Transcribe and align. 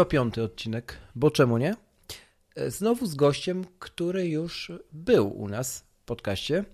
Sto 0.00 0.04
piąty 0.04 0.42
odcinek, 0.42 0.98
bo 1.14 1.30
czemu 1.30 1.58
nie? 1.58 1.76
E, 2.56 2.70
Znowu 2.70 3.06
z 3.06 3.14
gościem, 3.14 3.64
który 3.78 4.28
już 4.28 4.72
był 4.92 5.40
u 5.40 5.48
nas 5.48 5.78
w 5.78 6.04
podcaście, 6.04 6.64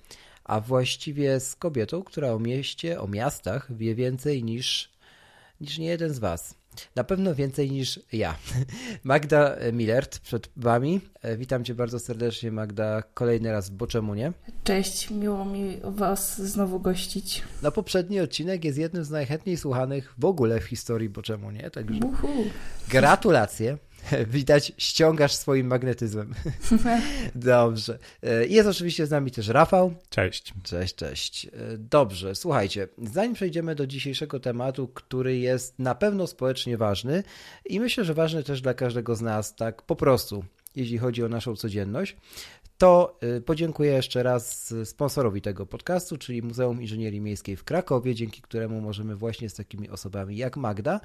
a 0.44 0.60
właściwie 0.60 1.40
z 1.40 1.56
kobietą, 1.56 2.02
która 2.02 2.32
o 2.32 2.38
mieście, 2.38 3.00
o 3.00 3.08
miastach 3.08 3.76
wie 3.76 3.94
więcej 3.94 4.44
niż, 4.44 4.92
niż 5.60 5.78
nie 5.78 5.86
jeden 5.86 6.14
z 6.14 6.18
Was. 6.18 6.54
Na 6.96 7.04
pewno 7.04 7.34
więcej 7.34 7.70
niż 7.70 8.00
ja. 8.12 8.34
Magda 9.04 9.56
Millert 9.72 10.18
przed 10.18 10.48
Wami. 10.56 11.00
E, 11.22 11.36
Witam 11.36 11.64
Cię 11.64 11.74
bardzo 11.74 11.98
serdecznie, 11.98 12.52
Magda, 12.52 13.02
kolejny 13.02 13.52
raz, 13.52 13.70
bo 13.70 13.86
czemu 13.86 14.14
nie? 14.14 14.32
Cześć, 14.64 15.10
miło 15.10 15.44
mi 15.44 15.76
Was 15.84 16.42
znowu 16.42 16.80
gościć. 16.80 17.42
No 17.62 17.72
poprzedni 17.72 18.20
odcinek 18.20 18.64
jest 18.64 18.78
jednym 18.78 19.04
z 19.04 19.10
najchętniej 19.10 19.56
słuchanych 19.56 20.14
w 20.18 20.24
ogóle 20.24 20.60
w 20.60 20.64
historii, 20.64 21.08
bo 21.08 21.22
czemu 21.22 21.50
nie? 21.50 21.70
Także 21.70 22.00
Uhu. 22.06 22.28
Gratulacje. 22.88 23.78
Widać, 24.26 24.72
ściągasz 24.78 25.34
swoim 25.34 25.66
magnetyzmem. 25.66 26.34
Dobrze. 27.34 27.98
E, 28.22 28.46
Jest 28.46 28.68
oczywiście 28.68 29.06
z 29.06 29.10
nami 29.10 29.30
też 29.30 29.48
Rafał. 29.48 29.94
Cześć. 30.10 30.54
Cześć, 30.62 30.94
cześć. 30.94 31.44
E, 31.46 31.50
Dobrze, 31.78 32.34
słuchajcie, 32.34 32.88
zanim 32.98 33.34
przejdziemy 33.34 33.74
do 33.74 33.86
dzisiejszego 33.86 34.40
tematu, 34.40 34.88
który 34.88 35.38
jest 35.38 35.78
na 35.78 35.94
pewno 35.94 36.26
społecznie 36.26 36.76
ważny 36.76 37.22
i 37.66 37.80
myślę, 37.80 38.04
że 38.04 38.14
ważny 38.14 38.42
też 38.42 38.60
dla 38.60 38.74
każdego 38.74 39.16
z 39.16 39.20
nas, 39.20 39.54
tak 39.54 39.82
po 39.82 39.96
prostu, 39.96 40.44
jeśli 40.76 40.98
chodzi 40.98 41.24
o 41.24 41.28
naszą 41.28 41.56
codzienność, 41.56 42.16
to 42.78 43.18
y, 43.36 43.40
podziękuję 43.40 43.92
jeszcze 43.92 44.22
raz 44.22 44.74
sponsorowi 44.84 45.42
tego 45.42 45.66
podcastu, 45.66 46.16
czyli 46.16 46.42
Muzeum 46.42 46.82
Inżynierii 46.82 47.20
Miejskiej 47.20 47.56
w 47.56 47.64
Krakowie, 47.64 48.14
dzięki 48.14 48.42
któremu 48.42 48.80
możemy 48.80 49.16
właśnie 49.16 49.48
z 49.48 49.54
takimi 49.54 49.90
osobami 49.90 50.36
jak 50.36 50.56
Magda 50.56 51.00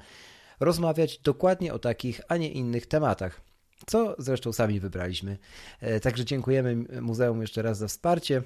rozmawiać 0.64 1.18
dokładnie 1.18 1.74
o 1.74 1.78
takich, 1.78 2.20
a 2.28 2.36
nie 2.36 2.50
innych 2.50 2.86
tematach. 2.86 3.40
Co 3.86 4.16
zresztą 4.18 4.52
sami 4.52 4.80
wybraliśmy. 4.80 5.38
E, 5.80 6.00
Także 6.00 6.24
dziękujemy 6.24 6.76
muzeum 7.00 7.40
jeszcze 7.40 7.62
raz 7.62 7.78
za 7.78 7.88
wsparcie 7.88 8.42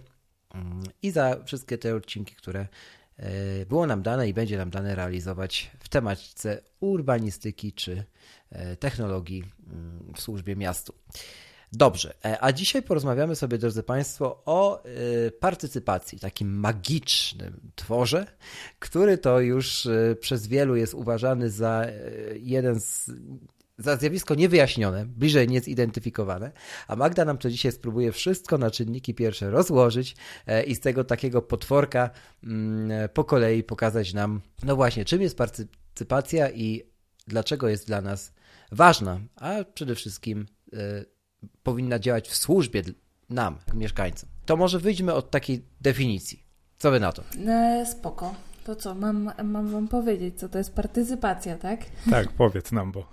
mm, 0.55 0.83
i 1.03 1.11
za 1.11 1.37
wszystkie 1.44 1.78
te 1.78 1.94
odcinki, 1.94 2.34
które 2.34 2.67
e, 3.17 3.67
było 3.67 3.87
nam 3.87 4.03
dane 4.03 4.28
i 4.28 4.34
będzie 4.34 4.59
nam 4.59 4.70
dane 4.70 4.94
realizować 4.94 5.70
w 5.78 5.89
tematyce 5.89 6.62
urbanistyki 6.81 7.72
czy 7.72 8.05
e, 8.50 8.77
technologii 8.77 9.44
mm, 9.67 10.12
w 10.17 10.20
służbie 10.20 10.56
miastu. 10.56 10.94
Dobrze, 11.72 12.14
e, 12.25 12.45
a 12.45 12.53
dzisiaj 12.53 12.83
porozmawiamy 12.83 13.36
sobie, 13.36 13.59
drodzy 13.59 13.83
Państwo, 13.83 14.42
o 14.45 14.84
e, 14.84 14.86
partycypacji, 15.31 16.20
takim 16.20 16.59
magicznym 16.59 17.71
tworze, 17.75 18.27
który 18.78 19.19
to 19.19 19.41
już 19.41 19.87
e, 19.87 20.16
przez 20.21 20.47
wielu 20.47 20.76
jest 20.76 20.94
uważany 20.94 21.50
za 21.50 21.87
jeden 22.34 22.81
z 22.81 23.10
za 23.78 23.97
zjawisko 23.97 24.34
niewyjaśnione, 24.34 25.06
bliżej 25.06 25.49
niezidentyfikowane, 25.49 26.53
a 26.88 26.97
Magda 26.97 27.25
nam 27.25 27.38
to 27.38 27.50
dzisiaj 27.50 27.72
spróbuje 27.72 28.12
wszystko 28.12 28.59
na 28.59 28.71
czynniki 28.71 29.15
pierwsze 29.15 29.50
rozłożyć 29.50 30.16
i 30.66 30.75
z 30.75 30.81
tego 30.81 31.05
takiego 31.05 31.43
potworka 31.43 32.10
mm, 32.44 33.09
po 33.09 33.25
kolei 33.25 33.62
pokazać 33.62 34.15
nam, 34.15 34.41
no 34.62 34.76
właśnie, 34.76 35.05
czym 35.05 35.22
jest 35.22 35.37
partycypacja 35.37 36.50
i 36.50 36.82
dlaczego 37.26 37.69
jest 37.69 37.87
dla 37.87 38.00
nas 38.00 38.32
ważna, 38.72 39.21
a 39.37 39.65
przede 39.75 39.94
wszystkim 39.94 40.47
powinna 41.63 41.99
działać 41.99 42.29
w 42.29 42.37
służbie 42.37 42.83
nam, 43.31 43.59
mieszkańcom. 43.75 44.29
To 44.47 44.57
może 44.57 44.79
wyjdźmy 44.79 45.15
od 45.15 45.31
takiej 45.31 45.65
definicji. 45.81 46.43
Co 46.79 46.91
wy 46.91 47.01
na 47.01 47.13
to? 47.13 47.23
E, 47.47 47.87
spoko. 47.87 48.35
To 48.65 48.77
co, 48.77 48.95
mam, 48.95 49.31
mam 49.45 49.69
Wam 49.69 49.89
powiedzieć, 49.89 50.39
co 50.39 50.49
to 50.49 50.59
jest 50.59 50.75
partycypacja, 50.75 51.57
tak? 51.57 51.81
Tak, 52.11 52.29
powiedz 52.29 52.73
nam, 52.73 52.93
bo 52.93 53.09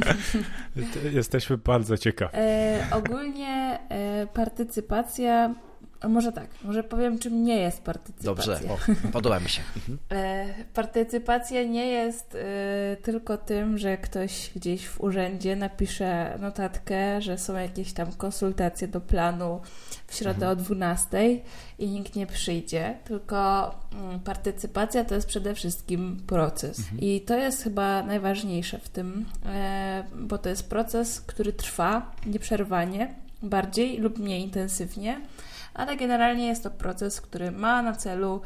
jesteśmy 1.12 1.58
bardzo 1.58 1.98
ciekawi. 1.98 2.32
E, 2.34 2.86
ogólnie 2.92 3.78
e, 3.88 4.26
partycypacja, 4.26 5.54
a 6.00 6.08
może 6.08 6.32
tak, 6.32 6.46
może 6.64 6.84
powiem, 6.84 7.18
czym 7.18 7.44
nie 7.44 7.56
jest 7.56 7.82
partycypacja. 7.82 8.54
Dobrze, 8.54 8.60
o, 8.72 8.78
podoba 9.12 9.40
mi 9.40 9.48
się. 9.48 9.62
Mhm. 9.76 9.98
E, 10.12 10.64
Partycypacja 10.74 11.64
nie 11.64 11.86
jest 11.86 12.34
e, 12.34 12.96
tylko 12.96 13.38
tym, 13.38 13.78
że 13.78 13.98
ktoś 13.98 14.50
gdzieś 14.56 14.86
w 14.86 15.00
urzędzie 15.00 15.56
napisze 15.56 16.38
notatkę, 16.40 17.22
że 17.22 17.38
są 17.38 17.56
jakieś 17.56 17.92
tam 17.92 18.12
konsultacje 18.12 18.88
do 18.88 19.00
planu 19.00 19.60
w 20.06 20.14
środę 20.14 20.48
o 20.48 20.56
12 20.56 21.40
i 21.78 21.88
nikt 21.88 22.16
nie 22.16 22.26
przyjdzie, 22.26 22.98
tylko 23.04 23.70
mm, 23.92 24.20
partycypacja 24.20 25.04
to 25.04 25.14
jest 25.14 25.26
przede 25.26 25.54
wszystkim 25.54 26.20
proces. 26.26 26.80
I 26.98 27.20
to 27.20 27.36
jest 27.36 27.62
chyba 27.62 28.02
najważniejsze 28.02 28.78
w 28.78 28.88
tym, 28.88 29.26
e, 29.46 30.04
bo 30.14 30.38
to 30.38 30.48
jest 30.48 30.68
proces, 30.68 31.20
który 31.20 31.52
trwa 31.52 32.12
nieprzerwanie, 32.26 33.14
bardziej 33.42 33.98
lub 33.98 34.18
mniej 34.18 34.42
intensywnie, 34.42 35.20
ale 35.76 35.96
generalnie 35.96 36.46
jest 36.46 36.62
to 36.62 36.70
proces, 36.70 37.20
który 37.20 37.50
ma 37.50 37.82
na 37.82 37.92
celu 37.92 38.40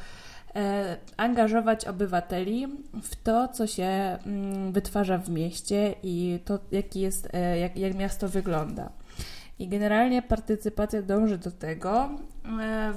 e, 0.54 0.96
angażować 1.16 1.84
obywateli 1.84 2.66
w 3.02 3.16
to, 3.16 3.48
co 3.48 3.66
się 3.66 3.84
mm, 3.84 4.72
wytwarza 4.72 5.18
w 5.18 5.30
mieście 5.30 5.94
i 6.02 6.38
to, 6.44 6.58
jaki 6.72 7.00
jest, 7.00 7.28
e, 7.32 7.58
jak, 7.58 7.76
jak 7.76 7.94
miasto 7.94 8.28
wygląda. 8.28 8.92
I 9.58 9.68
generalnie 9.68 10.22
partycypacja 10.22 11.02
dąży 11.02 11.38
do 11.38 11.50
tego, 11.50 12.10
e, 12.60 12.92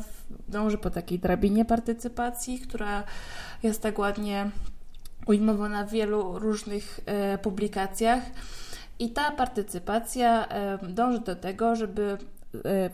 dąży 0.47 0.77
po 0.77 0.89
takiej 0.89 1.19
drabinie 1.19 1.65
partycypacji, 1.65 2.59
która 2.59 3.03
jest 3.63 3.81
tak 3.81 3.99
ładnie 3.99 4.49
ujmowana 5.27 5.85
w 5.85 5.89
wielu 5.89 6.39
różnych 6.39 6.99
publikacjach. 7.41 8.23
I 8.99 9.09
ta 9.09 9.31
partycypacja 9.31 10.47
dąży 10.89 11.19
do 11.19 11.35
tego, 11.35 11.75
żeby 11.75 12.17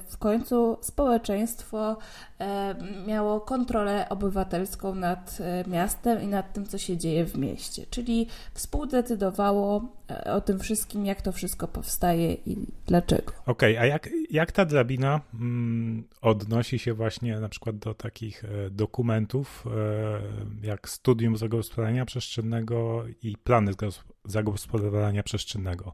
w 0.08 0.18
końcu 0.18 0.78
społeczeństwo 0.82 1.98
e, 2.40 2.76
miało 3.08 3.42
kontrolę 3.42 4.10
obywatelską 4.10 4.96
nad 4.96 5.38
e, 5.42 5.70
miastem 5.70 6.22
i 6.22 6.28
nad 6.28 6.54
tym, 6.54 6.66
co 6.66 6.78
się 6.78 6.98
dzieje 6.98 7.26
w 7.26 7.38
mieście, 7.38 7.86
czyli 7.90 8.28
współdecydowało 8.54 9.78
e, 9.78 9.99
o 10.26 10.42
tym 10.42 10.60
wszystkim, 10.60 11.06
jak 11.06 11.22
to 11.22 11.32
wszystko 11.32 11.68
powstaje 11.68 12.34
i 12.34 12.58
dlaczego. 12.88 13.34
Okej, 13.46 13.78
a 13.78 13.86
jak, 13.86 14.10
jak 14.30 14.52
ta 14.52 14.66
drabina 14.66 15.22
mm, 15.34 16.04
odnosi 16.22 16.80
się 16.80 16.94
właśnie 16.94 17.40
na 17.40 17.50
przykład 17.50 17.78
do 17.78 17.94
takich 17.94 18.44
e, 18.44 18.70
dokumentów, 18.70 19.66
e, 19.68 20.68
jak 20.68 20.90
studium 20.90 21.38
zagospodarowania 21.38 22.06
przestrzennego 22.06 23.06
i 23.24 23.38
plany 23.38 23.72
zagos- 23.72 24.04
zagospodarowania 24.26 25.24
przestrzennego? 25.24 25.94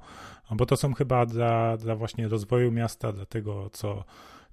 No 0.51 0.55
bo 0.55 0.65
to 0.65 0.77
są 0.77 0.93
chyba 0.93 1.25
dla, 1.25 1.78
dla 1.78 1.95
właśnie 1.95 2.28
rozwoju 2.28 2.72
miasta, 2.72 3.11
dla 3.11 3.25
tego, 3.25 3.69
co, 3.69 4.03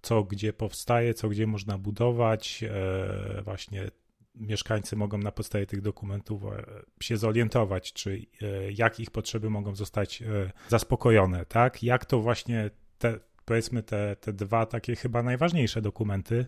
co 0.03 0.25
gdzie 0.25 0.53
powstaje, 0.53 1.15
co 1.15 1.29
gdzie 1.29 1.47
można 1.47 1.79
budować, 1.79 2.65
e, 2.65 3.43
właśnie 3.43 3.91
mieszkańcy 4.35 4.97
mogą 4.97 5.19
na 5.19 5.33
podstawie 5.33 5.67
tych 5.67 5.81
dokumentów 5.81 6.45
e, 6.45 6.65
się 7.01 7.17
zorientować, 7.17 7.93
czy 7.93 8.27
e, 8.43 8.73
jak 8.73 9.01
ich 9.01 9.11
potrzeby 9.11 9.51
mogą 9.51 9.75
zostać 9.75 10.23
e, 10.23 10.27
zaspokojone, 10.69 11.45
tak? 11.47 11.83
Jak 11.83 12.05
to 12.05 12.21
właśnie 12.21 12.71
te, 12.99 13.19
powiedzmy 13.45 13.83
te, 13.83 14.17
te 14.17 14.33
dwa 14.33 14.67
takie 14.67 14.97
chyba 14.97 15.23
najważniejsze 15.23 15.83
dokumenty 15.83 16.47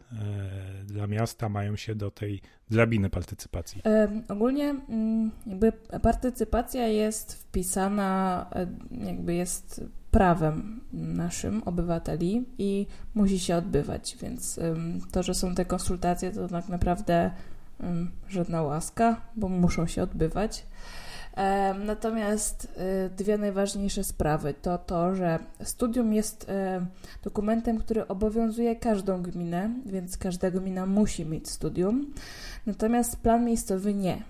dla 0.85 1.07
miasta 1.07 1.49
mają 1.49 1.77
się 1.77 1.95
do 1.95 2.11
tej 2.11 2.41
drabiny 2.71 3.11
partycypacji. 3.11 3.83
Ogólnie 4.29 4.71
mm, 4.89 5.31
jakby 5.47 5.73
partycypacja 6.03 6.87
jest 6.87 7.35
wpisana, 7.35 8.51
jakby 8.91 9.35
jest 9.35 9.85
prawem 10.11 10.81
naszym 10.93 11.63
obywateli 11.63 12.45
i 12.59 12.87
musi 13.15 13.39
się 13.39 13.57
odbywać, 13.57 14.17
więc 14.23 14.61
to, 15.13 15.23
że 15.23 15.35
są 15.35 15.55
te 15.55 15.65
konsultacje, 15.65 16.33
to 16.33 16.49
tak 16.49 16.69
naprawdę 16.69 17.31
żadna 18.29 18.63
łaska, 18.63 19.21
bo 19.37 19.49
muszą 19.49 19.87
się 19.87 20.03
odbywać. 20.03 20.67
Natomiast 21.85 22.65
y, 22.65 23.11
dwie 23.11 23.39
najważniejsze 23.39 24.05
sprawy 24.05 24.55
to 24.63 24.79
to, 24.79 25.15
że 25.15 25.39
studium 25.63 26.13
jest 26.13 26.47
dokumentem, 27.23 27.79
który 27.79 28.09
obowiązuje 28.09 28.77
każdą 28.77 29.23
gminę, 29.23 29.71
więc 29.87 30.19
każda 30.19 30.51
gmina 30.51 30.87
musi 30.87 31.27
mieć 31.27 31.51
studium. 31.51 32.13
Natomiast 32.67 33.17
plan 33.17 33.45
miejscowy 33.45 33.95
nie. 33.95 34.23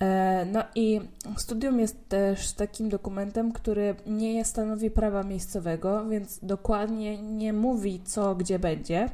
E, 0.00 0.46
no 0.52 0.64
i 0.74 1.00
studium 1.36 1.80
jest 1.80 2.08
też 2.08 2.52
takim 2.52 2.88
dokumentem, 2.88 3.52
który 3.52 3.94
nie 4.06 4.44
stanowi 4.44 4.90
prawa 4.90 5.22
miejscowego, 5.22 6.06
więc 6.08 6.38
dokładnie 6.42 7.22
nie 7.22 7.52
mówi, 7.52 8.00
co 8.04 8.34
gdzie 8.34 8.58
będzie. 8.58 9.08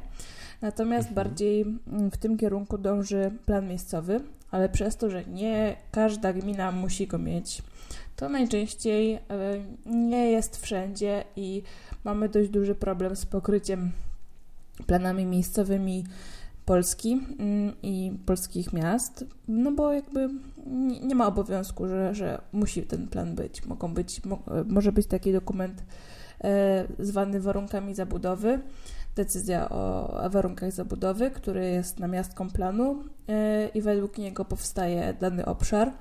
Natomiast 0.61 1.09
mhm. 1.09 1.15
bardziej 1.15 1.61
mm, 1.61 2.11
w 2.11 2.17
tym 2.17 2.37
kierunku 2.37 2.77
dąży 2.77 3.31
plan 3.45 3.67
miejscowy, 3.67 4.21
ale 4.51 4.69
przez 4.69 4.97
to, 4.97 5.09
że 5.09 5.25
nie 5.25 5.75
każda 5.91 6.33
gmina 6.33 6.71
musi 6.71 7.07
go 7.07 7.17
mieć, 7.17 7.61
to 8.15 8.29
najczęściej 8.29 9.13
e, 9.13 9.19
nie 9.85 10.31
jest 10.31 10.57
wszędzie 10.57 11.23
i 11.35 11.63
mamy 12.03 12.29
dość 12.29 12.49
duży 12.49 12.75
problem 12.75 13.15
z 13.15 13.25
pokryciem 13.25 13.91
planami 14.85 15.25
miejscowymi 15.25 16.03
Polski 16.65 17.21
mm, 17.39 17.73
i 17.83 18.11
polskich 18.25 18.73
miast, 18.73 19.25
no 19.47 19.71
bo 19.71 19.93
jakby 19.93 20.29
nie 21.03 21.15
ma 21.15 21.27
obowiązku, 21.27 21.87
że, 21.87 22.15
że 22.15 22.41
musi 22.51 22.83
ten 22.83 23.07
plan 23.07 23.35
być. 23.35 23.65
Mogą 23.65 23.93
być 23.93 24.21
może 24.65 24.91
być 24.91 25.07
taki 25.07 25.33
dokument 25.33 25.83
e, 26.43 26.87
zwany 26.99 27.39
warunkami 27.41 27.95
zabudowy, 27.95 28.59
decyzja 29.17 29.69
o 29.69 30.29
warunkach 30.29 30.71
zabudowy, 30.71 31.31
który 31.31 31.69
jest 31.69 31.99
namiastką 31.99 32.49
planu 32.49 33.03
e, 33.29 33.67
i 33.67 33.81
według 33.81 34.17
niego 34.17 34.45
powstaje 34.45 35.13
dany 35.13 35.45
obszar. 35.45 35.91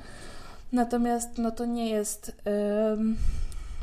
Natomiast 0.72 1.38
no, 1.38 1.50
to 1.50 1.64
nie 1.64 1.90
jest 1.90 2.42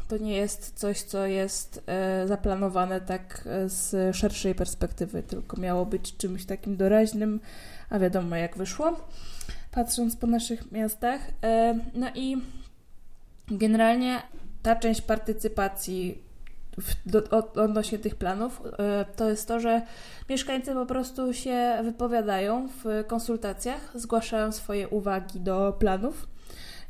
to 0.07 0.17
nie 0.17 0.35
jest 0.35 0.73
coś, 0.75 1.01
co 1.01 1.25
jest 1.25 1.83
e, 1.87 2.27
zaplanowane 2.27 3.01
tak 3.01 3.43
e, 3.45 3.69
z 3.69 4.15
szerszej 4.15 4.55
perspektywy, 4.55 5.23
tylko 5.23 5.61
miało 5.61 5.85
być 5.85 6.17
czymś 6.17 6.45
takim 6.45 6.77
doraźnym, 6.77 7.39
a 7.89 7.99
wiadomo 7.99 8.35
jak 8.35 8.57
wyszło, 8.57 9.07
patrząc 9.71 10.15
po 10.15 10.27
naszych 10.27 10.71
miastach. 10.71 11.21
No 11.93 12.07
i 12.15 12.37
generalnie 13.47 14.21
ta 14.63 14.75
część 14.75 15.01
partycypacji 15.01 16.21
w, 16.77 17.11
do, 17.11 17.29
odnośnie 17.63 17.99
tych 17.99 18.15
planów, 18.15 18.61
to 19.15 19.29
jest 19.29 19.47
to, 19.47 19.59
że 19.59 19.81
mieszkańcy 20.29 20.73
po 20.73 20.85
prostu 20.85 21.33
się 21.33 21.79
wypowiadają 21.83 22.69
w 22.83 23.03
konsultacjach, 23.07 23.91
zgłaszają 23.95 24.51
swoje 24.51 24.89
uwagi 24.89 25.39
do 25.39 25.75
planów 25.79 26.27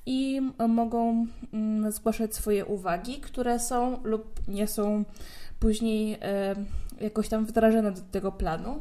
i 0.05 0.41
mogą 0.67 1.27
mm, 1.53 1.91
zgłaszać 1.91 2.35
swoje 2.35 2.65
uwagi, 2.65 3.17
które 3.21 3.59
są 3.59 3.99
lub 4.03 4.47
nie 4.47 4.67
są 4.67 5.03
później 5.59 6.17
e, 6.21 6.55
jakoś 7.01 7.29
tam 7.29 7.45
wdrażane 7.45 7.91
do 7.91 8.01
tego 8.01 8.31
planu. 8.31 8.79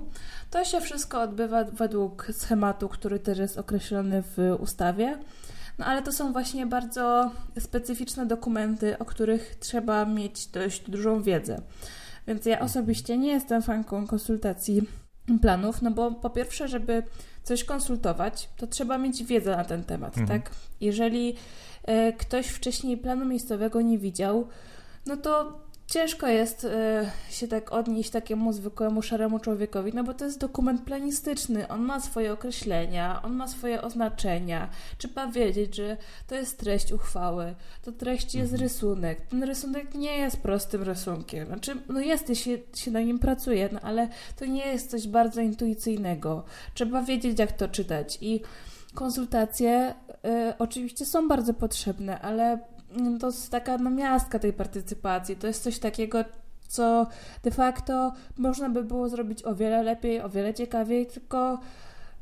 To 0.51 0.65
się 0.65 0.81
wszystko 0.81 1.23
odbywa 1.23 1.65
według 1.65 2.27
schematu, 2.33 2.89
który 2.89 3.19
też 3.19 3.39
jest 3.39 3.59
określony 3.59 4.23
w 4.23 4.57
ustawie. 4.61 5.19
No 5.83 5.89
ale 5.89 6.03
to 6.03 6.13
są 6.13 6.33
właśnie 6.33 6.67
bardzo 6.67 7.31
specyficzne 7.59 8.27
dokumenty, 8.27 8.99
o 8.99 9.05
których 9.05 9.57
trzeba 9.61 10.05
mieć 10.05 10.47
dość 10.47 10.91
dużą 10.91 11.23
wiedzę. 11.23 11.63
Więc 12.27 12.47
ja 12.47 12.61
osobiście 12.61 13.19
nie 13.19 13.29
jestem 13.29 13.63
fanką 13.63 14.07
konsultacji 14.07 14.83
planów, 15.43 15.83
no 15.83 15.91
bo 15.91 16.11
po 16.11 16.31
pierwsze, 16.31 16.69
żeby 16.69 17.03
coś 17.43 17.65
konsultować, 17.65 18.49
to 18.57 18.67
trzeba 18.67 18.99
mieć 18.99 19.25
wiedzę 19.25 19.57
na 19.57 19.65
ten 19.65 19.85
temat, 19.85 20.19
mhm. 20.19 20.41
tak? 20.41 20.51
Jeżeli 20.81 21.35
e, 21.85 22.13
ktoś 22.13 22.47
wcześniej 22.47 22.99
planu 22.99 23.25
miejscowego 23.25 23.81
nie 23.81 23.99
widział, 23.99 24.49
no 25.07 25.17
to 25.17 25.61
ciężko 25.93 26.27
jest 26.27 26.65
e, 26.65 27.11
się 27.31 27.49
tak 27.49 27.73
odnieść 27.73 28.11
takiemu 28.11 28.53
zwykłemu, 28.53 29.03
szaremu 29.03 29.39
człowiekowi, 29.39 29.93
no 29.95 30.05
bo 30.05 30.15
to 30.15 30.25
jest 30.25 30.39
dokument 30.39 30.83
planistyczny, 30.85 31.69
on 31.69 31.83
ma 31.83 32.01
swoje 32.01 32.33
określenia, 32.33 33.23
on 33.23 33.33
ma 33.33 33.49
swoje 33.49 33.83
oznaczenia. 33.83 34.69
Trzeba 34.99 35.27
wiedzieć, 35.27 35.77
że 35.77 35.97
to 36.27 36.35
jest 36.35 36.59
treść 36.59 36.93
uchwały, 36.93 37.55
to 37.83 37.93
treść 37.93 38.35
jest 38.35 38.53
mhm. 38.53 38.63
rysunek. 38.63 39.21
Ten 39.21 39.43
rysunek 39.43 39.95
nie 39.95 40.19
jest 40.19 40.37
prostym 40.37 40.83
rysunkiem. 40.83 41.47
Znaczy, 41.47 41.77
no 41.89 42.01
jest, 42.01 42.29
się, 42.35 42.59
się 42.75 42.91
na 42.91 43.01
nim 43.01 43.19
pracuje, 43.19 43.69
no 43.73 43.81
ale 43.81 44.09
to 44.37 44.47
nie 44.47 44.67
jest 44.67 44.91
coś 44.91 45.09
bardzo 45.09 45.41
intuicyjnego. 45.41 46.45
Trzeba 46.75 47.03
wiedzieć, 47.03 47.39
jak 47.39 47.53
to 47.53 47.69
czytać 47.69 48.19
i 48.21 48.41
konsultacje 48.95 49.95
y, 50.51 50.59
oczywiście 50.59 51.07
są 51.07 51.29
bardzo 51.29 51.55
potrzebne, 51.55 52.21
ale 52.21 52.59
to 53.21 53.27
jest 53.27 53.51
taka 53.51 53.79
namiastka 53.79 54.39
tej 54.39 54.53
partycypacji. 54.53 55.37
To 55.37 55.47
jest 55.47 55.63
coś 55.63 55.79
takiego, 55.79 56.25
co 56.69 57.07
de 57.43 57.51
facto 57.51 58.13
można 58.39 58.71
by 58.71 58.85
było 58.85 59.09
zrobić 59.09 59.45
o 59.45 59.55
wiele 59.55 59.83
lepiej, 59.83 60.21
o 60.21 60.29
wiele 60.29 60.55
ciekawiej, 60.55 61.07
tylko 61.07 61.61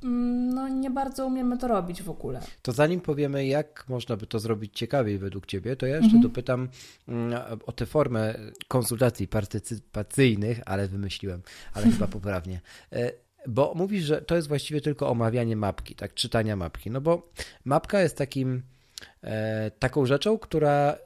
mm, 0.05 0.55
no, 0.55 0.69
nie 0.69 0.91
bardzo 0.91 1.27
umiemy 1.27 1.59
to 1.59 1.69
robić 1.69 2.03
w 2.03 2.11
ogóle. 2.11 2.41
To 2.63 2.73
zanim 2.73 3.01
powiemy, 3.01 3.47
jak 3.47 3.85
można 3.89 4.17
by 4.17 4.27
to 4.27 4.39
zrobić 4.39 4.79
ciekawiej 4.79 5.19
według 5.19 5.47
Ciebie, 5.47 5.77
to 5.77 5.87
ja 5.87 5.97
jeszcze 5.97 6.17
mhm. 6.17 6.23
dopytam 6.23 6.69
mm, 7.09 7.41
o 7.67 7.73
tę 7.73 7.87
formę 7.87 8.35
konsultacji 8.69 9.29
partycypacyjnych, 9.29 10.61
ale 10.67 10.89
wymyśliłem, 10.89 11.43
ale 11.75 11.87
chyba 11.87 12.07
poprawnie. 12.19 12.61
E, 12.93 13.13
bo 13.49 13.73
mówisz, 13.77 14.05
że 14.05 14.23
to 14.23 14.37
jest 14.37 14.49
właściwie 14.49 14.81
tylko 14.81 15.11
omawianie 15.11 15.57
mapki, 15.57 15.95
tak, 15.95 16.15
czytania 16.15 16.57
mapki. 16.57 16.91
No 16.91 17.01
bo 17.01 17.31
mapka 17.65 18.01
jest 18.01 18.17
takim 18.17 18.63
taką 19.79 20.07
rzeczą, 20.07 20.39
która 20.39 20.97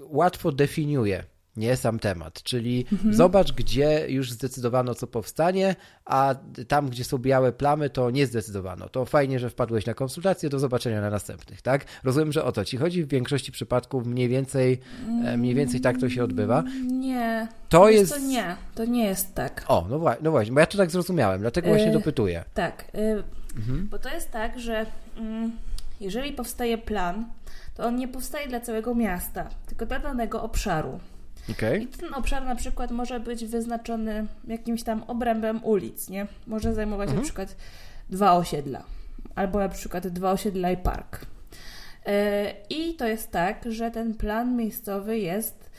łatwo 0.00 0.52
definiuje 0.52 1.24
nie 1.56 1.76
sam 1.76 1.98
temat, 1.98 2.42
czyli 2.42 2.86
mhm. 2.92 3.14
zobacz, 3.14 3.52
gdzie 3.52 4.06
już 4.08 4.32
zdecydowano, 4.32 4.94
co 4.94 5.06
powstanie, 5.06 5.76
a 6.04 6.34
tam, 6.68 6.88
gdzie 6.88 7.04
są 7.04 7.18
białe 7.18 7.52
plamy, 7.52 7.90
to 7.90 8.10
nie 8.10 8.26
zdecydowano. 8.26 8.88
To 8.88 9.04
fajnie, 9.04 9.38
że 9.38 9.50
wpadłeś 9.50 9.86
na 9.86 9.94
konsultację, 9.94 10.48
do 10.48 10.58
zobaczenia 10.58 11.00
na 11.00 11.10
następnych, 11.10 11.62
tak? 11.62 11.84
Rozumiem, 12.04 12.32
że 12.32 12.44
o 12.44 12.52
to 12.52 12.64
ci 12.64 12.76
chodzi. 12.76 13.04
W 13.04 13.08
większości 13.08 13.52
przypadków 13.52 14.06
mniej 14.06 14.28
więcej, 14.28 14.80
e, 15.24 15.36
mniej 15.36 15.54
więcej 15.54 15.80
tak 15.80 16.00
to 16.00 16.08
się 16.08 16.24
odbywa. 16.24 16.64
Nie. 16.86 17.48
To 17.68 17.88
jest... 17.88 18.12
To 18.12 18.18
nie, 18.18 18.56
to 18.74 18.84
nie 18.84 19.04
jest 19.04 19.34
tak. 19.34 19.64
O, 19.68 19.86
no, 19.90 19.98
właśnie, 19.98 20.24
no 20.24 20.30
właśnie, 20.30 20.52
bo 20.52 20.60
ja 20.60 20.66
to 20.66 20.78
tak 20.78 20.90
zrozumiałem, 20.90 21.40
dlatego 21.40 21.68
właśnie 21.68 21.86
yy, 21.86 21.92
dopytuję. 21.92 22.44
Tak, 22.54 22.84
yy, 22.94 23.22
mhm. 23.56 23.88
bo 23.90 23.98
to 23.98 24.08
jest 24.08 24.30
tak, 24.30 24.60
że... 24.60 24.86
Yy 25.16 25.71
jeżeli 26.02 26.32
powstaje 26.32 26.78
plan, 26.78 27.24
to 27.74 27.86
on 27.86 27.96
nie 27.96 28.08
powstaje 28.08 28.48
dla 28.48 28.60
całego 28.60 28.94
miasta, 28.94 29.48
tylko 29.66 29.86
dla 29.86 29.98
danego 29.98 30.42
obszaru. 30.42 31.00
Okay. 31.50 31.78
I 31.78 31.86
ten 31.86 32.14
obszar 32.14 32.44
na 32.44 32.56
przykład 32.56 32.90
może 32.90 33.20
być 33.20 33.44
wyznaczony 33.46 34.26
jakimś 34.46 34.82
tam 34.82 35.02
obrębem 35.02 35.64
ulic, 35.64 36.08
nie? 36.08 36.26
Może 36.46 36.74
zajmować 36.74 37.08
mhm. 37.08 37.18
na 37.18 37.24
przykład 37.24 37.56
dwa 38.10 38.32
osiedla, 38.32 38.82
albo 39.34 39.58
na 39.58 39.68
przykład 39.68 40.08
dwa 40.08 40.32
osiedla 40.32 40.70
i 40.70 40.76
park. 40.76 41.26
E, 42.06 42.50
I 42.70 42.94
to 42.94 43.06
jest 43.06 43.30
tak, 43.30 43.64
że 43.68 43.90
ten 43.90 44.14
plan 44.14 44.56
miejscowy 44.56 45.18
jest 45.18 45.70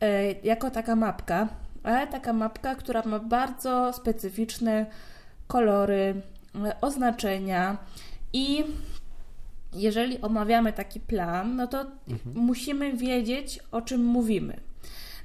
e, 0.00 0.32
jako 0.32 0.70
taka 0.70 0.96
mapka, 0.96 1.48
ale 1.82 2.06
taka 2.06 2.32
mapka, 2.32 2.74
która 2.74 3.02
ma 3.06 3.18
bardzo 3.18 3.92
specyficzne 3.92 4.86
kolory, 5.46 6.22
e, 6.64 6.80
oznaczenia 6.80 7.76
i 8.32 8.64
jeżeli 9.74 10.20
omawiamy 10.20 10.72
taki 10.72 11.00
plan, 11.00 11.56
no 11.56 11.66
to 11.66 11.80
mhm. 11.80 12.36
musimy 12.36 12.96
wiedzieć, 12.96 13.60
o 13.70 13.82
czym 13.82 14.04
mówimy. 14.04 14.60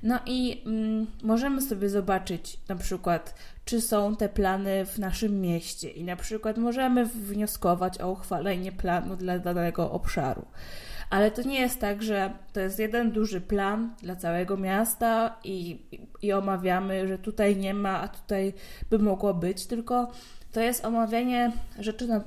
No 0.04 0.20
i 0.26 0.62
mm, 0.66 1.08
możemy 1.24 1.62
sobie 1.62 1.90
zobaczyć 1.90 2.60
na 2.70 2.76
przykład, 2.76 3.36
czy 3.66 3.82
są 3.82 4.16
te 4.16 4.30
plany 4.30 4.86
w 4.86 5.00
naszym 5.00 5.42
mieście 5.42 5.90
i 5.90 6.04
na 6.04 6.16
przykład 6.16 6.58
możemy 6.58 7.06
wnioskować 7.06 8.02
o 8.02 8.12
uchwalenie 8.12 8.72
planu 8.72 9.16
dla 9.16 9.40
danego 9.40 9.92
obszaru. 9.92 10.46
Ale 11.10 11.32
to 11.32 11.42
nie 11.42 11.60
jest 11.60 11.80
tak, 11.80 12.04
że 12.04 12.34
to 12.54 12.60
jest 12.60 12.80
jeden 12.80 13.12
duży 13.12 13.42
plan 13.42 13.96
dla 14.02 14.16
całego 14.16 14.58
miasta 14.58 15.40
i, 15.44 15.86
i 16.22 16.34
omawiamy, 16.34 17.08
że 17.08 17.18
tutaj 17.18 17.58
nie 17.58 17.74
ma, 17.74 18.02
a 18.02 18.08
tutaj 18.08 18.54
by 18.90 19.00
mogło 19.00 19.34
być, 19.34 19.66
tylko 19.66 20.12
to 20.52 20.62
jest 20.62 20.86
omawianie 20.86 21.52
rzeczy 21.80 22.08
na, 22.08 22.22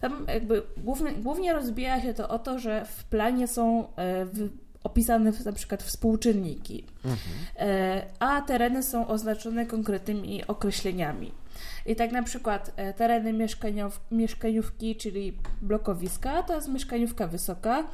tam 0.00 0.26
jakby 0.28 0.62
głównie, 0.76 1.12
głównie 1.12 1.52
rozbija 1.52 2.00
się 2.00 2.14
to 2.14 2.28
o 2.28 2.38
to, 2.38 2.58
że 2.58 2.84
w 2.84 3.04
planie 3.04 3.48
są 3.48 3.80
e, 3.96 4.24
w, 4.24 4.50
opisane 4.84 5.32
na 5.44 5.52
przykład 5.52 5.82
współczynniki, 5.82 6.84
mhm. 7.04 7.18
E, 7.58 8.02
a 8.18 8.40
tereny 8.40 8.82
są 8.82 9.06
oznaczone 9.06 9.66
konkretnymi 9.66 10.46
określeniami. 10.46 11.32
I 11.86 11.96
tak 11.96 12.12
na 12.12 12.22
przykład 12.22 12.72
e, 12.76 12.92
tereny 12.92 13.32
mieszkaniow, 13.32 14.00
mieszkaniówki, 14.10 14.96
czyli 14.96 15.38
blokowiska, 15.62 16.42
to 16.42 16.54
jest 16.54 16.68
mieszkaniówka 16.68 17.26
wysoka. 17.26 17.84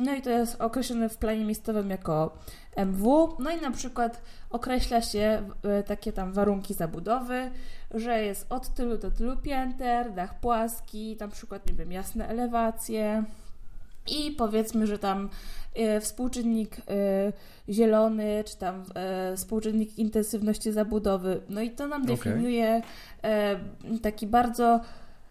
No 0.00 0.14
i 0.14 0.22
to 0.22 0.30
jest 0.30 0.60
określone 0.60 1.08
w 1.08 1.16
planie 1.16 1.44
miejscowym 1.44 1.90
jako 1.90 2.38
MW. 2.76 3.36
No 3.38 3.50
i 3.50 3.60
na 3.60 3.70
przykład 3.70 4.22
określa 4.50 5.02
się 5.02 5.42
e, 5.62 5.82
takie 5.82 6.12
tam 6.12 6.32
warunki 6.32 6.74
zabudowy, 6.74 7.50
że 7.94 8.22
jest 8.22 8.46
od 8.52 8.74
tylu 8.74 8.98
do 8.98 9.10
tylu 9.10 9.36
pięter, 9.36 10.14
dach 10.14 10.40
płaski, 10.40 11.16
na 11.20 11.28
przykład, 11.28 11.66
nie 11.66 11.74
wiem, 11.74 11.92
jasne 11.92 12.28
elewacje 12.28 13.24
i 14.06 14.30
powiedzmy, 14.30 14.86
że 14.86 14.98
tam 14.98 15.28
e, 15.74 16.00
współczynnik 16.00 16.76
e, 16.76 16.82
zielony, 17.68 18.44
czy 18.46 18.56
tam 18.56 18.84
współczynnik 19.36 19.98
intensywności 19.98 20.72
zabudowy. 20.72 21.40
No 21.48 21.60
i 21.60 21.70
to 21.70 21.86
nam 21.86 22.06
definiuje 22.06 22.82
okay. 23.18 23.98
taki 24.02 24.26
bardzo 24.26 24.80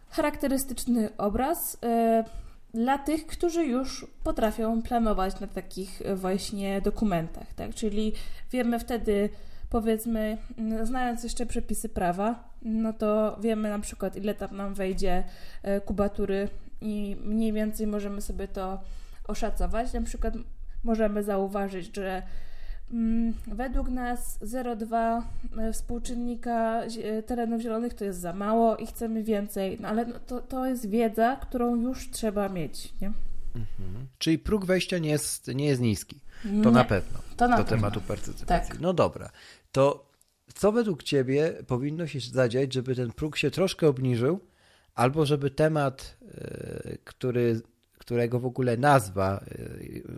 charakterystyczny 0.10 1.10
obraz 1.18 1.78
dla 2.74 2.98
tych, 2.98 3.28
którzy 3.28 3.66
już 3.66 4.08
potrafią 4.24 4.82
planować 4.82 5.40
na 5.40 5.48
takich 5.48 6.02
właśnie 6.16 6.82
dokumentach, 6.82 7.54
tak? 7.54 7.76
Czyli 7.76 8.14
wiemy 8.52 8.80
wtedy, 8.80 9.30
powiedzmy, 9.70 10.38
znając 10.84 11.24
jeszcze 11.24 11.46
przepisy 11.46 11.90
prawa, 11.90 12.44
no 12.62 12.94
to 12.94 13.38
wiemy 13.42 13.70
na 13.70 13.80
przykład, 13.80 14.16
ile 14.16 14.34
tam 14.34 14.58
nam 14.58 14.74
wejdzie 14.74 15.24
e, 15.64 15.82
kubatury 15.82 16.50
i 16.82 17.18
mniej 17.24 17.54
więcej 17.54 17.88
możemy 17.88 18.22
sobie 18.22 18.48
to 18.48 18.80
oszacować. 19.28 19.94
Na 19.94 20.02
przykład 20.02 20.34
możemy 20.84 21.24
zauważyć, 21.24 21.96
że 21.96 22.22
Mm, 22.22 22.49
według 23.48 23.89
nas 23.89 24.39
0,2 24.39 25.22
e, 25.58 25.74
współczynnika 25.74 26.84
e, 26.84 27.24
terenów 27.24 27.62
zielonych 27.62 27.93
to 27.93 28.05
jest 28.05 28.19
za 28.19 28.34
mało 28.34 28.77
i 28.77 28.86
chcemy 28.86 29.24
więcej, 29.24 29.77
no 29.81 29.88
ale 29.88 30.05
no 30.05 30.19
to, 30.19 30.41
to 30.41 30.65
jest 30.65 30.89
wiedza, 30.89 31.36
którą 31.36 31.75
już 31.75 32.10
trzeba 32.10 32.50
mieć. 32.50 32.93
Nie? 33.01 33.08
Mhm. 33.55 34.08
Czyli 34.17 34.39
próg 34.39 34.65
wejścia 34.65 34.98
nie 34.98 35.10
jest, 35.10 35.48
nie 35.48 35.65
jest 35.65 35.81
niski. 35.81 36.19
To 36.43 36.50
nie, 36.50 36.72
na 36.72 36.84
pewno. 36.84 37.19
To 37.38 37.48
na 37.48 37.58
do 37.58 37.63
pewno. 37.63 37.77
tematu 37.77 38.01
partycypacji. 38.01 38.72
Tak. 38.72 38.79
No 38.79 38.93
dobra. 38.93 39.29
To 39.72 40.10
co 40.53 40.72
według 40.72 41.03
Ciebie 41.03 41.53
powinno 41.67 42.08
się 42.08 42.19
zadziać, 42.19 42.74
żeby 42.74 42.96
ten 42.96 43.12
próg 43.12 43.38
się 43.38 43.51
troszkę 43.51 43.88
obniżył, 43.88 44.39
albo 44.96 45.25
żeby 45.25 45.51
temat, 45.51 46.17
e, 46.38 46.98
który 47.03 47.62
którego 48.10 48.39
w 48.39 48.46
ogóle 48.46 48.78
nazwa 48.78 49.44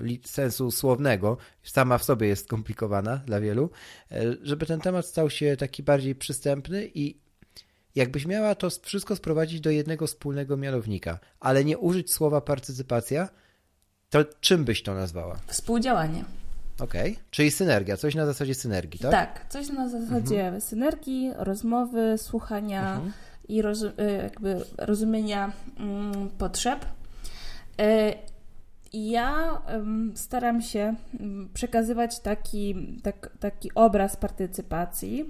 y, 0.04 0.20
sensu 0.24 0.72
słownego 0.72 1.38
sama 1.64 1.98
w 1.98 2.04
sobie 2.04 2.28
jest 2.28 2.46
skomplikowana 2.46 3.18
dla 3.18 3.40
wielu, 3.40 3.70
y, 4.12 4.38
żeby 4.42 4.66
ten 4.66 4.80
temat 4.80 5.06
stał 5.06 5.30
się 5.30 5.58
taki 5.58 5.84
bardziej 5.84 6.16
przystępny 6.16 6.90
i 6.94 7.18
jakbyś 7.96 8.26
miała 8.26 8.56
to 8.56 8.70
wszystko 8.82 9.16
sprowadzić 9.16 9.62
do 9.62 9.70
jednego 9.70 10.08
wspólnego 10.08 10.58
mianownika, 10.58 11.20
ale 11.40 11.66
nie 11.66 11.78
użyć 11.78 12.14
słowa 12.14 12.42
partycypacja, 12.42 13.30
to 14.10 14.26
czym 14.40 14.66
byś 14.66 14.84
to 14.84 14.94
nazwała? 14.94 15.40
Współdziałanie. 15.48 16.24
Okej, 16.80 17.12
okay. 17.12 17.24
czyli 17.32 17.52
synergia, 17.52 17.98
coś 17.98 18.16
na 18.16 18.26
zasadzie 18.26 18.56
synergii, 18.56 19.00
tak? 19.00 19.12
Tak, 19.12 19.50
coś 19.50 19.70
na 19.70 19.90
zasadzie 19.90 20.42
mhm. 20.42 20.62
synergii, 20.62 21.32
rozmowy, 21.38 22.18
słuchania 22.18 22.94
mhm. 22.94 23.14
i 23.48 23.62
roz, 23.62 23.82
y, 23.82 23.94
jakby 24.24 24.66
rozumienia 24.78 25.52
mm, 25.80 26.30
potrzeb 26.30 26.86
ja 28.94 29.62
staram 30.16 30.62
się 30.62 30.96
przekazywać 31.54 32.20
taki, 32.20 32.98
tak, 33.04 33.30
taki 33.40 33.72
obraz 33.76 34.16
partycypacji, 34.16 35.26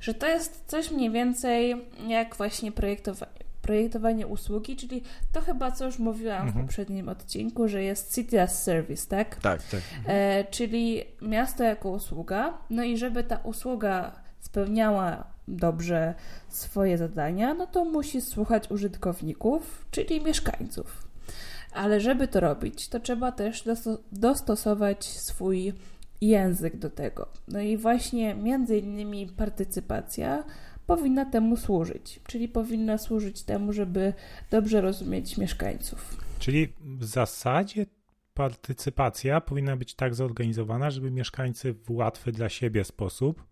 że 0.00 0.14
to 0.14 0.26
jest 0.26 0.64
coś 0.66 0.90
mniej 0.90 1.10
więcej 1.10 1.86
jak 2.08 2.36
właśnie 2.36 2.72
projektowanie, 2.72 3.32
projektowanie 3.62 4.26
usługi, 4.26 4.76
czyli 4.76 5.02
to 5.32 5.40
chyba 5.40 5.70
co 5.70 5.84
już 5.84 5.98
mówiłam 5.98 6.46
mhm. 6.46 6.52
w 6.64 6.66
poprzednim 6.66 7.08
odcinku, 7.08 7.68
że 7.68 7.82
jest 7.82 8.14
City 8.14 8.42
as 8.42 8.62
Service, 8.62 9.06
tak? 9.08 9.36
Tak, 9.36 9.62
tak. 9.62 9.80
E, 10.06 10.44
czyli 10.44 11.02
miasto 11.22 11.64
jako 11.64 11.90
usługa, 11.90 12.58
no 12.70 12.84
i 12.84 12.96
żeby 12.96 13.24
ta 13.24 13.36
usługa 13.36 14.12
spełniała 14.40 15.24
dobrze 15.48 16.14
swoje 16.48 16.98
zadania, 16.98 17.54
no 17.54 17.66
to 17.66 17.84
musi 17.84 18.20
słuchać 18.20 18.70
użytkowników, 18.70 19.86
czyli 19.90 20.24
mieszkańców. 20.24 21.05
Ale 21.76 22.00
żeby 22.00 22.28
to 22.28 22.40
robić, 22.40 22.88
to 22.88 23.00
trzeba 23.00 23.32
też 23.32 23.64
dostosować 24.12 25.04
swój 25.04 25.72
język 26.20 26.76
do 26.76 26.90
tego. 26.90 27.28
No 27.48 27.60
i 27.60 27.76
właśnie 27.76 28.34
między 28.34 28.78
innymi 28.78 29.26
partycypacja 29.26 30.44
powinna 30.86 31.24
temu 31.24 31.56
służyć, 31.56 32.20
czyli 32.26 32.48
powinna 32.48 32.98
służyć 32.98 33.42
temu, 33.42 33.72
żeby 33.72 34.12
dobrze 34.50 34.80
rozumieć 34.80 35.36
mieszkańców. 35.38 36.16
Czyli 36.38 36.72
w 36.98 37.04
zasadzie 37.04 37.86
partycypacja 38.34 39.40
powinna 39.40 39.76
być 39.76 39.94
tak 39.94 40.14
zorganizowana, 40.14 40.90
żeby 40.90 41.10
mieszkańcy 41.10 41.72
w 41.72 41.90
łatwy 41.90 42.32
dla 42.32 42.48
siebie 42.48 42.84
sposób 42.84 43.44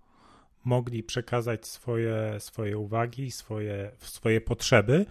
mogli 0.65 1.03
przekazać 1.03 1.67
swoje, 1.67 2.37
swoje 2.39 2.79
uwagi, 2.79 3.31
swoje, 3.31 3.91
swoje 3.99 4.41
potrzeby 4.41 5.07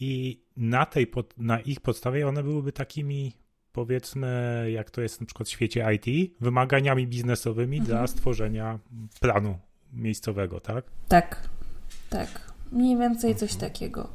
i 0.00 0.40
na, 0.56 0.86
tej, 0.86 1.10
na 1.38 1.60
ich 1.60 1.80
podstawie 1.80 2.28
one 2.28 2.42
byłyby 2.42 2.72
takimi, 2.72 3.32
powiedzmy, 3.72 4.66
jak 4.72 4.90
to 4.90 5.00
jest 5.00 5.20
na 5.20 5.26
przykład 5.26 5.48
w 5.48 5.52
świecie 5.52 5.86
IT, 5.94 6.32
wymaganiami 6.40 7.06
biznesowymi 7.06 7.78
mhm. 7.78 7.96
dla 7.96 8.06
stworzenia 8.06 8.78
planu 9.20 9.58
miejscowego, 9.92 10.60
tak? 10.60 10.84
Tak, 11.08 11.48
tak. 12.10 12.52
Mniej 12.72 12.96
więcej 12.96 13.34
coś 13.34 13.52
mhm. 13.54 13.70
takiego. 13.70 14.08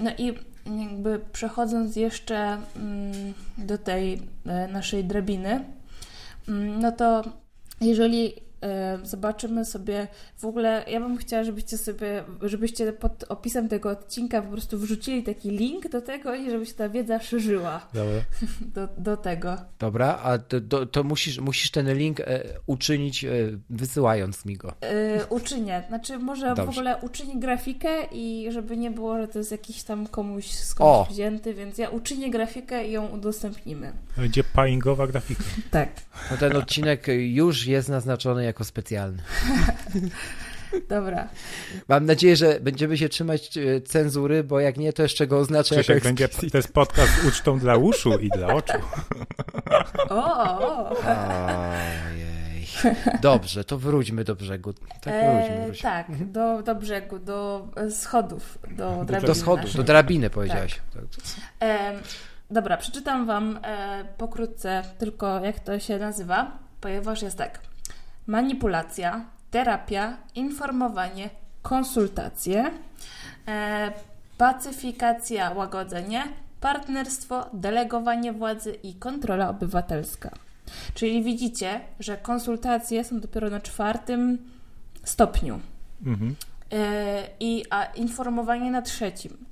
No 0.00 0.10
i 0.18 0.32
jakby 0.80 1.20
przechodząc 1.32 1.96
jeszcze 1.96 2.36
mm, 2.76 3.34
do 3.58 3.78
tej 3.78 4.22
e, 4.46 4.68
naszej 4.68 5.04
drabiny, 5.04 5.64
mm, 6.48 6.80
no 6.80 6.92
to 6.92 7.22
jeżeli 7.80 8.32
zobaczymy 9.02 9.64
sobie 9.64 10.08
w 10.36 10.44
ogóle, 10.44 10.84
ja 10.88 11.00
bym 11.00 11.16
chciała, 11.16 11.44
żebyście 11.44 11.78
sobie, 11.78 12.24
żebyście 12.42 12.92
pod 12.92 13.24
opisem 13.28 13.68
tego 13.68 13.90
odcinka 13.90 14.42
po 14.42 14.48
prostu 14.52 14.78
wrzucili 14.78 15.22
taki 15.22 15.50
link 15.50 15.88
do 15.88 16.00
tego 16.00 16.34
i 16.34 16.50
żeby 16.50 16.66
się 16.66 16.74
ta 16.74 16.88
wiedza 16.88 17.20
szerzyła 17.20 17.86
Dobra. 17.94 18.20
Do, 18.74 18.88
do 18.98 19.16
tego. 19.16 19.56
Dobra, 19.78 20.18
a 20.22 20.38
to, 20.38 20.86
to 20.86 21.04
musisz, 21.04 21.38
musisz 21.38 21.70
ten 21.70 21.94
link 21.94 22.20
e, 22.20 22.42
uczynić 22.66 23.24
e, 23.24 23.30
wysyłając 23.70 24.44
mi 24.44 24.56
go. 24.56 24.74
E, 24.80 25.26
uczynię, 25.26 25.82
znaczy 25.88 26.18
może 26.18 26.48
Dobrze. 26.48 26.66
w 26.66 26.68
ogóle 26.68 26.96
uczynię 27.02 27.40
grafikę 27.40 27.88
i 28.12 28.48
żeby 28.52 28.76
nie 28.76 28.90
było, 28.90 29.18
że 29.18 29.28
to 29.28 29.38
jest 29.38 29.50
jakiś 29.50 29.82
tam 29.82 30.06
komuś 30.06 30.50
skądś 30.50 31.08
o. 31.08 31.12
wzięty, 31.12 31.54
więc 31.54 31.78
ja 31.78 31.88
uczynię 31.88 32.30
grafikę 32.30 32.88
i 32.88 32.92
ją 32.92 33.08
udostępnimy. 33.08 33.92
Będzie 34.16 34.44
paingowa 34.44 35.06
grafika. 35.06 35.44
tak. 35.70 35.88
No 36.30 36.36
ten 36.36 36.56
odcinek 36.56 37.06
już 37.18 37.66
jest 37.66 37.88
naznaczony 37.88 38.44
jako 38.52 38.64
specjalny. 38.64 39.22
Dobra. 40.88 41.28
Mam 41.88 42.06
nadzieję, 42.06 42.36
że 42.36 42.60
będziemy 42.60 42.98
się 42.98 43.08
trzymać 43.08 43.58
e, 43.58 43.80
cenzury, 43.80 44.44
bo 44.44 44.60
jak 44.60 44.76
nie, 44.76 44.92
to 44.92 45.02
jeszcze 45.02 45.26
go 45.26 45.38
oznacza 45.38 45.74
jako 45.74 45.92
będzie 46.04 46.28
To 46.28 46.56
jest 46.56 46.72
podcast 46.72 47.22
z 47.22 47.26
ucztą 47.26 47.58
dla 47.58 47.76
uszu 47.76 48.18
i 48.18 48.28
dla 48.28 48.54
oczu. 48.54 48.78
O! 50.08 50.90
Ojej. 50.90 52.66
Dobrze, 53.20 53.64
to 53.64 53.78
wróćmy 53.78 54.24
do 54.24 54.34
brzegu. 54.34 54.72
Tak, 54.72 55.14
wróćmy, 55.14 55.56
e, 55.56 55.64
wróćmy. 55.64 55.82
tak 55.82 56.10
mhm. 56.10 56.32
do, 56.32 56.62
do 56.62 56.74
brzegu, 56.74 57.18
do 57.18 57.68
schodów, 57.90 58.58
do 58.70 59.04
drabiny. 59.04 59.26
Do 59.26 59.34
schodów, 59.34 59.74
do 59.74 59.82
drabiny 59.82 60.30
powiedziałaś. 60.30 60.80
Tak. 60.94 61.02
E, 61.62 61.92
dobra, 62.50 62.76
przeczytam 62.76 63.26
wam 63.26 63.58
e, 63.62 64.04
pokrótce 64.18 64.82
tylko 64.98 65.40
jak 65.44 65.60
to 65.60 65.78
się 65.78 65.98
nazywa, 65.98 66.58
ponieważ 66.80 67.22
jest 67.22 67.38
tak 67.38 67.71
manipulacja, 68.26 69.24
terapia, 69.50 70.16
informowanie, 70.34 71.30
konsultacje, 71.62 72.70
e, 73.48 73.92
pacyfikacja, 74.38 75.50
łagodzenie, 75.50 76.24
partnerstwo, 76.60 77.46
delegowanie 77.52 78.32
władzy 78.32 78.72
i 78.82 78.94
kontrola 78.94 79.48
obywatelska. 79.48 80.30
Czyli 80.94 81.22
widzicie, 81.22 81.80
że 82.00 82.16
konsultacje 82.16 83.04
są 83.04 83.20
dopiero 83.20 83.50
na 83.50 83.60
czwartym 83.60 84.38
stopniu. 85.04 85.60
Mhm. 86.06 86.36
E, 86.72 87.28
I, 87.40 87.64
a 87.70 87.84
informowanie 87.84 88.70
na 88.70 88.82
trzecim. 88.82 89.44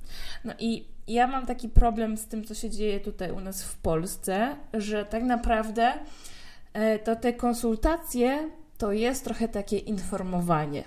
No 0.45 0.53
i 0.59 0.85
ja 1.07 1.27
mam 1.27 1.45
taki 1.45 1.69
problem 1.69 2.17
z 2.17 2.25
tym, 2.25 2.43
co 2.43 2.53
się 2.53 2.69
dzieje 2.69 2.99
tutaj 2.99 3.31
u 3.31 3.39
nas 3.39 3.63
w 3.63 3.77
Polsce, 3.77 4.55
że 4.73 5.05
tak 5.05 5.23
naprawdę 5.23 5.93
e, 6.73 6.99
to 6.99 7.15
te 7.15 7.33
konsultacje 7.33 8.49
to 8.81 8.91
jest 8.91 9.23
trochę 9.23 9.47
takie 9.47 9.77
informowanie, 9.77 10.83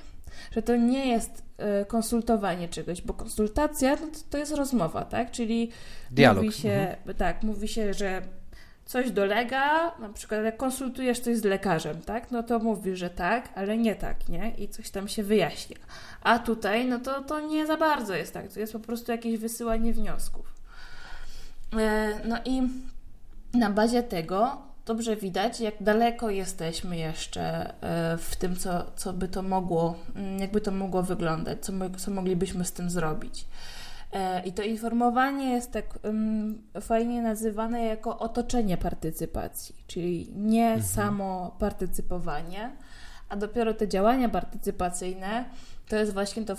że 0.51 0.63
to 0.63 0.77
nie 0.77 1.09
jest 1.09 1.43
e, 1.59 1.85
konsultowanie 1.85 2.69
czegoś, 2.69 3.03
bo 3.03 3.15
konsultacja 3.15 3.91
no 3.91 4.07
to, 4.07 4.19
to 4.31 4.39
jest 4.39 4.53
rozmowa, 4.53 5.05
tak? 5.05 5.31
Czyli 5.31 5.71
Dialog. 6.11 6.45
mówi 6.45 6.57
się, 6.57 6.71
mhm. 6.71 7.17
tak, 7.17 7.43
mówi 7.43 7.69
się, 7.69 7.95
że 7.95 8.23
coś 8.85 9.11
dolega, 9.11 9.95
na 9.99 10.09
przykład 10.09 10.45
jak 10.45 10.57
konsultujesz 10.57 11.21
coś 11.21 11.37
z 11.37 11.45
lekarzem, 11.45 12.03
tak? 12.03 12.31
No 12.31 12.43
to 12.43 12.59
mówi, 12.59 12.97
że 12.97 13.11
tak, 13.11 13.49
ale 13.55 13.77
nie 13.77 13.95
tak, 13.95 14.29
nie? 14.29 14.55
I 14.59 14.69
coś 14.69 14.91
tam 14.91 15.09
się 15.09 15.23
wyjaśnia. 15.23 15.77
A 16.23 16.39
tutaj, 16.39 16.87
no 16.87 16.99
to, 16.99 17.23
to 17.23 17.41
nie 17.41 17.67
za 17.67 17.77
bardzo 17.77 18.15
jest 18.15 18.35
tak, 18.35 18.53
to 18.53 18.61
jest 18.61 18.73
po 18.73 18.81
prostu 18.81 19.13
jakieś 19.13 19.39
wysyłanie 19.39 19.93
wniosków. 19.93 20.55
E, 21.79 22.21
no 22.29 22.37
i 22.45 22.63
na 23.59 23.71
bazie 23.71 24.03
tego 24.03 24.63
dobrze 24.87 25.17
widać, 25.17 25.61
jak 25.61 25.75
daleko 25.81 26.31
jesteśmy 26.31 26.97
jeszcze 26.97 27.75
e, 27.83 28.19
w 28.19 28.37
tym, 28.37 28.57
co, 28.57 28.91
co 28.97 29.13
by 29.13 29.29
to 29.29 29.43
mogło, 29.43 29.95
mm, 30.17 30.39
jakby 30.39 30.61
to 30.61 30.71
mogło 30.71 31.03
wyglądać, 31.03 31.65
co, 31.65 31.73
co 31.97 32.11
moglibyśmy 32.11 32.65
z 32.65 32.73
tym 32.73 32.91
zrobić. 32.91 33.47
E, 34.13 34.43
I 34.43 34.53
to 34.53 34.63
informowanie 34.63 35.51
jest 35.51 35.73
tak 35.73 35.99
um, 36.03 36.63
fajnie 36.81 37.23
nazywane 37.23 37.85
jako 37.85 38.19
otoczenie 38.19 38.77
partycypacji, 38.77 39.75
czyli 39.87 40.33
nie 40.37 40.67
mhm. 40.67 40.83
samo 40.83 41.57
partycypowanie, 41.59 42.71
a 43.29 43.37
dopiero 43.37 43.75
te 43.75 43.89
działania 43.89 44.29
partycypacyjne 44.29 45.45
to 45.89 45.97
jest 45.97 46.13
właśnie 46.13 46.45
to 46.45 46.57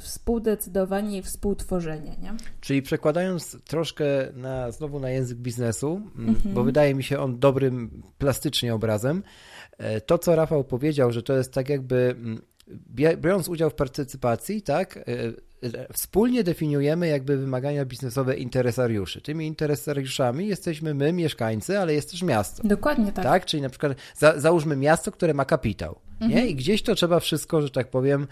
współdecydowanie 0.00 1.18
i 1.18 1.22
współtworzenie. 1.22 2.16
Nie? 2.22 2.34
Czyli 2.60 2.82
przekładając 2.82 3.58
troszkę 3.64 4.04
na, 4.34 4.70
znowu 4.70 5.00
na 5.00 5.10
język 5.10 5.38
biznesu, 5.38 6.00
mm, 6.18 6.34
bo 6.34 6.48
mhm. 6.48 6.66
wydaje 6.66 6.94
mi 6.94 7.02
się 7.02 7.18
on 7.18 7.38
dobrym 7.38 8.02
plastycznie 8.18 8.74
obrazem, 8.74 9.22
e, 9.78 10.00
to 10.00 10.18
co 10.18 10.36
Rafał 10.36 10.64
powiedział, 10.64 11.12
że 11.12 11.22
to 11.22 11.36
jest 11.36 11.52
tak 11.52 11.68
jakby 11.68 12.16
biorąc 13.16 13.48
udział 13.48 13.70
w 13.70 13.74
partycypacji, 13.74 14.62
tak, 14.62 14.96
e, 14.96 15.02
wspólnie 15.92 16.44
definiujemy 16.44 17.08
jakby 17.08 17.36
wymagania 17.36 17.84
biznesowe 17.84 18.36
interesariuszy. 18.36 19.20
Tymi 19.20 19.46
interesariuszami 19.46 20.46
jesteśmy 20.46 20.94
my, 20.94 21.12
mieszkańcy, 21.12 21.78
ale 21.78 21.94
jest 21.94 22.10
też 22.10 22.22
miasto. 22.22 22.68
Dokładnie 22.68 23.12
tak. 23.12 23.24
tak? 23.24 23.46
Czyli 23.46 23.62
na 23.62 23.68
przykład 23.68 23.92
za, 24.16 24.40
załóżmy 24.40 24.76
miasto, 24.76 25.12
które 25.12 25.34
ma 25.34 25.44
kapitał. 25.44 25.98
Mhm. 26.22 26.30
Nie? 26.30 26.46
I 26.50 26.54
gdzieś 26.54 26.82
to 26.82 26.94
trzeba 26.94 27.20
wszystko, 27.20 27.62
że 27.62 27.70
tak 27.70 27.90
powiem, 27.90 28.26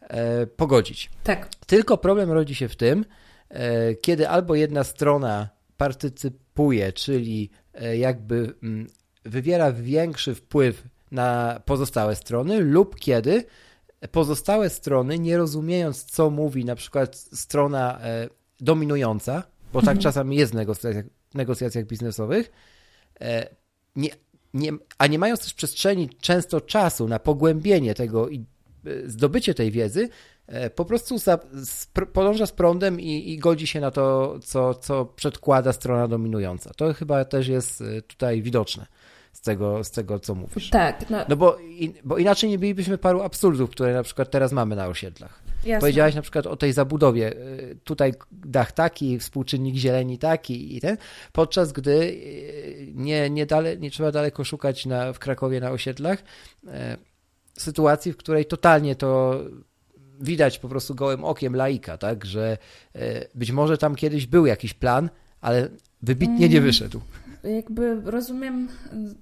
e, 0.00 0.46
pogodzić. 0.46 1.10
Tak. 1.24 1.48
Tylko 1.66 1.98
problem 1.98 2.32
rodzi 2.32 2.54
się 2.54 2.68
w 2.68 2.76
tym, 2.76 3.04
e, 3.48 3.94
kiedy 3.94 4.28
albo 4.28 4.54
jedna 4.54 4.84
strona 4.84 5.48
partycypuje, 5.76 6.92
czyli 6.92 7.50
e, 7.74 7.96
jakby 7.96 8.36
m, 8.36 8.54
mm, 8.62 8.86
wywiera 9.24 9.72
większy 9.72 10.34
wpływ 10.34 10.82
na 11.10 11.60
pozostałe 11.64 12.16
strony, 12.16 12.60
lub 12.60 13.00
kiedy 13.00 13.44
pozostałe 14.10 14.70
strony, 14.70 15.18
nie 15.18 15.36
rozumiejąc, 15.36 16.04
co 16.04 16.30
mówi 16.30 16.64
na 16.64 16.74
przykład 16.74 17.16
strona 17.16 18.00
e, 18.00 18.28
dominująca, 18.60 19.42
bo 19.72 19.80
tak 19.80 19.88
mhm. 19.88 20.02
czasami 20.02 20.36
jest 20.36 20.52
w 20.52 20.54
negocjacjach, 20.54 21.04
negocjacjach 21.34 21.84
biznesowych, 21.84 22.52
e, 23.20 23.48
nie, 23.96 24.10
nie, 24.56 24.72
a 24.98 25.06
nie 25.06 25.18
mając 25.18 25.40
też 25.40 25.54
przestrzeni, 25.54 26.08
często 26.20 26.60
czasu 26.60 27.08
na 27.08 27.18
pogłębienie 27.18 27.94
tego 27.94 28.28
i 28.28 28.38
e, 28.38 29.10
zdobycie 29.10 29.54
tej 29.54 29.70
wiedzy, 29.70 30.08
po 30.74 30.84
prostu 30.84 31.18
za, 31.18 31.38
spr 31.64 32.08
podąża 32.12 32.46
z 32.46 32.52
prądem 32.52 33.00
i, 33.00 33.32
i, 33.32 33.38
godzi 33.38 33.66
się 33.66 33.80
na 33.80 33.90
to, 33.90 34.36
co, 34.44 34.74
co 34.74 35.04
przedkłada 35.04 35.72
strona 35.72 36.08
dominująca. 36.08 36.74
To 36.74 36.94
chyba 36.94 37.24
też 37.24 37.48
jest 37.48 37.84
tutaj 38.06 38.42
widoczne 38.42 38.86
z 39.32 39.40
tego, 39.40 39.84
z 39.84 39.90
tego 39.90 40.20
co 40.20 40.34
mówisz. 40.34 40.70
Tak. 40.70 41.10
No, 41.10 41.24
no 41.28 41.36
bo, 41.36 41.58
bo 42.04 42.18
inaczej 42.18 42.50
nie 42.50 42.58
bylibyśmy 42.58 42.98
paru 42.98 43.22
absurdów, 43.22 43.70
które 43.70 43.94
na 43.94 44.02
przykład 44.02 44.30
teraz 44.30 44.52
mamy 44.52 44.76
na 44.76 44.86
osiedlach. 44.86 45.45
Jasne. 45.66 45.80
Powiedziałaś 45.80 46.14
na 46.14 46.22
przykład 46.22 46.46
o 46.46 46.56
tej 46.56 46.72
zabudowie. 46.72 47.32
Y, 47.36 47.78
tutaj 47.84 48.12
dach 48.32 48.72
taki, 48.72 49.18
współczynnik 49.18 49.76
zieleni 49.76 50.18
taki 50.18 50.76
i 50.76 50.80
ten, 50.80 50.96
podczas 51.32 51.72
gdy 51.72 51.90
y, 51.90 52.92
nie, 52.94 53.30
nie, 53.30 53.46
dale, 53.46 53.76
nie 53.76 53.90
trzeba 53.90 54.12
daleko 54.12 54.44
szukać 54.44 54.86
na, 54.86 55.12
w 55.12 55.18
Krakowie 55.18 55.60
na 55.60 55.70
osiedlach 55.70 56.18
y, 56.18 56.68
sytuacji, 57.58 58.12
w 58.12 58.16
której 58.16 58.44
totalnie 58.44 58.96
to 58.96 59.40
widać 60.20 60.58
po 60.58 60.68
prostu 60.68 60.94
gołym 60.94 61.24
okiem 61.24 61.56
laika, 61.56 61.98
tak, 61.98 62.24
że 62.24 62.58
być 63.34 63.52
może 63.52 63.78
tam 63.78 63.94
kiedyś 63.94 64.26
był 64.26 64.46
jakiś 64.46 64.74
plan, 64.74 65.10
ale 65.40 65.68
wybitnie 66.02 66.36
mm. 66.46 66.50
nie 66.50 66.60
wyszedł 66.60 67.00
jakby 67.44 68.00
rozumiem, 68.04 68.68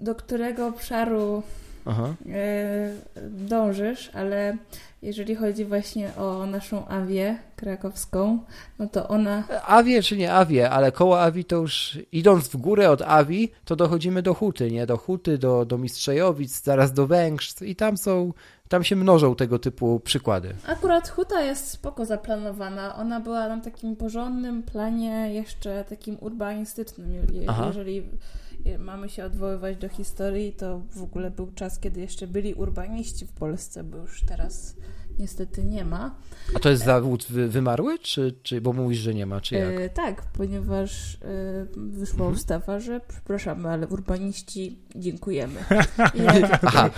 do 0.01 0.15
którego 0.15 0.67
obszaru 0.67 1.43
Aha. 1.85 2.15
E, 2.33 2.91
dążysz, 3.31 4.11
ale 4.15 4.57
jeżeli 5.03 5.35
chodzi 5.35 5.65
właśnie 5.65 6.17
o 6.17 6.47
naszą 6.47 6.87
awię 6.87 7.37
krakowską, 7.57 8.39
no 8.79 8.87
to 8.87 9.09
ona... 9.09 9.45
Awię 9.67 10.03
czy 10.03 10.17
nie 10.17 10.33
awię, 10.33 10.71
ale 10.71 10.93
koło 10.93 11.21
awi 11.21 11.45
to 11.45 11.57
już 11.57 11.99
idąc 12.13 12.49
w 12.49 12.57
górę 12.57 12.91
od 12.91 13.03
awi, 13.03 13.53
to 13.65 13.77
dochodzimy 13.77 14.23
do 14.23 14.35
huty, 14.35 14.71
nie? 14.71 14.87
Do 14.87 14.97
huty, 14.97 15.39
do, 15.39 15.65
do 15.65 15.79
Mistrzejowic, 15.79 16.63
zaraz 16.63 16.93
do 16.93 17.07
Węgrz 17.07 17.63
i 17.63 17.77
tam 17.77 17.97
są 17.97 18.33
tam 18.69 18.85
się 18.85 18.97
mnożą 18.97 19.35
tego 19.35 19.59
typu 19.59 20.01
przykłady. 20.01 20.55
Akurat 20.67 21.09
huta 21.09 21.41
jest 21.41 21.69
spoko 21.69 22.07
zaplanowana. 22.07 22.97
Ona 22.97 23.21
była 23.21 23.49
na 23.49 23.61
takim 23.61 23.97
porządnym 23.97 24.63
planie, 24.63 25.35
jeszcze 25.35 25.85
takim 25.89 26.17
urbanistycznym. 26.21 27.09
Aha. 27.47 27.73
Jeżeli 28.65 28.85
mamy 28.85 29.09
się 29.09 29.25
odwoływać 29.25 29.77
do 29.77 29.89
historii, 29.89 30.53
to 30.53 30.81
w 30.91 31.03
ogóle 31.03 31.31
był 31.31 31.53
czas, 31.53 31.79
kiedy 31.79 32.01
jeszcze 32.01 32.27
byli 32.27 32.55
urbaniści 32.55 33.27
w 33.27 33.33
Polsce, 33.33 33.85
bo 33.85 33.99
już 33.99 34.25
teraz 34.27 34.77
niestety 35.19 35.65
nie 35.65 35.85
ma. 35.85 36.15
A 36.55 36.59
to 36.59 36.71
jest 36.71 36.85
zawód 36.85 37.27
wymarły, 37.29 37.99
czy, 37.99 38.35
czy 38.43 38.61
bo 38.61 38.73
mówisz, 38.73 38.99
że 38.99 39.15
nie 39.15 39.27
ma, 39.27 39.41
czy 39.41 39.55
jak? 39.55 39.81
E, 39.81 39.89
tak, 39.89 40.23
ponieważ 40.23 41.15
e, 41.15 41.19
wyszła 41.77 42.17
mhm. 42.17 42.33
ustawa, 42.33 42.81
że 42.81 43.01
przepraszamy, 43.09 43.69
ale 43.69 43.89
urbaniści 43.89 44.79
dziękujemy. 44.97 45.61
Jak, 46.25 46.65
Aha. 46.65 46.91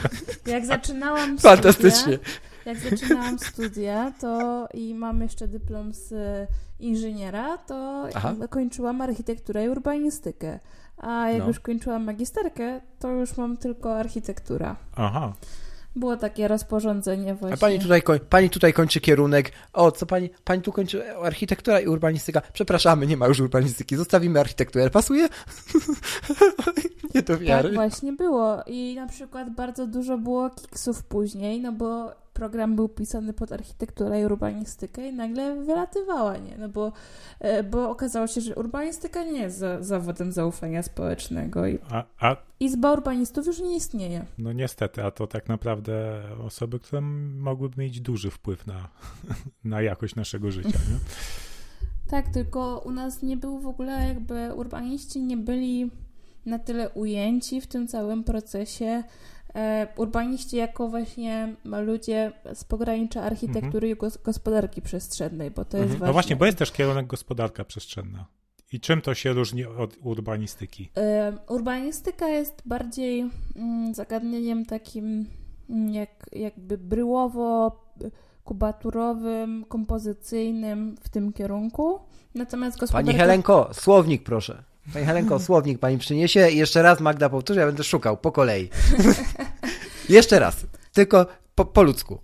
jak 0.46 0.66
zaczynałam 0.66 1.38
Fantastycznie. 1.38 2.18
Studia, 2.18 2.18
jak 2.66 2.78
zaczynałam 2.78 3.38
studia, 3.38 4.12
to 4.20 4.66
i 4.74 4.94
mam 4.94 5.22
jeszcze 5.22 5.48
dyplom 5.48 5.94
z 5.94 6.14
inżyniera, 6.80 7.58
to 7.58 8.08
Aha. 8.14 8.34
kończyłam 8.50 9.00
architekturę 9.00 9.64
i 9.64 9.68
urbanistykę. 9.68 10.60
A 10.98 11.30
jak 11.30 11.38
no. 11.38 11.48
już 11.48 11.60
kończyłam 11.60 12.04
magisterkę, 12.04 12.80
to 12.98 13.08
już 13.08 13.36
mam 13.36 13.56
tylko 13.56 13.98
architektura. 13.98 14.76
Aha. 14.96 15.32
Było 15.96 16.16
takie 16.16 16.48
rozporządzenie 16.48 17.34
właśnie. 17.34 17.54
A 17.54 17.56
pani 17.56 17.78
tutaj, 17.78 18.02
pani 18.30 18.50
tutaj 18.50 18.72
kończy 18.72 19.00
kierunek. 19.00 19.52
O, 19.72 19.92
co 19.92 20.06
pani? 20.06 20.30
Pani 20.44 20.62
tu 20.62 20.72
kończy 20.72 21.16
architektura 21.16 21.80
i 21.80 21.86
urbanistyka. 21.86 22.42
Przepraszamy, 22.52 23.06
nie 23.06 23.16
ma 23.16 23.26
już 23.26 23.40
urbanistyki. 23.40 23.96
Zostawimy 23.96 24.40
architekturę. 24.40 24.90
Pasuje? 24.90 25.28
nie 27.14 27.22
do 27.22 27.38
wiary. 27.38 27.68
Tak 27.68 27.74
właśnie 27.74 28.12
było. 28.12 28.62
I 28.66 28.94
na 28.94 29.06
przykład 29.06 29.54
bardzo 29.54 29.86
dużo 29.86 30.18
było 30.18 30.50
kiksów 30.50 31.04
później, 31.04 31.60
no 31.60 31.72
bo 31.72 32.12
program 32.36 32.76
był 32.76 32.88
pisany 32.88 33.32
pod 33.32 33.52
architekturę 33.52 34.20
i 34.20 34.24
urbanistykę 34.24 35.08
i 35.08 35.12
nagle 35.12 35.64
wylatywała, 35.64 36.36
nie? 36.36 36.56
No 36.58 36.68
bo, 36.68 36.92
e, 37.40 37.62
bo 37.62 37.90
okazało 37.90 38.26
się, 38.26 38.40
że 38.40 38.54
urbanistyka 38.54 39.24
nie 39.24 39.40
jest 39.40 39.58
za, 39.58 39.82
zawodem 39.82 40.32
zaufania 40.32 40.82
społecznego 40.82 41.66
i 41.66 41.78
a, 41.90 42.04
a... 42.20 42.36
Izba 42.60 42.92
Urbanistów 42.92 43.46
już 43.46 43.60
nie 43.60 43.76
istnieje. 43.76 44.24
No 44.38 44.52
niestety, 44.52 45.04
a 45.04 45.10
to 45.10 45.26
tak 45.26 45.48
naprawdę 45.48 46.22
osoby, 46.44 46.80
które 46.80 47.00
mogłyby 47.00 47.82
mieć 47.82 48.00
duży 48.00 48.30
wpływ 48.30 48.66
na, 48.66 48.88
na 49.64 49.82
jakość 49.82 50.14
naszego 50.14 50.50
życia, 50.50 50.68
nie? 50.90 50.98
Tak, 52.10 52.28
tylko 52.28 52.82
u 52.84 52.90
nas 52.90 53.22
nie 53.22 53.36
był 53.36 53.58
w 53.58 53.66
ogóle 53.66 54.08
jakby 54.08 54.54
urbaniści 54.54 55.22
nie 55.22 55.36
byli 55.36 55.90
na 56.46 56.58
tyle 56.58 56.90
ujęci 56.90 57.60
w 57.60 57.66
tym 57.66 57.88
całym 57.88 58.24
procesie 58.24 59.04
urbaniści 59.96 60.56
jako 60.56 60.88
właśnie 60.88 61.56
ludzie 61.64 62.32
z 62.54 62.64
pogranicza 62.64 63.22
architektury 63.22 63.88
mhm. 63.90 64.10
i 64.10 64.24
gospodarki 64.24 64.82
przestrzennej, 64.82 65.50
bo 65.50 65.64
to 65.64 65.76
jest 65.76 65.82
mhm. 65.82 65.98
właśnie... 65.98 66.06
No 66.06 66.12
właśnie, 66.12 66.36
bo 66.36 66.46
jest 66.46 66.58
też 66.58 66.72
kierunek 66.72 67.06
gospodarka 67.06 67.64
przestrzenna. 67.64 68.26
I 68.72 68.80
czym 68.80 69.00
to 69.00 69.14
się 69.14 69.32
różni 69.32 69.64
od 69.64 69.96
urbanistyki? 70.02 70.90
E, 70.96 71.32
urbanistyka 71.48 72.28
jest 72.28 72.62
bardziej 72.66 73.30
mm, 73.56 73.94
zagadnieniem 73.94 74.66
takim 74.66 75.26
mm, 75.70 75.94
jak, 75.94 76.10
jakby 76.32 76.78
bryłowo 76.78 77.76
kubaturowym, 78.44 79.64
kompozycyjnym 79.68 80.96
w 81.00 81.08
tym 81.08 81.32
kierunku. 81.32 82.00
Natomiast 82.34 82.78
gospodarka... 82.78 83.06
Pani 83.06 83.18
Helenko, 83.18 83.70
słownik 83.72 84.22
proszę. 84.22 84.62
Pani 84.92 85.06
Helenko, 85.06 85.40
słownik 85.40 85.78
pani 85.78 85.98
przyniesie. 85.98 86.40
Jeszcze 86.40 86.82
raz 86.82 87.00
Magda 87.00 87.28
powtórzy, 87.28 87.60
ja 87.60 87.66
będę 87.66 87.84
szukał 87.84 88.16
po 88.16 88.32
kolei. 88.32 88.70
Jeszcze 90.08 90.38
raz. 90.38 90.66
Tylko 90.92 91.26
po, 91.54 91.64
po 91.64 91.82
ludzku. 91.82 92.18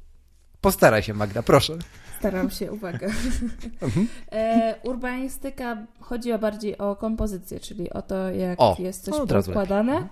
Postaraj 0.61 1.03
się, 1.03 1.15
Magda, 1.15 1.43
proszę. 1.43 1.79
Staram 2.19 2.51
się, 2.51 2.73
uwaga. 2.73 3.09
Mhm. 3.81 4.09
E, 4.33 4.75
urbanistyka 4.83 5.87
chodzi 6.01 6.33
o 6.33 6.39
bardziej 6.39 6.79
o 6.79 6.97
kompozycję, 6.97 7.61
czyli 7.61 7.91
o 7.91 8.03
to, 8.03 8.31
jak 8.31 8.61
o, 8.61 8.77
jest 8.79 9.05
coś 9.05 9.29
poukładane, 9.29 9.93
mhm. 9.93 10.11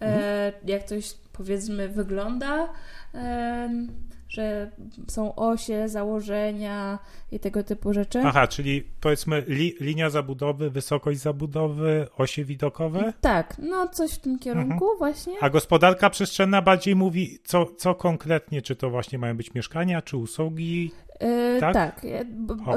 e, 0.00 0.52
jak 0.64 0.84
coś 0.84 1.14
powiedzmy 1.32 1.88
wygląda. 1.88 2.68
E, 3.14 3.70
że 4.30 4.70
są 5.08 5.34
osie, 5.34 5.88
założenia 5.88 6.98
i 7.32 7.40
tego 7.40 7.62
typu 7.62 7.92
rzeczy. 7.92 8.22
Aha, 8.24 8.46
czyli 8.46 8.82
powiedzmy 9.00 9.44
li, 9.46 9.74
linia 9.80 10.10
zabudowy, 10.10 10.70
wysokość 10.70 11.20
zabudowy, 11.20 12.06
osie 12.16 12.44
widokowe? 12.44 13.12
Tak, 13.20 13.56
no 13.58 13.88
coś 13.88 14.12
w 14.12 14.18
tym 14.18 14.38
kierunku 14.38 14.72
mhm. 14.72 14.98
właśnie. 14.98 15.34
A 15.40 15.50
gospodarka 15.50 16.10
przestrzenna 16.10 16.62
bardziej 16.62 16.96
mówi, 16.96 17.38
co, 17.44 17.66
co 17.66 17.94
konkretnie, 17.94 18.62
czy 18.62 18.76
to 18.76 18.90
właśnie 18.90 19.18
mają 19.18 19.36
być 19.36 19.54
mieszkania, 19.54 20.02
czy 20.02 20.16
usługi? 20.16 20.92
Yy, 21.20 21.60
tak, 21.60 21.74
tak. 21.74 22.04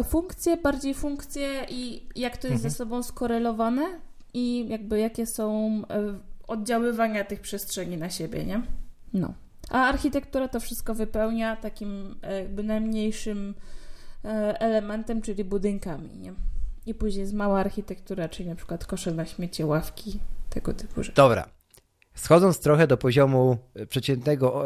funkcje, 0.09 0.57
bardziej 0.57 0.93
funkcje 0.93 1.65
i 1.69 2.07
jak 2.15 2.37
to 2.37 2.47
jest 2.47 2.55
mhm. 2.55 2.69
ze 2.71 2.77
sobą 2.77 3.03
skorelowane, 3.03 3.99
i 4.33 4.67
jakby 4.69 4.99
jakie 4.99 5.25
są 5.25 5.81
e, 5.89 6.19
oddziaływania 6.47 7.23
tych 7.23 7.41
przestrzeni 7.41 7.97
na 7.97 8.09
siebie, 8.09 8.45
nie? 8.45 8.61
No. 9.13 9.33
A 9.69 9.87
architektura 9.87 10.47
to 10.47 10.59
wszystko 10.59 10.95
wypełnia 10.95 11.55
takim 11.55 12.15
e, 12.21 12.39
jakby 12.39 12.63
najmniejszym 12.63 13.55
e, 14.25 14.27
elementem, 14.59 15.21
czyli 15.21 15.43
budynkami, 15.43 16.17
nie? 16.17 16.33
I 16.85 16.93
później 16.93 17.21
jest 17.21 17.33
mała 17.33 17.59
architektura, 17.59 18.29
czyli 18.29 18.49
na 18.49 18.55
przykład 18.55 18.85
kosze 18.85 19.11
na 19.11 19.25
śmiecie, 19.25 19.65
ławki, 19.65 20.19
tego 20.49 20.73
typu 20.73 21.03
rzeczy. 21.03 21.15
Dobra. 21.15 21.49
Schodząc 22.15 22.59
trochę 22.59 22.87
do 22.87 22.97
poziomu 22.97 23.57
przeciętnego 23.89 24.65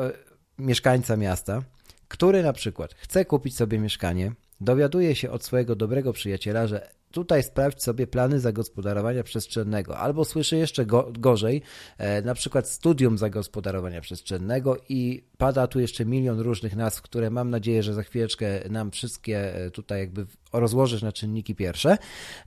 mieszkańca 0.57 1.17
miasta, 1.17 1.61
który 2.07 2.43
na 2.43 2.53
przykład 2.53 2.93
chce 2.93 3.25
kupić 3.25 3.55
sobie 3.55 3.79
mieszkanie, 3.79 4.31
dowiaduje 4.61 5.15
się 5.15 5.31
od 5.31 5.43
swojego 5.43 5.75
dobrego 5.75 6.13
przyjaciela, 6.13 6.67
że 6.67 6.89
tutaj 7.11 7.43
sprawdź 7.43 7.83
sobie 7.83 8.07
plany 8.07 8.39
zagospodarowania 8.39 9.23
przestrzennego, 9.23 9.97
albo 9.97 10.25
słyszy 10.25 10.57
jeszcze 10.57 10.85
go, 10.85 11.11
gorzej, 11.19 11.61
e, 11.97 12.21
na 12.21 12.33
przykład 12.33 12.69
studium 12.69 13.17
zagospodarowania 13.17 14.01
przestrzennego 14.01 14.77
i 14.89 15.23
pada 15.37 15.67
tu 15.67 15.79
jeszcze 15.79 16.05
milion 16.05 16.39
różnych 16.39 16.75
nazw, 16.75 17.01
które 17.01 17.29
mam 17.29 17.49
nadzieję, 17.49 17.83
że 17.83 17.93
za 17.93 18.03
chwileczkę 18.03 18.69
nam 18.69 18.91
wszystkie 18.91 19.55
e, 19.55 19.71
tutaj 19.71 19.99
jakby 19.99 20.25
rozłożysz 20.53 21.01
na 21.01 21.11
czynniki 21.11 21.55
pierwsze. 21.55 21.97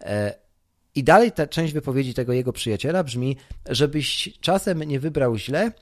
E, 0.01 0.35
I 0.95 1.05
dalej 1.05 1.33
ta 1.33 1.47
część 1.47 1.73
wypowiedzi 1.73 2.15
tego 2.15 2.33
jego 2.33 2.53
przyjaciela 2.53 3.05
brzmi, 3.05 3.37
żebyś 3.69 4.39
czasem 4.41 4.83
nie 4.83 5.01
wybrał 5.01 5.37
źle, 5.37 5.73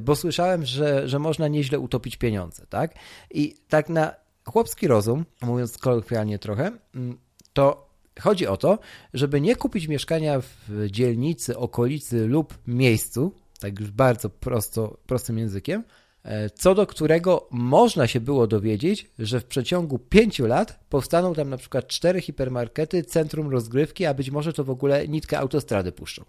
bo 0.00 0.16
słyszałem, 0.16 0.66
że, 0.66 1.08
że 1.08 1.18
można 1.18 1.48
nieźle 1.48 1.78
utopić 1.78 2.16
pieniądze, 2.16 2.66
tak? 2.66 2.94
I 3.30 3.54
tak 3.68 3.88
na 3.88 4.14
chłopski 4.50 4.86
rozum, 4.86 5.24
mówiąc 5.42 5.78
kolokwialnie 5.78 6.38
trochę, 6.38 6.72
mm, 6.94 7.18
to 7.52 7.90
Chodzi 8.20 8.46
o 8.46 8.56
to, 8.56 8.78
żeby 9.14 9.40
nie 9.40 9.56
kupić 9.56 9.88
mieszkania 9.88 10.40
w 10.40 10.86
dzielnicy, 10.90 11.58
okolicy 11.58 12.26
lub 12.26 12.58
miejscu, 12.66 13.32
tak 13.60 13.80
już 13.80 13.90
bardzo 13.90 14.30
prosto, 14.30 14.96
prostym 15.06 15.38
językiem, 15.38 15.84
e, 16.22 16.50
co 16.50 16.74
do 16.74 16.86
którego 16.86 17.48
można 17.50 18.06
się 18.06 18.20
było 18.20 18.46
dowiedzieć, 18.46 19.10
że 19.18 19.40
w 19.40 19.44
przeciągu 19.44 19.98
pięciu 19.98 20.46
lat 20.46 20.80
powstaną 20.88 21.34
tam 21.34 21.50
na 21.50 21.56
przykład 21.56 21.86
cztery 21.86 22.20
hipermarkety, 22.20 23.02
centrum 23.02 23.50
rozgrywki, 23.50 24.06
a 24.06 24.14
być 24.14 24.30
może 24.30 24.52
to 24.52 24.64
w 24.64 24.70
ogóle 24.70 25.08
nitkę 25.08 25.38
autostrady 25.38 25.92
puszczą. 25.92 26.24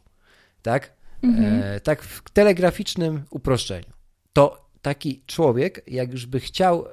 Tak? 0.62 0.93
Mhm. 1.23 1.62
E, 1.63 1.79
tak 1.79 2.03
w 2.03 2.29
telegraficznym 2.29 3.23
uproszczeniu. 3.29 3.89
To 4.34 4.70
taki 4.82 5.24
człowiek, 5.26 5.84
jak 5.88 6.12
już 6.12 6.26
by 6.26 6.39
chciał 6.39 6.86
e, 6.86 6.91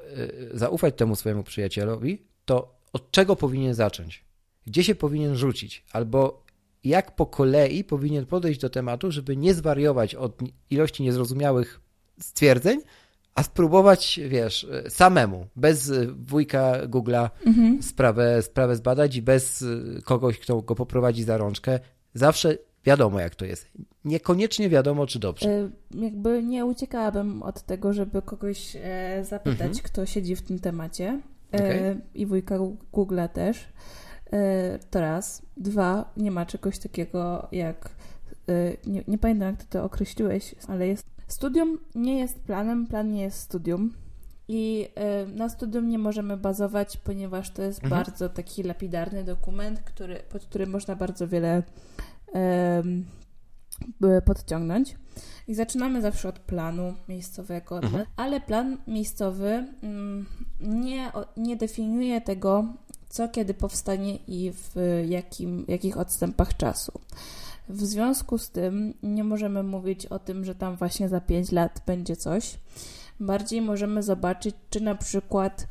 zaufać 0.59 0.95
temu 0.97 1.17
swojemu 1.17 1.43
przyjacielowi, 1.43 2.23
to 2.45 2.79
od 2.93 3.11
czego 3.11 3.37
powinien 3.37 3.75
zacząć? 3.75 4.29
gdzie 4.69 4.85
się 4.85 4.95
powinien 4.95 5.37
rzucić, 5.37 5.85
albo 5.93 6.45
jak 6.85 7.17
po 7.17 7.27
kolei 7.27 7.85
powinien 7.85 8.27
podejść 8.27 8.61
do 8.61 8.71
tematu, 8.71 9.11
żeby 9.11 9.37
nie 9.37 9.55
zwariować 9.55 10.15
od 10.15 10.39
ilości 10.71 11.03
niezrozumiałych 11.03 11.81
stwierdzeń, 12.21 12.81
a 13.35 13.43
spróbować, 13.43 14.21
wiesz, 14.29 14.67
samemu, 14.89 15.47
bez 15.57 15.93
wujka 16.17 16.87
Google'a 16.87 17.31
mhm. 17.47 17.83
sprawę, 17.83 18.43
sprawę 18.43 18.77
zbadać 18.77 19.17
i 19.17 19.23
bez 19.23 19.65
kogoś, 20.05 20.39
kto 20.39 20.63
go 20.63 20.75
poprowadzi 20.75 21.23
za 21.25 21.37
rączkę. 21.37 21.81
Zawsze 22.15 22.59
wiadomo, 22.89 23.21
jak 23.21 23.35
to 23.35 23.45
jest. 23.45 23.71
Niekoniecznie 24.05 24.69
wiadomo, 24.69 25.07
czy 25.07 25.19
dobrze. 25.19 25.49
E, 25.49 25.71
jakby 25.95 26.43
nie 26.43 26.67
uciekałabym 26.67 27.43
od 27.43 27.63
tego, 27.63 27.93
żeby 27.93 28.23
kogoś 28.23 28.77
e, 28.77 29.25
zapytać, 29.25 29.69
mhm. 29.69 29.85
kto 29.85 30.07
siedzi 30.07 30.37
w 30.37 30.43
tym 30.43 30.59
temacie. 30.59 31.21
E, 31.53 31.57
okay. 31.57 32.01
I 32.15 32.27
wujka 32.27 32.59
Google'a 32.93 33.29
też. 33.29 33.69
To 34.91 35.01
raz. 35.01 35.43
Dwa, 35.57 36.13
nie 36.17 36.31
ma 36.31 36.47
czegoś 36.47 36.79
takiego 36.79 37.49
jak. 37.53 37.91
Nie, 38.87 39.05
nie 39.09 39.19
pamiętam, 39.19 39.49
jak 39.49 39.59
ty 39.59 39.67
to 39.71 39.85
określiłeś, 39.85 40.55
ale 40.69 40.89
jest. 40.89 41.07
Studium 41.27 41.79
nie 41.95 42.19
jest 42.19 42.41
planem, 42.41 42.87
plan 42.87 43.13
nie 43.13 43.23
jest 43.23 43.41
studium. 43.41 43.93
I 44.49 44.89
na 45.35 45.49
studium 45.49 45.89
nie 45.89 45.99
możemy 45.99 46.37
bazować, 46.37 46.97
ponieważ 46.97 47.51
to 47.51 47.63
jest 47.63 47.85
mhm. 47.85 48.03
bardzo 48.03 48.29
taki 48.29 48.63
lapidarny 48.63 49.25
dokument, 49.25 49.81
który, 49.81 50.17
pod 50.17 50.45
którym 50.45 50.71
można 50.71 50.97
bardzo 50.97 51.29
wiele 51.29 51.63
podciągnąć. 54.25 54.97
I 55.49 55.55
zaczynamy 55.55 56.03
zawsze 56.03 56.29
od 56.29 56.39
planu 56.39 56.95
miejscowego, 57.09 57.79
mhm. 57.79 58.07
ale 58.17 58.41
plan 58.41 58.79
miejscowy 58.87 59.67
um, 59.83 60.27
nie, 60.61 61.13
nie 61.37 61.57
definiuje 61.57 62.21
tego, 62.21 62.65
co 63.09 63.29
kiedy 63.29 63.55
powstanie 63.55 64.17
i 64.17 64.53
w 64.53 64.75
jakim, 65.09 65.65
jakich 65.69 65.99
odstępach 65.99 66.57
czasu. 66.57 67.01
W 67.69 67.85
związku 67.85 68.39
z 68.39 68.51
tym 68.51 68.95
nie 69.03 69.25
możemy 69.25 69.63
mówić 69.63 70.07
o 70.07 70.19
tym, 70.19 70.45
że 70.45 70.55
tam 70.55 70.77
właśnie 70.77 71.09
za 71.09 71.21
5 71.21 71.53
lat 71.53 71.83
będzie 71.87 72.17
coś. 72.17 72.59
Bardziej 73.21 73.63
możemy 73.63 74.03
zobaczyć, 74.03 74.57
czy 74.71 74.81
na 74.81 74.95
przykład 74.95 75.67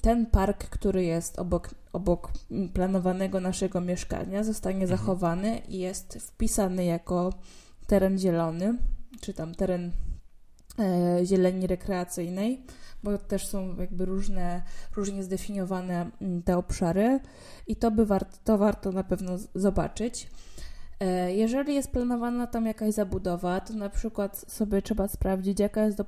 ten 0.00 0.26
park, 0.26 0.64
który 0.64 1.04
jest 1.04 1.38
obok, 1.38 1.70
obok 1.92 2.30
planowanego 2.74 3.40
naszego 3.40 3.80
mieszkania, 3.80 4.44
zostanie 4.44 4.82
mhm. 4.82 4.98
zachowany 4.98 5.58
i 5.68 5.78
jest 5.78 6.14
wpisany 6.14 6.84
jako 6.84 7.32
teren 7.86 8.18
zielony, 8.18 8.78
czy 9.20 9.34
tam 9.34 9.54
teren 9.54 9.92
e, 10.78 11.26
zieleni 11.26 11.66
rekreacyjnej 11.66 12.64
bo 13.02 13.18
też 13.18 13.46
są 13.46 13.76
jakby 13.76 14.04
różne, 14.04 14.62
różnie 14.96 15.22
zdefiniowane 15.22 16.10
mm, 16.20 16.42
te 16.42 16.56
obszary 16.56 17.20
i 17.66 17.76
to 17.76 17.90
by 17.90 18.06
warto, 18.06 18.36
to 18.44 18.58
warto 18.58 18.92
na 18.92 19.04
pewno 19.04 19.32
zobaczyć. 19.54 20.28
E, 21.00 21.34
jeżeli 21.34 21.74
jest 21.74 21.90
planowana 21.90 22.46
tam 22.46 22.66
jakaś 22.66 22.94
zabudowa, 22.94 23.60
to 23.60 23.74
na 23.74 23.88
przykład 23.88 24.38
sobie 24.38 24.82
trzeba 24.82 25.08
sprawdzić, 25.08 25.60
jaka 25.60 25.84
jest 25.84 25.98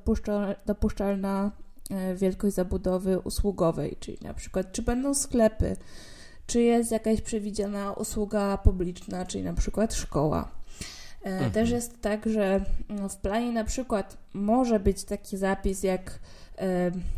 dopuszczalna 0.67 1.47
e, 1.47 1.72
wielkość 2.15 2.55
zabudowy 2.55 3.19
usługowej, 3.19 3.97
czyli 4.01 4.19
na 4.23 4.35
przykład 4.35 4.73
czy 4.73 4.83
będą 4.83 5.15
sklepy, 5.15 5.77
czy 6.47 6.63
jest 6.63 6.91
jakaś 6.91 7.21
przewidziana 7.21 7.93
usługa 7.93 8.59
publiczna, 8.59 9.27
czyli 9.27 9.45
na 9.45 9.55
przykład 9.55 9.95
szkoła. 9.95 10.49
E, 11.23 11.31
mhm. 11.31 11.51
Też 11.51 11.71
jest 11.71 12.01
tak, 12.01 12.27
że 12.27 12.65
no, 12.89 13.09
w 13.09 13.17
planie 13.17 13.53
na 13.53 13.65
przykład 13.65 14.19
może 14.35 14.81
być 14.81 15.05
taki 15.05 15.37
zapis 15.37 15.83
jak 15.83 16.19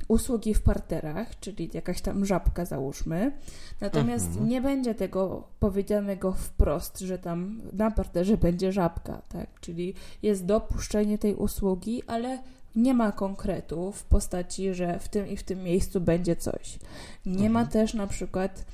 usługi 0.08 0.54
w 0.54 0.62
parterach, 0.62 1.40
czyli 1.40 1.70
jakaś 1.74 2.00
tam 2.00 2.26
żabka 2.26 2.64
załóżmy. 2.64 3.32
Natomiast 3.80 4.26
mhm. 4.26 4.48
nie 4.48 4.60
będzie 4.60 4.94
tego 4.94 5.48
powiedzianego 5.60 6.32
wprost, 6.32 6.98
że 6.98 7.18
tam 7.18 7.60
na 7.72 7.90
parterze 7.90 8.36
będzie 8.36 8.72
żabka, 8.72 9.22
tak? 9.28 9.60
Czyli 9.60 9.94
jest 10.22 10.44
dopuszczenie 10.44 11.18
tej 11.18 11.34
usługi, 11.34 12.02
ale 12.06 12.38
nie 12.76 12.94
ma 12.94 13.12
konkretu 13.12 13.92
w 13.92 14.04
postaci, 14.04 14.74
że 14.74 14.98
w 14.98 15.08
tym 15.08 15.28
i 15.28 15.36
w 15.36 15.42
tym 15.42 15.62
miejscu 15.62 16.00
będzie 16.00 16.36
coś. 16.36 16.78
Nie 17.26 17.32
mhm. 17.32 17.52
ma 17.52 17.64
też 17.64 17.94
na 17.94 18.06
przykład 18.06 18.64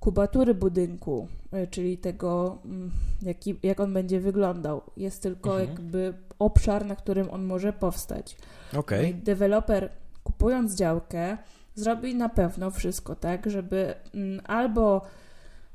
kubatury 0.00 0.54
budynku, 0.54 1.28
e, 1.52 1.66
czyli 1.66 1.98
tego, 1.98 2.58
mm, 2.64 2.90
jaki, 3.22 3.58
jak 3.62 3.80
on 3.80 3.92
będzie 3.92 4.20
wyglądał. 4.20 4.82
Jest 4.96 5.22
tylko 5.22 5.50
mhm. 5.50 5.70
jakby 5.70 6.14
obszar, 6.38 6.86
na 6.86 6.96
którym 6.96 7.30
on 7.30 7.44
może 7.44 7.72
powstać. 7.72 8.36
Okay. 8.76 9.14
Deweloper 9.14 9.90
kupując 10.24 10.74
działkę 10.74 11.38
zrobi 11.74 12.14
na 12.14 12.28
pewno 12.28 12.70
wszystko 12.70 13.14
tak, 13.14 13.50
żeby 13.50 13.94
mm, 14.14 14.40
albo 14.44 15.02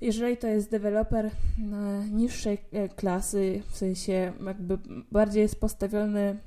jeżeli 0.01 0.37
to 0.37 0.47
jest 0.47 0.71
deweloper 0.71 1.25
e, 1.25 1.31
niższej 2.11 2.57
e, 2.71 2.89
klasy, 2.89 3.61
w 3.69 3.77
sensie 3.77 4.33
jakby 4.45 4.77
bardziej 5.11 5.41
jest 5.41 5.59
postawiony, 5.59 6.37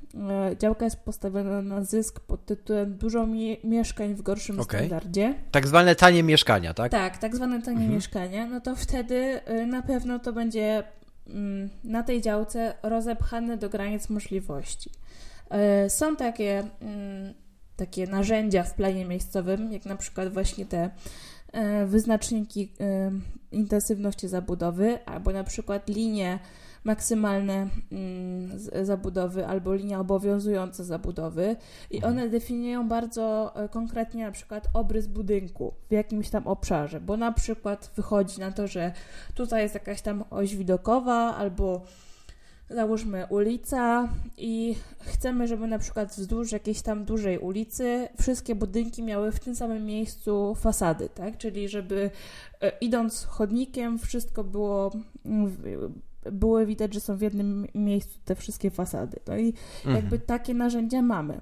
e, 0.51 0.57
działka 0.59 0.85
jest 0.85 0.97
postawiona 0.97 1.63
na 1.63 1.85
zysk 1.85 2.21
pod 2.21 2.47
tytułem 2.47 2.97
dużo 2.97 3.27
mieszkań 3.65 4.15
w 4.15 4.23
gorszym 4.23 4.61
okay. 4.61 4.81
standardzie. 4.81 5.35
Tak 5.51 5.67
zwane 5.67 5.95
tanie 5.95 6.23
mieszkania, 6.23 6.75
tak? 6.75 6.93
Tak, 6.93 7.19
tak 7.19 7.37
zwane 7.37 7.63
tanie 7.63 7.77
mhm. 7.77 7.95
mieszkania, 7.95 8.47
no 8.47 8.61
to 8.61 8.77
wtedy 8.77 9.41
na 9.67 9.83
pewno 9.83 10.19
to 10.19 10.33
będzie 10.33 10.83
mm, 11.27 11.69
na 11.85 12.03
tej 12.03 12.21
działce 12.21 12.75
rozepchane 12.83 13.57
do 13.57 13.69
granic 13.69 14.09
możliwości. 14.09 14.91
Są 15.89 16.17
takie 16.17 16.65
mm, 16.81 17.35
takie 17.77 18.07
narzędzia 18.07 18.63
w 18.63 18.75
planie 18.75 19.05
miejscowym, 19.05 19.73
jak 19.73 19.85
na 19.85 19.97
przykład 19.97 20.33
właśnie 20.33 20.67
te 20.67 20.91
wyznaczniki 21.87 22.73
e, 22.81 23.11
intensywności 23.53 24.29
zabudowy, 24.29 25.05
albo 25.07 25.33
na 25.33 25.45
przykład 25.45 25.89
linie 25.89 26.39
maksymalne 26.85 27.69
mm, 27.93 28.59
zabudowy 28.83 29.47
albo 29.47 29.75
linia 29.75 30.01
obowiązująca 30.01 30.85
zabudowy 30.85 31.57
i 31.91 31.97
mhm. 31.97 32.13
one 32.13 32.29
definiują 32.29 32.89
bardzo 32.89 33.53
e, 33.57 33.69
konkretnie 33.69 34.25
na 34.25 34.33
przykład 34.33 34.69
obrys 34.75 35.07
budynku 35.07 35.75
w 35.89 35.93
jakimś 35.93 36.31
tam 36.31 36.47
obszarze, 36.47 37.01
bo 37.01 37.17
na 37.17 37.33
przykład 37.33 37.91
wychodzi 37.97 38.41
na 38.41 38.53
to, 38.53 38.67
że 38.67 38.93
tutaj 39.35 39.63
jest 39.63 39.75
jakaś 39.75 40.03
tam 40.03 40.25
oś 40.31 40.57
widokowa 40.57 41.37
albo 41.37 41.83
załóżmy 42.75 43.27
ulica 43.27 44.09
i 44.37 44.75
chcemy, 44.99 45.49
żeby 45.49 45.67
na 45.67 45.79
przykład 45.79 46.13
wzdłuż 46.13 46.53
jakiejś 46.53 46.83
tam 46.83 47.05
dużej 47.05 47.39
ulicy 47.39 48.09
wszystkie 48.21 48.55
budynki 48.55 49.03
miały 49.03 49.33
w 49.33 49.41
tym 49.41 49.55
samym 49.55 49.87
miejscu 49.87 50.55
fasady, 50.55 51.09
tak? 51.09 51.39
Czyli 51.39 51.69
żeby 51.69 52.11
e, 52.61 52.73
idąc 52.81 53.25
chodnikiem 53.25 53.99
wszystko 53.99 54.45
było 54.45 54.91
było 56.33 56.67
widać, 56.67 56.95
że 56.95 57.01
są 57.01 57.17
w 57.17 57.21
jednym 57.21 57.67
miejscu 57.75 58.19
te 58.25 58.35
wszystkie 58.35 58.71
fasady. 58.71 59.17
No 59.29 59.37
i 59.37 59.55
mhm. 59.77 59.97
jakby 59.97 60.19
takie 60.19 60.55
narzędzia 60.55 61.03
mamy 61.03 61.41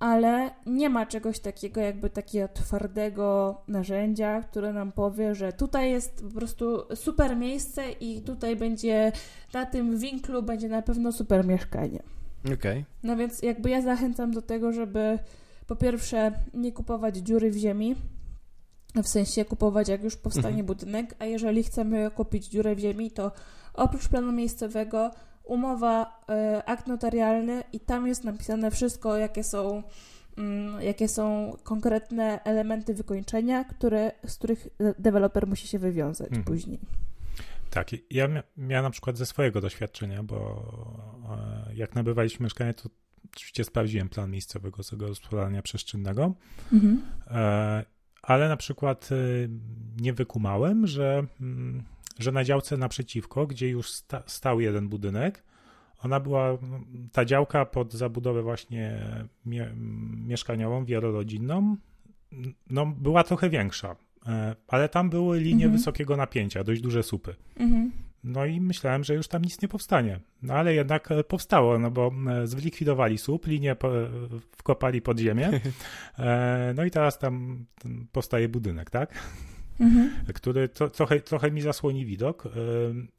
ale 0.00 0.50
nie 0.66 0.90
ma 0.90 1.06
czegoś 1.06 1.38
takiego, 1.38 1.80
jakby 1.80 2.10
takiego 2.10 2.48
twardego 2.48 3.56
narzędzia, 3.68 4.42
które 4.42 4.72
nam 4.72 4.92
powie, 4.92 5.34
że 5.34 5.52
tutaj 5.52 5.90
jest 5.90 6.22
po 6.22 6.30
prostu 6.30 6.82
super 6.94 7.36
miejsce 7.36 7.90
i 7.90 8.22
tutaj 8.22 8.56
będzie, 8.56 9.12
na 9.52 9.66
tym 9.66 9.98
winklu 9.98 10.42
będzie 10.42 10.68
na 10.68 10.82
pewno 10.82 11.12
super 11.12 11.46
mieszkanie. 11.46 12.02
Okej. 12.44 12.54
Okay. 12.54 12.84
No 13.02 13.16
więc 13.16 13.42
jakby 13.42 13.70
ja 13.70 13.82
zachęcam 13.82 14.30
do 14.30 14.42
tego, 14.42 14.72
żeby 14.72 15.18
po 15.66 15.76
pierwsze 15.76 16.32
nie 16.54 16.72
kupować 16.72 17.16
dziury 17.16 17.50
w 17.50 17.56
ziemi, 17.56 17.96
w 18.94 19.08
sensie 19.08 19.44
kupować 19.44 19.88
jak 19.88 20.02
już 20.04 20.16
powstanie 20.16 20.48
mhm. 20.48 20.66
budynek, 20.66 21.14
a 21.18 21.24
jeżeli 21.24 21.62
chcemy 21.62 22.10
kupić 22.10 22.48
dziurę 22.48 22.74
w 22.74 22.78
ziemi, 22.78 23.10
to 23.10 23.32
oprócz 23.78 24.08
planu 24.08 24.32
miejscowego 24.32 25.10
umowa, 25.44 26.20
e, 26.28 26.62
akt 26.66 26.86
notarialny 26.86 27.62
i 27.72 27.80
tam 27.80 28.06
jest 28.06 28.24
napisane 28.24 28.70
wszystko, 28.70 29.16
jakie 29.16 29.44
są, 29.44 29.82
mm, 30.38 30.82
jakie 30.82 31.08
są 31.08 31.56
konkretne 31.62 32.44
elementy 32.44 32.94
wykończenia, 32.94 33.64
które, 33.64 34.12
z 34.26 34.36
których 34.36 34.68
deweloper 34.98 35.46
musi 35.46 35.68
się 35.68 35.78
wywiązać 35.78 36.28
mhm. 36.28 36.44
później. 36.44 36.80
Tak, 37.70 37.88
ja 38.10 38.28
miałem 38.56 38.84
na 38.84 38.90
przykład 38.90 39.16
ze 39.16 39.26
swojego 39.26 39.60
doświadczenia, 39.60 40.22
bo 40.22 40.62
e, 41.68 41.74
jak 41.74 41.94
nabywaliśmy 41.94 42.44
mieszkanie, 42.44 42.74
to 42.74 42.88
oczywiście 43.34 43.64
sprawdziłem 43.64 44.08
plan 44.08 44.30
miejscowego 44.30 44.82
zagospodarowania 44.82 45.62
przestrzennego, 45.62 46.34
mhm. 46.72 47.02
E, 47.30 47.84
ale 48.22 48.48
na 48.48 48.56
przykład 48.56 49.08
nie 50.00 50.12
wykumałem, 50.12 50.86
że 50.86 51.26
mm, 51.40 51.84
że 52.18 52.32
na 52.32 52.44
działce 52.44 52.76
naprzeciwko, 52.76 53.46
gdzie 53.46 53.68
już 53.68 53.90
sta, 53.90 54.22
stał 54.26 54.60
jeden 54.60 54.88
budynek, 54.88 55.42
ona 56.04 56.20
była, 56.20 56.58
ta 57.12 57.24
działka 57.24 57.64
pod 57.64 57.94
zabudowę 57.94 58.42
właśnie 58.42 59.00
mie, 59.46 59.70
mieszkaniową, 60.26 60.84
wielorodzinną, 60.84 61.76
no 62.70 62.86
była 62.86 63.24
trochę 63.24 63.50
większa, 63.50 63.96
e, 64.26 64.56
ale 64.68 64.88
tam 64.88 65.10
były 65.10 65.40
linie 65.40 65.64
mhm. 65.64 65.72
wysokiego 65.72 66.16
napięcia, 66.16 66.64
dość 66.64 66.80
duże 66.80 67.02
słupy. 67.02 67.34
Mhm. 67.56 67.92
No 68.24 68.46
i 68.46 68.60
myślałem, 68.60 69.04
że 69.04 69.14
już 69.14 69.28
tam 69.28 69.42
nic 69.42 69.62
nie 69.62 69.68
powstanie. 69.68 70.20
No 70.42 70.54
ale 70.54 70.74
jednak 70.74 71.10
e, 71.10 71.24
powstało, 71.24 71.78
no 71.78 71.90
bo 71.90 72.12
e, 72.30 72.46
zlikwidowali 72.46 73.18
słup, 73.18 73.46
linię 73.46 73.76
wkopali 74.56 75.02
pod 75.02 75.18
ziemię. 75.18 75.50
No 76.74 76.84
i 76.84 76.90
teraz 76.90 77.18
tam 77.18 77.64
powstaje 78.12 78.48
budynek, 78.48 78.90
tak? 78.90 79.14
Mhm. 79.80 80.10
który 80.34 80.68
to, 80.68 80.90
trochę, 80.90 81.20
trochę 81.20 81.50
mi 81.50 81.60
zasłoni 81.62 82.06
widok. 82.06 82.48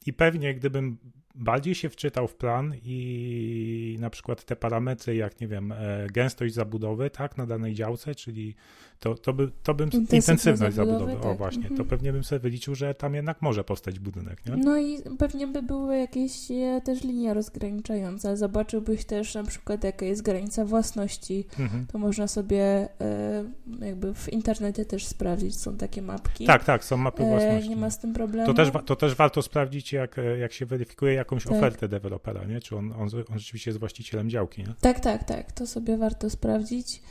I 0.06 0.12
pewnie 0.12 0.54
gdybym 0.54 0.98
bardziej 1.40 1.74
się 1.74 1.88
wczytał 1.88 2.28
w 2.28 2.34
plan 2.34 2.74
i 2.82 3.96
na 4.00 4.10
przykład 4.10 4.44
te 4.44 4.56
parametry, 4.56 5.16
jak 5.16 5.40
nie 5.40 5.48
wiem, 5.48 5.72
e, 5.72 6.06
gęstość 6.12 6.54
zabudowy, 6.54 7.10
tak, 7.10 7.36
na 7.36 7.46
danej 7.46 7.74
działce, 7.74 8.14
czyli 8.14 8.54
to, 9.00 9.14
to, 9.14 9.32
by, 9.32 9.50
to 9.62 9.74
bym 9.74 9.90
intensywność 9.92 10.76
zabudowy, 10.76 11.12
tak. 11.12 11.26
o 11.26 11.34
właśnie, 11.34 11.62
mhm. 11.62 11.76
to 11.76 11.84
pewnie 11.84 12.12
bym 12.12 12.24
sobie 12.24 12.38
wyliczył, 12.38 12.74
że 12.74 12.94
tam 12.94 13.14
jednak 13.14 13.42
może 13.42 13.64
powstać 13.64 13.98
budynek, 13.98 14.46
nie? 14.46 14.56
No 14.56 14.78
i 14.78 14.98
pewnie 15.18 15.46
by 15.46 15.62
były 15.62 15.98
jakieś 15.98 16.50
e, 16.50 16.80
też 16.84 17.04
linie 17.04 17.34
rozgraniczające, 17.34 18.36
zobaczyłbyś 18.36 19.04
też 19.04 19.34
na 19.34 19.44
przykład 19.44 19.84
jaka 19.84 20.06
jest 20.06 20.22
granica 20.22 20.64
własności, 20.64 21.44
mhm. 21.58 21.86
to 21.86 21.98
można 21.98 22.28
sobie 22.28 22.88
e, 23.00 23.44
jakby 23.80 24.14
w 24.14 24.32
internecie 24.32 24.84
też 24.84 25.06
sprawdzić, 25.06 25.56
są 25.56 25.76
takie 25.76 26.02
mapki. 26.02 26.46
Tak, 26.46 26.64
tak, 26.64 26.84
są 26.84 26.96
mapy 26.96 27.24
własności. 27.24 27.68
Nie 27.68 27.76
ma 27.76 27.90
z 27.90 27.98
tym 27.98 28.12
problemu. 28.12 28.46
To 28.46 28.54
też, 28.54 28.70
to 28.86 28.96
też 28.96 29.14
warto 29.14 29.42
sprawdzić, 29.42 29.92
jak, 29.92 30.16
jak 30.40 30.52
się 30.52 30.66
weryfikuje 30.66 31.14
jakąś 31.30 31.44
tak. 31.44 31.52
ofertę 31.52 31.88
dewelopera, 31.88 32.44
nie? 32.44 32.60
Czy 32.60 32.76
on, 32.76 32.92
on, 32.92 33.08
on 33.32 33.38
rzeczywiście 33.38 33.70
jest 33.70 33.80
właścicielem 33.80 34.30
działki, 34.30 34.62
nie? 34.62 34.74
Tak, 34.80 35.00
tak, 35.00 35.24
tak, 35.24 35.52
to 35.52 35.66
sobie 35.66 35.96
warto 35.96 36.30
sprawdzić. 36.30 37.02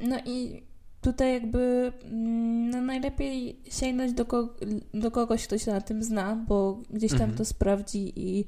No 0.00 0.16
i 0.26 0.62
tutaj 1.00 1.32
jakby 1.32 1.92
mm, 2.04 2.70
no 2.70 2.80
najlepiej 2.80 3.60
sięgnąć 3.70 4.12
do, 4.12 4.24
ko 4.24 4.54
do 4.94 5.10
kogoś, 5.10 5.46
kto 5.46 5.58
się 5.58 5.72
na 5.72 5.80
tym 5.80 6.02
zna, 6.02 6.44
bo 6.48 6.80
gdzieś 6.90 7.10
tam 7.10 7.20
mhm. 7.20 7.38
to 7.38 7.44
sprawdzi 7.44 8.12
i 8.16 8.44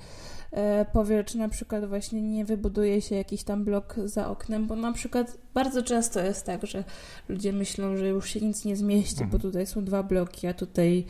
e, 0.52 0.84
powie, 0.92 1.24
czy 1.24 1.38
na 1.38 1.48
przykład 1.48 1.88
właśnie 1.88 2.22
nie 2.22 2.44
wybuduje 2.44 3.00
się 3.00 3.14
jakiś 3.14 3.44
tam 3.44 3.64
blok 3.64 3.94
za 4.04 4.28
oknem, 4.28 4.66
bo 4.66 4.76
na 4.76 4.92
przykład 4.92 5.38
bardzo 5.54 5.82
często 5.82 6.20
jest 6.20 6.46
tak, 6.46 6.66
że 6.66 6.84
ludzie 7.28 7.52
myślą, 7.52 7.96
że 7.96 8.08
już 8.08 8.30
się 8.30 8.40
nic 8.40 8.64
nie 8.64 8.76
zmieści, 8.76 9.22
mhm. 9.22 9.30
bo 9.30 9.38
tutaj 9.38 9.66
są 9.66 9.84
dwa 9.84 10.02
bloki, 10.02 10.46
a 10.46 10.54
tutaj 10.54 11.04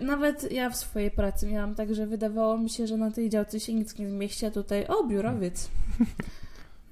nawet 0.00 0.52
ja 0.52 0.70
w 0.70 0.76
swojej 0.76 1.10
pracy 1.10 1.46
miałam 1.46 1.74
tak, 1.74 1.94
że 1.94 2.06
wydawało 2.06 2.58
mi 2.58 2.70
się, 2.70 2.86
że 2.86 2.96
na 2.96 3.10
tej 3.10 3.30
działce 3.30 3.60
się 3.60 3.74
nic 3.74 3.98
nie 3.98 4.08
zmieści, 4.08 4.46
a 4.46 4.50
tutaj 4.50 4.86
o, 4.86 5.04
biurowiec. 5.04 5.68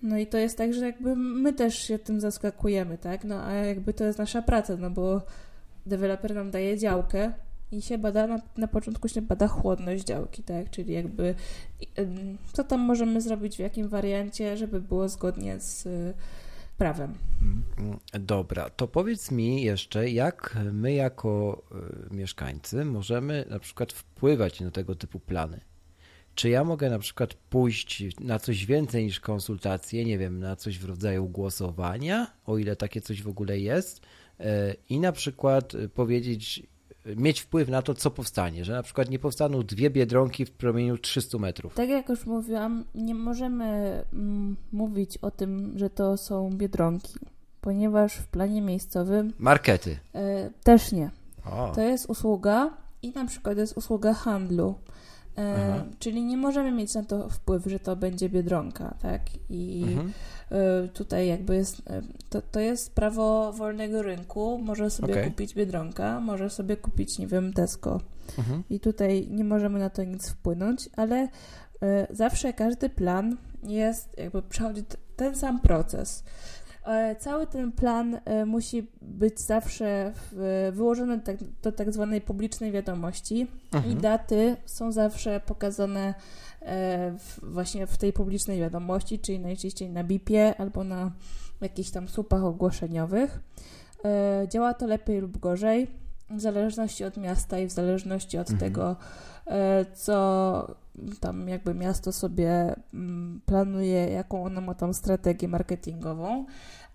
No 0.02 0.18
i 0.18 0.26
to 0.26 0.38
jest 0.38 0.58
tak, 0.58 0.74
że 0.74 0.86
jakby 0.86 1.16
my 1.16 1.52
też 1.52 1.78
się 1.78 1.98
tym 1.98 2.20
zaskakujemy, 2.20 2.98
tak? 2.98 3.24
No 3.24 3.44
a 3.44 3.52
jakby 3.52 3.94
to 3.94 4.04
jest 4.04 4.18
nasza 4.18 4.42
praca, 4.42 4.76
no 4.76 4.90
bo 4.90 5.22
deweloper 5.86 6.34
nam 6.34 6.50
daje 6.50 6.78
działkę 6.78 7.32
i 7.72 7.82
się 7.82 7.98
bada, 7.98 8.26
na, 8.26 8.40
na 8.56 8.68
początku 8.68 9.08
się 9.08 9.22
bada 9.22 9.48
chłodność 9.48 10.04
działki, 10.04 10.42
tak? 10.42 10.70
Czyli 10.70 10.94
jakby 10.94 11.34
co 12.52 12.64
tam 12.64 12.80
możemy 12.80 13.20
zrobić, 13.20 13.56
w 13.56 13.60
jakim 13.60 13.88
wariancie, 13.88 14.56
żeby 14.56 14.80
było 14.80 15.08
zgodnie 15.08 15.60
z 15.60 15.88
prawem. 16.78 17.14
Dobra, 18.20 18.70
to 18.70 18.88
powiedz 18.88 19.30
mi 19.30 19.62
jeszcze, 19.62 20.10
jak 20.10 20.58
my 20.72 20.92
jako 20.92 21.62
y, 22.10 22.14
mieszkańcy 22.14 22.84
możemy 22.84 23.44
na 23.50 23.58
przykład 23.58 23.92
wpływać 23.92 24.60
na 24.60 24.70
tego 24.70 24.94
typu 24.94 25.20
plany? 25.20 25.60
Czy 26.34 26.48
ja 26.48 26.64
mogę 26.64 26.90
na 26.90 26.98
przykład 26.98 27.34
pójść 27.34 28.04
na 28.20 28.38
coś 28.38 28.66
więcej 28.66 29.04
niż 29.04 29.20
konsultacje, 29.20 30.04
nie 30.04 30.18
wiem, 30.18 30.38
na 30.38 30.56
coś 30.56 30.78
w 30.78 30.84
rodzaju 30.84 31.28
głosowania, 31.28 32.26
o 32.46 32.58
ile 32.58 32.76
takie 32.76 33.00
coś 33.00 33.22
w 33.22 33.28
ogóle 33.28 33.58
jest, 33.58 34.00
e, 34.40 34.74
i 34.88 35.00
na 35.00 35.12
przykład 35.12 35.72
powiedzieć, 35.94 36.62
mieć 37.16 37.40
wpływ 37.40 37.68
na 37.68 37.82
to, 37.82 37.94
co 37.94 38.10
powstanie, 38.10 38.64
że 38.64 38.72
na 38.72 38.82
przykład 38.82 39.10
nie 39.10 39.18
powstaną 39.18 39.62
dwie 39.62 39.90
biedronki 39.90 40.44
w 40.44 40.50
promieniu 40.50 40.98
300 40.98 41.38
metrów. 41.38 41.74
Tak 41.74 41.88
jak 41.88 42.08
już 42.08 42.26
mówiłam, 42.26 42.84
nie 42.94 43.14
możemy 43.14 43.64
mm, 44.12 44.56
mówić 44.72 45.18
o 45.18 45.30
tym, 45.30 45.72
że 45.76 45.90
to 45.90 46.16
są 46.16 46.50
biedronki, 46.50 47.18
ponieważ 47.60 48.14
w 48.14 48.26
planie 48.26 48.62
miejscowym. 48.62 49.32
Markety. 49.38 49.90
Y, 49.90 49.98
też 50.64 50.92
nie. 50.92 51.10
O. 51.44 51.72
To 51.74 51.80
jest 51.80 52.10
usługa 52.10 52.70
i 53.02 53.10
na 53.10 53.24
przykład 53.24 53.58
jest 53.58 53.76
usługa 53.76 54.14
handlu. 54.14 54.74
E, 55.38 55.84
czyli 55.98 56.24
nie 56.24 56.36
możemy 56.36 56.72
mieć 56.72 56.94
na 56.94 57.02
to 57.02 57.28
wpływ, 57.28 57.66
że 57.66 57.78
to 57.78 57.96
będzie 57.96 58.28
biedronka, 58.28 58.94
tak? 59.02 59.22
I 59.50 59.84
mhm. 59.88 60.12
e, 60.50 60.88
tutaj 60.88 61.28
jakby 61.28 61.54
jest, 61.54 61.82
e, 61.90 62.02
to, 62.30 62.42
to 62.42 62.60
jest 62.60 62.94
prawo 62.94 63.52
wolnego 63.52 64.02
rynku. 64.02 64.58
Może 64.58 64.90
sobie 64.90 65.14
okay. 65.14 65.30
kupić 65.30 65.54
biedronka, 65.54 66.20
może 66.20 66.50
sobie 66.50 66.76
kupić, 66.76 67.18
nie 67.18 67.26
wiem, 67.26 67.52
Tesco. 67.52 68.00
Mhm. 68.38 68.62
I 68.70 68.80
tutaj 68.80 69.28
nie 69.30 69.44
możemy 69.44 69.78
na 69.78 69.90
to 69.90 70.04
nic 70.04 70.30
wpłynąć, 70.30 70.88
ale 70.96 71.28
e, 71.82 72.06
zawsze 72.10 72.52
każdy 72.52 72.88
plan 72.88 73.36
jest, 73.62 74.18
jakby 74.18 74.42
przechodzi 74.42 74.82
ten 75.16 75.36
sam 75.36 75.60
proces. 75.60 76.24
E, 76.84 77.16
cały 77.16 77.46
ten 77.46 77.72
plan 77.72 78.20
e, 78.24 78.44
musi 78.44 78.86
być 79.02 79.40
zawsze 79.40 80.12
wyłożony 80.72 81.20
tak, 81.20 81.36
do 81.62 81.72
tak 81.72 81.92
zwanej 81.92 82.20
publicznej 82.20 82.72
wiadomości 82.72 83.46
mhm. 83.72 83.92
i 83.92 83.96
daty 83.96 84.56
są 84.66 84.92
zawsze 84.92 85.40
pokazane 85.40 86.14
e, 86.62 87.16
właśnie 87.42 87.86
w 87.86 87.98
tej 87.98 88.12
publicznej 88.12 88.60
wiadomości, 88.60 89.18
czyli 89.18 89.40
najczęściej 89.40 89.90
na 89.90 90.04
BIP-ie 90.04 90.54
albo 90.58 90.84
na 90.84 91.12
jakichś 91.60 91.90
tam 91.90 92.08
słupach 92.08 92.44
ogłoszeniowych. 92.44 93.40
Działa 94.48 94.74
to 94.74 94.86
lepiej 94.86 95.20
lub 95.20 95.38
gorzej, 95.38 95.86
w 96.30 96.40
zależności 96.40 97.04
od 97.04 97.16
miasta 97.16 97.58
i 97.58 97.66
w 97.66 97.70
zależności 97.70 98.38
od 98.38 98.50
mhm. 98.50 98.70
tego, 98.70 98.96
co 99.94 100.76
tam 101.20 101.48
jakby 101.48 101.74
miasto 101.74 102.12
sobie 102.12 102.74
mm, 102.94 103.40
planuje, 103.46 104.08
jaką 104.10 104.44
ono 104.44 104.60
ma 104.60 104.74
tam 104.74 104.94
strategię 104.94 105.48
marketingową, 105.48 106.46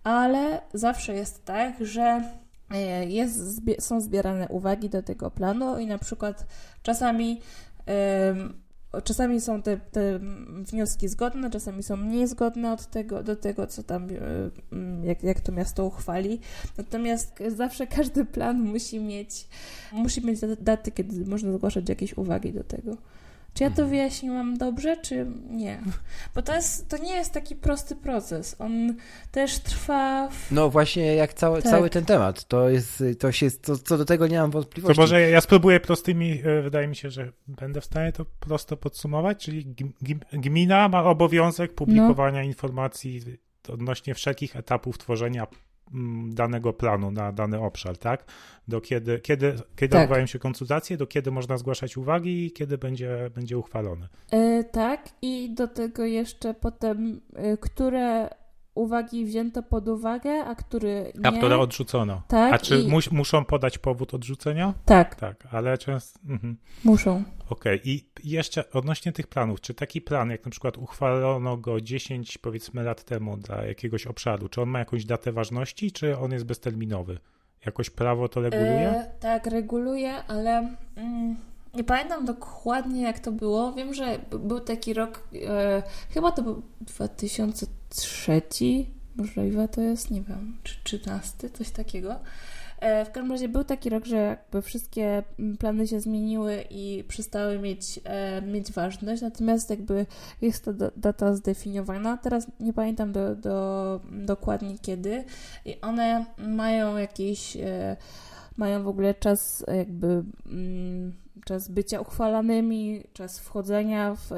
ale 0.04 0.62
zawsze 0.74 1.14
jest 1.14 1.46
tak, 1.46 1.86
że 1.86 2.24
e, 2.72 3.06
jest, 3.06 3.62
są 3.80 4.02
zbierane 4.02 4.48
uwagi 4.48 4.90
do 4.90 5.04
tego 5.04 5.32
planu 5.32 5.80
i 5.80 5.88
na 5.88 5.98
przykład 5.98 6.46
czasami 6.84 7.42
czasami 9.04 9.42
są 9.42 9.62
te, 9.62 9.78
te, 9.78 10.20
wnioski 10.64 11.08
zgodne, 11.08 11.50
czasami 11.50 11.84
są 11.84 11.98
mniej 11.98 12.28
zgodne 12.28 12.74
od 12.74 12.86
tego, 12.86 13.24
do 13.24 13.36
tego, 13.36 13.68
co 13.68 13.84
tam, 13.84 14.08
e, 14.10 15.08
jak, 15.08 15.24
jak 15.24 15.40
to 15.40 15.52
miasto 15.52 15.86
uchwali. 15.86 16.40
Natomiast 16.78 17.34
zawsze 17.48 17.88
każdy 17.88 18.26
plan 18.26 18.60
musi 18.62 19.00
mieć, 19.00 19.48
musi 19.92 20.26
mieć 20.26 20.40
daty, 20.62 20.92
kiedy 20.92 21.26
można 21.26 21.54
zgłaszać 21.54 21.90
jakieś 21.90 22.18
uwagi 22.18 22.54
do 22.54 22.64
tego. 22.64 22.98
Czy 23.54 23.64
ja 23.64 23.70
to 23.70 23.74
Mhm. 23.82 23.90
wyjaśniłam 23.90 24.58
dobrze, 24.58 24.98
czy 24.98 25.26
nie? 25.50 25.82
Bo 26.36 26.42
to, 26.42 26.56
jest, 26.56 26.90
to 26.90 26.98
nie 26.98 27.14
jest 27.14 27.34
taki 27.34 27.56
prosty 27.56 27.96
proces. 27.96 28.56
On 28.60 28.96
też 29.32 29.60
trwa. 29.60 30.30
W... 30.30 30.52
No 30.52 30.70
właśnie 30.70 31.16
jak 31.16 31.34
cały, 31.34 31.62
Tak. 31.62 31.72
cały 31.72 31.90
ten 31.90 32.06
temat, 32.06 32.46
to 32.48 32.70
jest, 32.70 33.04
to 33.20 33.32
się, 33.32 33.52
to, 33.52 33.78
co 33.78 33.98
do 33.98 34.06
tego 34.06 34.28
nie 34.28 34.40
mam 34.40 34.52
To 34.52 34.58
wątpliwości. 34.58 35.00
może 35.02 35.22
ja, 35.22 35.30
ja 35.30 35.42
spróbuję 35.42 35.80
prostymi, 35.80 36.42
e, 36.46 36.62
wydaje 36.62 36.88
mi 36.88 36.96
się, 36.96 37.10
że 37.10 37.32
będę 37.48 37.82
w 37.82 37.86
stanie 37.86 38.12
to 38.12 38.26
prosto 38.40 38.78
podsumować, 38.78 39.46
czyli 39.46 39.66
gm- 39.68 39.92
gm- 40.04 40.40
gmina 40.42 40.90
ma 40.90 41.04
obowiązek 41.04 41.74
publikowania 41.76 42.44
informacji 42.44 43.22
odnośnie 43.70 44.14
wszelkich 44.16 44.56
etapów 44.56 44.98
tworzenia 44.98 45.48
danego 46.30 46.74
planu 46.74 47.12
na 47.12 47.32
dany 47.32 47.60
obszar, 47.60 47.98
tak? 47.98 48.26
Do 48.68 48.82
kiedy, 48.82 49.20
kiedy, 49.20 49.54
kiedy 49.76 49.92
Tak. 49.92 50.02
odbywają 50.02 50.26
się 50.26 50.40
konsultacje, 50.40 50.98
do 50.98 51.08
kiedy 51.08 51.32
można 51.32 51.58
zgłaszać 51.58 51.98
uwagi 51.98 52.46
i 52.46 52.52
kiedy 52.52 52.78
będzie, 52.78 53.30
będzie 53.36 53.58
uchwalony. 53.58 54.08
E, 54.32 54.64
tak, 54.64 55.10
i 55.22 55.54
do 55.54 55.68
tego 55.68 56.06
jeszcze 56.06 56.54
potem, 56.54 57.22
e, 57.36 57.58
które 57.58 58.30
uwagi 58.80 59.26
wzięto 59.26 59.64
pod 59.64 59.88
uwagę, 59.88 60.44
a 60.46 60.56
które 60.56 61.04
nie. 61.16 61.28
A 61.28 61.32
które 61.32 61.58
odrzucono. 61.60 62.22
Tak, 62.28 62.54
A 62.54 62.58
czy 62.58 62.80
i- 62.80 62.88
mus, 62.88 63.12
muszą 63.12 63.46
podać 63.46 63.78
powód 63.78 64.14
odrzucenia? 64.14 64.74
Tak, 64.86 65.16
Tak, 65.16 65.48
ale 65.52 65.78
często. 65.78 66.20
Mhm. 66.30 66.58
muszą. 66.84 67.24
Okej, 67.50 67.82
i 67.90 68.10
jeszcze 68.24 68.72
odnośnie 68.72 69.12
tych 69.12 69.28
planów, 69.28 69.62
czy 69.62 69.74
taki 69.74 70.02
plan, 70.02 70.30
jak 70.30 70.46
na 70.46 70.52
przykład 70.52 70.78
uchwalono 70.78 71.58
go 71.58 71.82
10 71.82 72.38
powiedzmy 72.38 72.84
lat 72.84 73.04
temu 73.04 73.38
dla 73.38 73.66
jakiegoś 73.66 74.08
obszaru, 74.08 74.50
czy 74.50 74.62
on 74.62 74.70
ma 74.70 74.80
jakąś 74.80 75.06
datę 75.06 75.32
ważności, 75.32 75.92
czy 75.92 76.18
on 76.18 76.32
jest 76.32 76.46
bezterminowy? 76.46 77.20
Jakoś 77.66 77.90
prawo 77.90 78.30
to 78.30 78.42
reguluje? 78.42 78.90
E, 78.90 79.12
tak, 79.20 79.46
reguluje, 79.48 80.14
ale 80.28 80.76
mm, 80.96 81.36
nie 81.76 81.84
pamiętam 81.84 82.26
dokładnie 82.26 83.02
jak 83.02 83.20
to 83.20 83.32
było. 83.32 83.74
Wiem, 83.74 83.94
że 83.94 84.20
był 84.40 84.60
taki 84.60 84.94
rok, 84.94 85.24
e, 85.48 85.84
chyba 86.14 86.32
to 86.32 86.42
był 86.42 86.62
2003, 87.90 88.86
możliwe 89.16 89.68
to 89.68 89.82
jest, 89.82 90.12
nie 90.12 90.22
wiem, 90.22 90.58
czy 90.64 90.76
13, 90.84 91.50
coś 91.50 91.70
takiego. 91.70 92.16
E, 92.80 93.06
w 93.06 93.12
każdym 93.12 93.32
razie 93.32 93.50
był 93.50 93.64
taki 93.64 93.90
rok, 93.90 94.06
że 94.06 94.16
jakby 94.16 94.62
wszystkie 94.62 95.24
plany 95.60 95.88
się 95.88 96.00
zmieniły 96.00 96.64
i 96.70 97.04
przestały 97.08 97.60
mieć, 97.60 98.00
e, 98.04 98.42
mieć 98.42 98.72
ważność, 98.72 99.22
natomiast 99.22 99.70
jakby 99.70 100.06
jest 100.42 100.66
ta 100.66 100.74
da- 100.74 100.92
data 100.98 101.36
zdefiniowana. 101.36 102.18
Teraz 102.18 102.48
nie 102.60 102.74
pamiętam 102.74 103.12
do, 103.12 103.36
do, 103.36 104.00
dokładnie 104.12 104.78
kiedy 104.82 105.24
i 105.66 105.82
one 105.82 106.26
mają 106.38 106.98
jakiś, 106.98 107.58
e, 107.58 107.98
mają 108.58 108.84
w 108.84 108.88
ogóle 108.88 109.14
czas 109.14 109.66
jakby 109.78 110.24
mm, 110.46 111.14
czas 111.46 111.68
bycia 111.68 112.02
uchwalanymi, 112.02 113.04
czas 113.14 113.40
wchodzenia 113.40 114.16
w, 114.16 114.30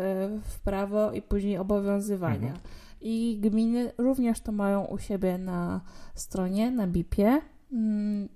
w 0.43 0.59
prawo 0.59 1.11
i 1.11 1.21
później 1.21 1.57
obowiązywania. 1.57 2.35
Mhm. 2.47 2.80
I 3.01 3.37
gminy 3.41 3.91
również 3.97 4.41
to 4.41 4.51
mają 4.51 4.85
u 4.85 4.97
siebie 4.99 5.37
na 5.37 5.81
stronie, 6.15 6.71
na 6.71 6.87
BIP-ie. 6.87 7.41
Mm, 7.71 8.29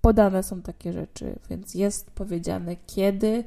Podane 0.00 0.42
są 0.42 0.62
takie 0.62 0.92
rzeczy, 0.92 1.38
więc 1.50 1.74
jest 1.74 2.10
powiedziane 2.10 2.76
kiedy 2.86 3.44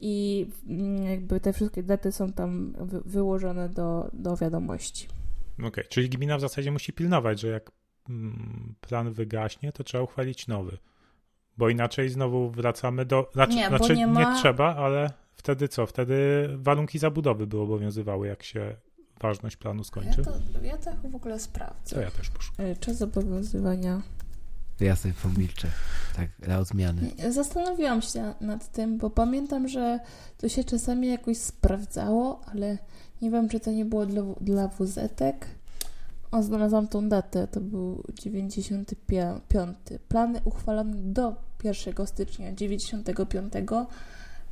i 0.00 0.46
mm, 0.68 1.04
jakby 1.04 1.40
te 1.40 1.52
wszystkie 1.52 1.82
daty 1.82 2.12
są 2.12 2.32
tam 2.32 2.72
wy- 2.78 3.00
wyłożone 3.04 3.68
do, 3.68 4.10
do 4.12 4.36
wiadomości. 4.36 5.08
Okej, 5.64 5.84
czyli 5.88 6.08
gmina 6.08 6.38
w 6.38 6.40
zasadzie 6.40 6.72
musi 6.72 6.92
pilnować, 6.92 7.40
że 7.40 7.48
jak 7.48 7.70
mm, 8.08 8.74
plan 8.80 9.12
wygaśnie, 9.12 9.72
to 9.72 9.84
trzeba 9.84 10.04
uchwalić 10.04 10.48
nowy. 10.48 10.78
Bo 11.56 11.68
inaczej 11.68 12.08
znowu 12.08 12.50
wracamy 12.50 13.04
do. 13.04 13.30
Znaczy, 13.32 13.54
Nie, 13.56 13.68
znaczy 13.68 13.94
nie 13.96 14.00
nie, 14.00 14.06
ma- 14.06 14.40
trzeba, 14.40 14.76
ale 14.76 15.10
wtedy 15.34 15.68
co? 15.68 15.86
Wtedy 15.86 16.48
warunki 16.56 16.98
zabudowy 16.98 17.46
by 17.46 17.58
obowiązywały, 17.60 18.26
jak 18.26 18.42
się 18.42 18.76
ważność 19.20 19.56
planu 19.56 19.84
skończy. 19.84 20.18
Ja 20.18 20.24
to, 20.24 20.60
ja 20.62 20.76
to 20.78 21.08
w 21.08 21.14
ogóle 21.14 21.40
sprawdzę. 21.40 21.94
To 21.96 22.00
ja 22.00 22.10
też 22.10 22.30
poszukam. 22.30 22.66
E, 22.66 22.76
Czas 22.76 23.02
obowiązywania. 23.02 24.02
Ja 24.80 24.96
sobie 24.96 25.14
pomilczę, 25.22 25.68
tak 26.16 26.28
dla 26.38 26.58
odmiany. 26.58 27.10
Zastanowiłam 27.30 28.02
się 28.02 28.34
nad 28.40 28.72
tym, 28.72 28.98
bo 28.98 29.10
pamiętam, 29.10 29.68
że 29.68 30.00
to 30.38 30.48
się 30.48 30.64
czasami 30.64 31.08
jakoś 31.08 31.36
sprawdzało, 31.36 32.40
ale 32.52 32.78
nie 33.22 33.30
wiem, 33.30 33.48
czy 33.48 33.60
to 33.60 33.70
nie 33.70 33.84
było 33.84 34.06
dla, 34.06 34.22
dla 34.40 34.68
WZ-ek. 34.68 35.46
O, 36.30 36.42
znalazłam 36.42 36.88
tą 36.88 37.08
datę, 37.08 37.48
to 37.48 37.60
był 37.60 38.04
95. 38.14 39.78
Plany 40.08 40.40
uchwalone 40.44 40.96
do 40.96 41.36
1 41.64 42.06
stycznia 42.06 42.52
95 42.52 43.52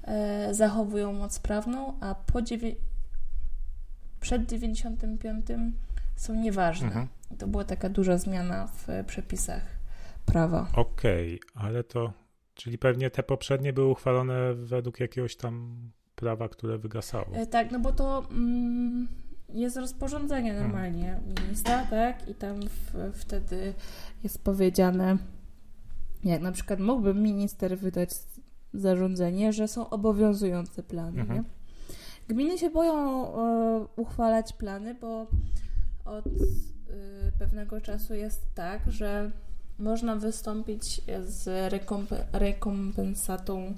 e, 0.02 0.54
zachowują 0.54 1.12
moc 1.12 1.38
prawną, 1.38 1.92
a 2.00 2.14
po 2.14 2.42
dziewię... 2.42 2.74
przed 4.20 4.46
95 4.46 5.46
są 6.16 6.34
nieważne. 6.34 6.86
Mhm. 6.86 7.06
To 7.38 7.46
była 7.46 7.64
taka 7.64 7.88
duża 7.88 8.18
zmiana 8.18 8.66
w 8.66 8.90
e, 8.90 9.04
przepisach 9.04 9.62
prawa. 10.26 10.68
Okej, 10.72 11.40
ale 11.54 11.84
to. 11.84 12.12
Czyli 12.54 12.78
pewnie 12.78 13.10
te 13.10 13.22
poprzednie 13.22 13.72
były 13.72 13.86
uchwalone 13.88 14.54
według 14.54 15.00
jakiegoś 15.00 15.36
tam 15.36 15.76
prawa, 16.14 16.48
które 16.48 16.78
wygasało. 16.78 17.26
E, 17.34 17.46
Tak, 17.46 17.70
no 17.70 17.80
bo 17.80 17.92
to 17.92 18.26
mm, 18.30 19.08
jest 19.48 19.76
rozporządzenie 19.76 20.52
Hmm. 20.52 20.68
normalnie 20.70 21.20
ministra, 21.40 21.86
tak? 21.86 22.28
I 22.28 22.34
tam 22.34 22.60
w, 22.62 23.12
wtedy 23.14 23.74
jest 24.22 24.44
powiedziane, 24.44 25.16
jak 26.24 26.42
na 26.42 26.52
przykład 26.52 26.80
mógłby 26.80 27.14
minister 27.14 27.78
wydać 27.78 28.10
zarządzenie, 28.74 29.52
że 29.52 29.68
są 29.68 29.90
obowiązujące 29.90 30.82
plany, 30.82 31.20
Mhm. 31.20 31.38
nie? 31.38 31.44
Gminy 32.28 32.58
się 32.58 32.70
boją 32.70 33.26
e, 33.34 33.86
uchwalać 33.96 34.52
plany, 34.52 34.94
bo 34.94 35.26
od 36.04 36.26
e, 36.26 36.30
pewnego 37.38 37.80
czasu 37.80 38.14
jest 38.14 38.54
tak, 38.54 38.82
że 38.92 39.30
można 39.78 40.16
wystąpić 40.16 41.00
z 41.24 41.72
rekomp- 41.72 42.24
rekompensatą, 42.32 43.74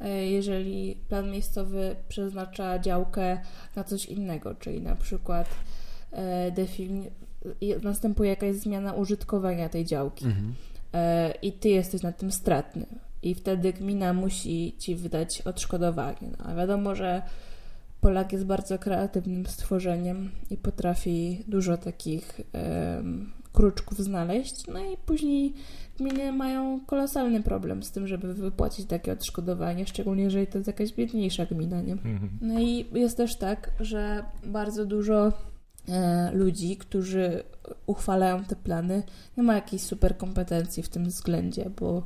e, 0.00 0.26
jeżeli 0.26 0.96
plan 1.08 1.30
miejscowy 1.30 1.96
przeznacza 2.08 2.78
działkę 2.78 3.40
na 3.76 3.84
coś 3.84 4.06
innego, 4.06 4.54
czyli 4.54 4.82
na 4.82 4.96
przykład 4.96 5.48
defini- 6.54 7.10
następuje 7.82 8.30
jakaś 8.30 8.56
zmiana 8.56 8.92
użytkowania 8.92 9.68
tej 9.68 9.84
działki 9.84 10.24
Mhm. 10.24 10.54
i 11.42 11.52
ty 11.52 11.68
jesteś 11.68 12.02
na 12.02 12.12
tym 12.12 12.32
stratny. 12.32 12.86
I 13.22 13.34
wtedy 13.34 13.72
gmina 13.72 14.12
musi 14.12 14.74
ci 14.78 14.96
wydać 14.96 15.42
odszkodowanie. 15.42 16.28
No, 16.38 16.44
a 16.44 16.54
wiadomo, 16.54 16.94
że 16.94 17.22
Polak 18.00 18.32
jest 18.32 18.44
bardzo 18.44 18.78
kreatywnym 18.78 19.46
stworzeniem 19.46 20.30
i 20.50 20.56
potrafi 20.56 21.44
dużo 21.48 21.76
takich 21.76 22.40
kruczków 23.52 23.98
znaleźć. 23.98 24.66
No 24.66 24.78
i 24.78 24.96
później 25.06 25.54
gminy 25.98 26.32
mają 26.32 26.80
kolosalny 26.86 27.42
problem 27.42 27.82
z 27.82 27.90
tym, 27.90 28.06
żeby 28.06 28.34
wypłacić 28.34 28.86
takie 28.86 29.12
odszkodowanie, 29.12 29.86
szczególnie 29.86 30.22
jeżeli 30.22 30.46
to 30.46 30.58
jest 30.58 30.66
jakaś 30.66 30.92
biedniejsza 30.92 31.46
gmina, 31.46 31.80
nie? 31.82 31.92
Mhm. 31.92 32.30
No 32.40 32.60
i 32.60 32.86
jest 32.92 33.16
też 33.16 33.36
tak, 33.36 33.70
że 33.80 34.24
bardzo 34.46 34.86
dużo 34.86 35.32
e, 35.88 36.30
ludzi, 36.34 36.76
którzy 36.76 37.42
uchwalają 37.86 38.44
te 38.44 38.56
plany, 38.56 39.02
nie 39.36 39.42
ma 39.42 39.54
jakiejś 39.54 39.82
super 39.82 40.16
kompetencji 40.16 40.82
w 40.82 40.88
tym 40.88 41.04
względzie, 41.04 41.70
bo 41.80 42.02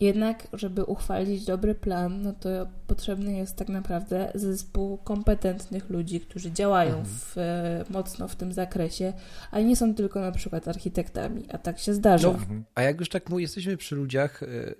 jednak, 0.00 0.48
żeby 0.52 0.84
uchwalić 0.84 1.44
dobry 1.44 1.74
plan, 1.74 2.22
no 2.22 2.32
to 2.32 2.48
potrzebny 2.86 3.32
jest 3.36 3.56
tak 3.56 3.68
naprawdę 3.68 4.32
zespół 4.34 4.98
kompetentnych 4.98 5.90
ludzi, 5.90 6.20
którzy 6.20 6.52
działają 6.52 6.90
Mhm. 6.98 7.06
w, 7.18 7.38
e, 7.38 7.84
mocno 7.90 8.28
w 8.28 8.36
tym 8.36 8.52
zakresie, 8.52 9.12
a 9.50 9.60
nie 9.60 9.76
są 9.76 9.94
tylko 9.94 10.20
na 10.20 10.32
przykład 10.32 10.68
architektami, 10.68 11.44
a 11.52 11.58
tak 11.58 11.78
się 11.78 11.94
zdarza. 11.94 12.28
No, 12.28 12.34
Mhm. 12.34 12.64
A 12.74 12.82
jak 12.82 13.00
już 13.00 13.08
tak 13.08 13.30
mu 13.30 13.38
jesteśmy 13.38 13.76
przy 13.76 13.96
ludziach, 13.96 14.42
y, 14.42 14.74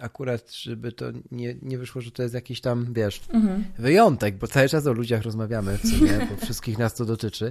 akurat, 0.00 0.52
żeby 0.52 0.92
to 0.92 1.06
nie, 1.30 1.54
nie 1.62 1.78
wyszło, 1.78 2.00
że 2.00 2.10
to 2.10 2.22
jest 2.22 2.34
jakiś 2.34 2.60
tam, 2.60 2.92
wiesz, 2.94 3.20
Mhm. 3.32 3.64
wyjątek, 3.78 4.36
bo 4.36 4.46
cały 4.46 4.68
czas 4.68 4.86
o 4.86 4.92
ludziach 4.92 5.22
rozmawiamy 5.22 5.78
w 5.78 5.82
sumie, 5.88 6.26
bo 6.30 6.36
wszystkich 6.46 6.78
nas 6.78 6.94
to 6.94 7.04
dotyczy. 7.04 7.48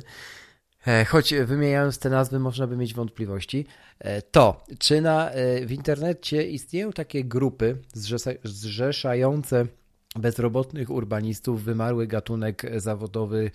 E, 0.87 1.05
Choć 1.05 1.33
wymieniając 1.45 1.99
te 1.99 2.09
nazwy 2.09 2.39
można 2.39 2.67
by 2.67 2.77
mieć 2.77 2.93
wątpliwości, 2.93 3.65
E, 4.03 4.21
to 4.21 4.63
czy 4.79 5.01
na, 5.01 5.29
e, 5.29 5.65
w 5.65 5.71
internecie 5.71 6.47
istnieją 6.49 6.91
takie 6.91 7.23
grupy 7.23 7.77
zrzeszające 8.43 9.65
bezrobotnych 10.15 10.89
urbanistów, 10.89 11.63
wymarły 11.63 12.07
gatunek 12.07 12.71
zawodowy, 12.77 13.51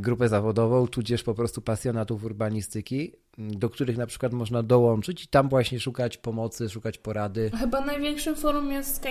grupę 0.00 0.28
zawodową, 0.28 0.86
tudzież 0.88 1.22
po 1.22 1.34
prostu 1.34 1.60
pasjonatów 1.60 2.24
urbanistyki, 2.24 3.12
do 3.38 3.70
których 3.70 3.96
na 3.96 4.06
przykład 4.06 4.32
można 4.32 4.62
dołączyć 4.62 5.24
i 5.24 5.28
tam 5.28 5.48
właśnie 5.48 5.80
szukać 5.80 6.16
pomocy, 6.16 6.68
szukać 6.68 6.98
porady. 6.98 7.50
Chyba 7.60 7.80
największym 7.80 8.36
forum 8.36 8.72
jest 8.72 9.04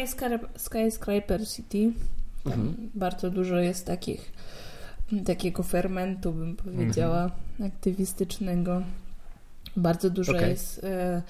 Skyscraper, 0.57 1.47
City. 1.47 1.91
Mhm. 2.45 2.75
bardzo 2.95 3.29
dużo 3.29 3.59
jest 3.59 3.85
takich, 3.85 4.31
takiego 5.25 5.63
fermentu, 5.63 6.31
bym 6.31 6.55
powiedziała, 6.55 7.31
aktywistycznego. 7.65 8.81
Bardzo 9.75 10.09
dużo 10.09 10.31
Okay. 10.31 10.49
jest 10.49 10.83
e, 10.83 11.21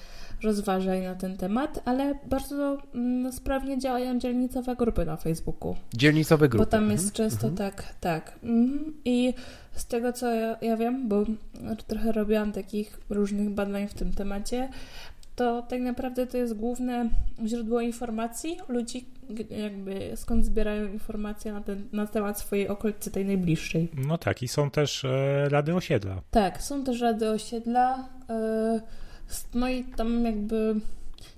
rozważań 0.42 1.02
na 1.02 1.14
ten 1.14 1.36
temat, 1.36 1.82
ale 1.84 2.14
bardzo 2.26 2.78
mm, 2.94 3.32
sprawnie 3.32 3.78
działają 3.78 4.18
dzielnicowe 4.18 4.76
grupy 4.76 5.04
na 5.04 5.16
Facebooku. 5.16 5.76
Dzielnicowe 5.94 6.48
grupy. 6.48 6.64
Bo 6.64 6.70
tam 6.70 6.90
jest 6.90 7.04
Mhm. 7.04 7.30
często 7.30 7.50
tak, 7.50 7.94
tak. 8.00 8.32
Mhm. 8.42 8.94
I 9.04 9.34
z 9.72 9.86
tego 9.86 10.12
co 10.12 10.34
ja, 10.34 10.56
ja 10.62 10.76
wiem, 10.76 11.08
bo 11.08 11.24
trochę 11.86 12.12
robiłam 12.12 12.52
takich 12.52 13.00
różnych 13.10 13.50
badań 13.50 13.88
w 13.88 13.94
tym 13.94 14.12
temacie, 14.12 14.68
to 15.36 15.62
tak 15.62 15.80
naprawdę 15.80 16.26
to 16.26 16.36
jest 16.36 16.54
główne 16.54 17.08
źródło 17.46 17.80
informacji 17.80 18.56
ludzi, 18.68 19.06
jakby 19.50 20.12
skąd 20.16 20.44
zbierają 20.44 20.92
informacje 20.92 21.52
na, 21.52 21.60
ten, 21.60 21.88
na 21.92 22.06
temat 22.06 22.40
swojej 22.40 22.68
okolicy, 22.68 23.10
tej 23.10 23.24
najbliższej. 23.24 23.88
No 24.08 24.18
tak, 24.18 24.42
i 24.42 24.48
są 24.48 24.70
też 24.70 25.04
e, 25.04 25.48
rady 25.48 25.74
osiedla. 25.74 26.20
Tak, 26.30 26.62
są 26.62 26.84
też 26.84 27.00
rady 27.00 27.30
osiedla. 27.30 28.08
s- 29.30 29.46
No 29.54 29.68
i 29.68 29.84
tam 29.84 30.24
jakby 30.24 30.74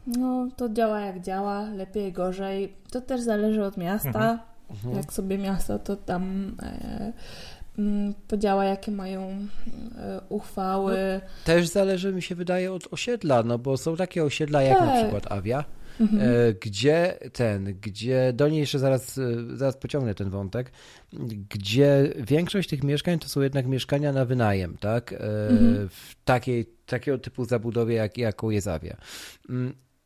no 0.07 0.49
to 0.57 0.69
działa 0.69 1.01
jak 1.01 1.21
działa, 1.21 1.71
lepiej, 1.71 2.13
gorzej. 2.13 2.73
To 2.91 3.01
też 3.01 3.21
zależy 3.21 3.65
od 3.65 3.77
miasta. 3.77 4.39
Mhm. 4.71 4.97
Jak 4.97 5.13
sobie 5.13 5.39
miasto 5.39 5.79
to 5.79 5.97
tam 5.97 6.55
e, 6.63 7.13
podziała, 8.29 8.65
jakie 8.65 8.93
mają 8.93 9.47
e, 9.99 10.21
uchwały. 10.29 10.97
Też 11.45 11.69
zależy, 11.69 12.13
mi 12.13 12.23
się 12.23 12.35
wydaje, 12.35 12.73
od 12.73 12.89
osiedla, 12.93 13.43
no 13.43 13.59
bo 13.59 13.77
są 13.77 13.97
takie 13.97 14.25
osiedla 14.25 14.63
jak 14.63 14.81
na 14.81 14.87
Tak. 14.87 15.03
przykład 15.03 15.33
Avia, 15.33 15.65
Mhm. 16.01 16.23
e, 16.23 16.53
gdzie 16.55 17.19
ten, 17.33 17.65
gdzie 17.81 18.33
do 18.33 18.49
niej 18.49 18.61
jeszcze 18.61 18.79
zaraz, 18.79 19.19
e, 19.19 19.23
zaraz 19.57 19.77
pociągnę 19.77 20.15
ten 20.15 20.31
wątek, 20.31 20.73
gdzie 21.51 22.13
większość 22.17 22.69
tych 22.69 22.83
mieszkań 22.85 23.19
to 23.19 23.29
są 23.29 23.41
jednak 23.41 23.67
mieszkania 23.67 24.13
na 24.13 24.25
wynajem, 24.25 24.77
tak? 24.81 25.13
Mhm. 25.13 25.89
W 25.89 26.15
takiej, 26.25 26.67
takiego 26.87 27.19
typu 27.19 27.45
zabudowie, 27.45 27.95
jak, 27.95 28.19
jaką 28.19 28.51
jest 28.51 28.69
Avia. 28.69 28.97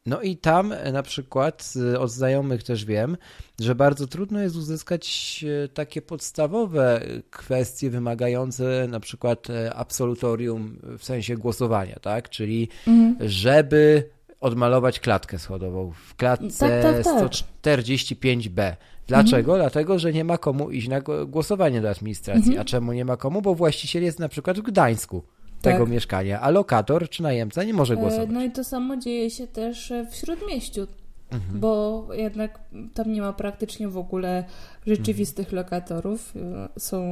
No 0.08 0.20
i 0.22 0.36
tam 0.36 0.72
e, 0.72 0.92
na 0.92 1.02
przykład 1.02 1.74
od 1.98 2.10
znajomych 2.10 2.62
też 2.62 2.84
wiem, 2.84 3.16
że 3.60 3.74
bardzo 3.74 4.06
trudno 4.06 4.40
jest 4.40 4.56
uzyskać 4.56 5.44
e, 5.64 5.68
takie 5.68 6.02
podstawowe 6.02 7.00
kwestie 7.30 7.90
wymagające 7.90 8.86
na 8.90 9.00
przykład 9.00 9.50
e, 9.50 9.74
absolutorium 9.74 10.78
w 10.98 11.04
sensie 11.04 11.36
głosowania, 11.36 11.96
tak? 12.02 12.28
Czyli 12.28 12.68
Mhm. 12.86 13.28
żeby 13.30 14.08
odmalować 14.40 15.00
klatkę 15.00 15.38
schodową 15.38 15.92
w 16.08 16.14
klatce 16.14 16.82
Tak, 16.82 17.04
tak, 17.04 17.04
tak. 17.04 17.32
145b. 17.32 18.76
Dlaczego? 19.06 19.52
Mhm. 19.52 19.58
Dlatego, 19.60 19.98
że 19.98 20.12
nie 20.12 20.24
ma 20.24 20.38
komu 20.38 20.70
iść 20.70 20.88
na 20.88 21.00
gło- 21.00 21.26
głosowanie 21.26 21.80
do 21.80 21.90
administracji. 21.90 22.42
Mhm. 22.48 22.60
A 22.60 22.64
czemu 22.64 22.92
nie 22.92 23.04
ma 23.04 23.16
komu? 23.16 23.42
Bo 23.42 23.54
właściciel 23.54 24.02
jest 24.02 24.18
na 24.18 24.28
przykład 24.28 24.58
w 24.58 24.62
Gdańsku 24.62 25.22
tego 25.62 25.78
Tak. 25.78 25.88
mieszkania, 25.88 26.40
a 26.40 26.50
lokator 26.50 27.08
czy 27.08 27.22
najemca 27.22 27.64
nie 27.64 27.74
może 27.74 27.94
E, 27.94 27.96
głosować. 27.96 28.28
No 28.32 28.44
i 28.44 28.50
to 28.50 28.64
samo 28.64 28.96
dzieje 28.96 29.30
się 29.30 29.46
też 29.46 29.90
e, 29.90 30.06
w 30.10 30.14
śródmieściu, 30.14 30.86
Mhm. 31.30 31.60
bo 31.60 32.06
jednak 32.12 32.58
tam 32.94 33.12
nie 33.12 33.20
ma 33.20 33.32
praktycznie 33.32 33.88
w 33.88 33.98
ogóle 33.98 34.44
rzeczywistych 34.86 35.52
lokatorów. 35.52 36.32
E, 36.36 36.68
Są 36.80 37.04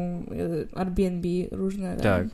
Airbnb, 0.74 1.28
różne 1.50 1.96
Tak. 1.96 2.26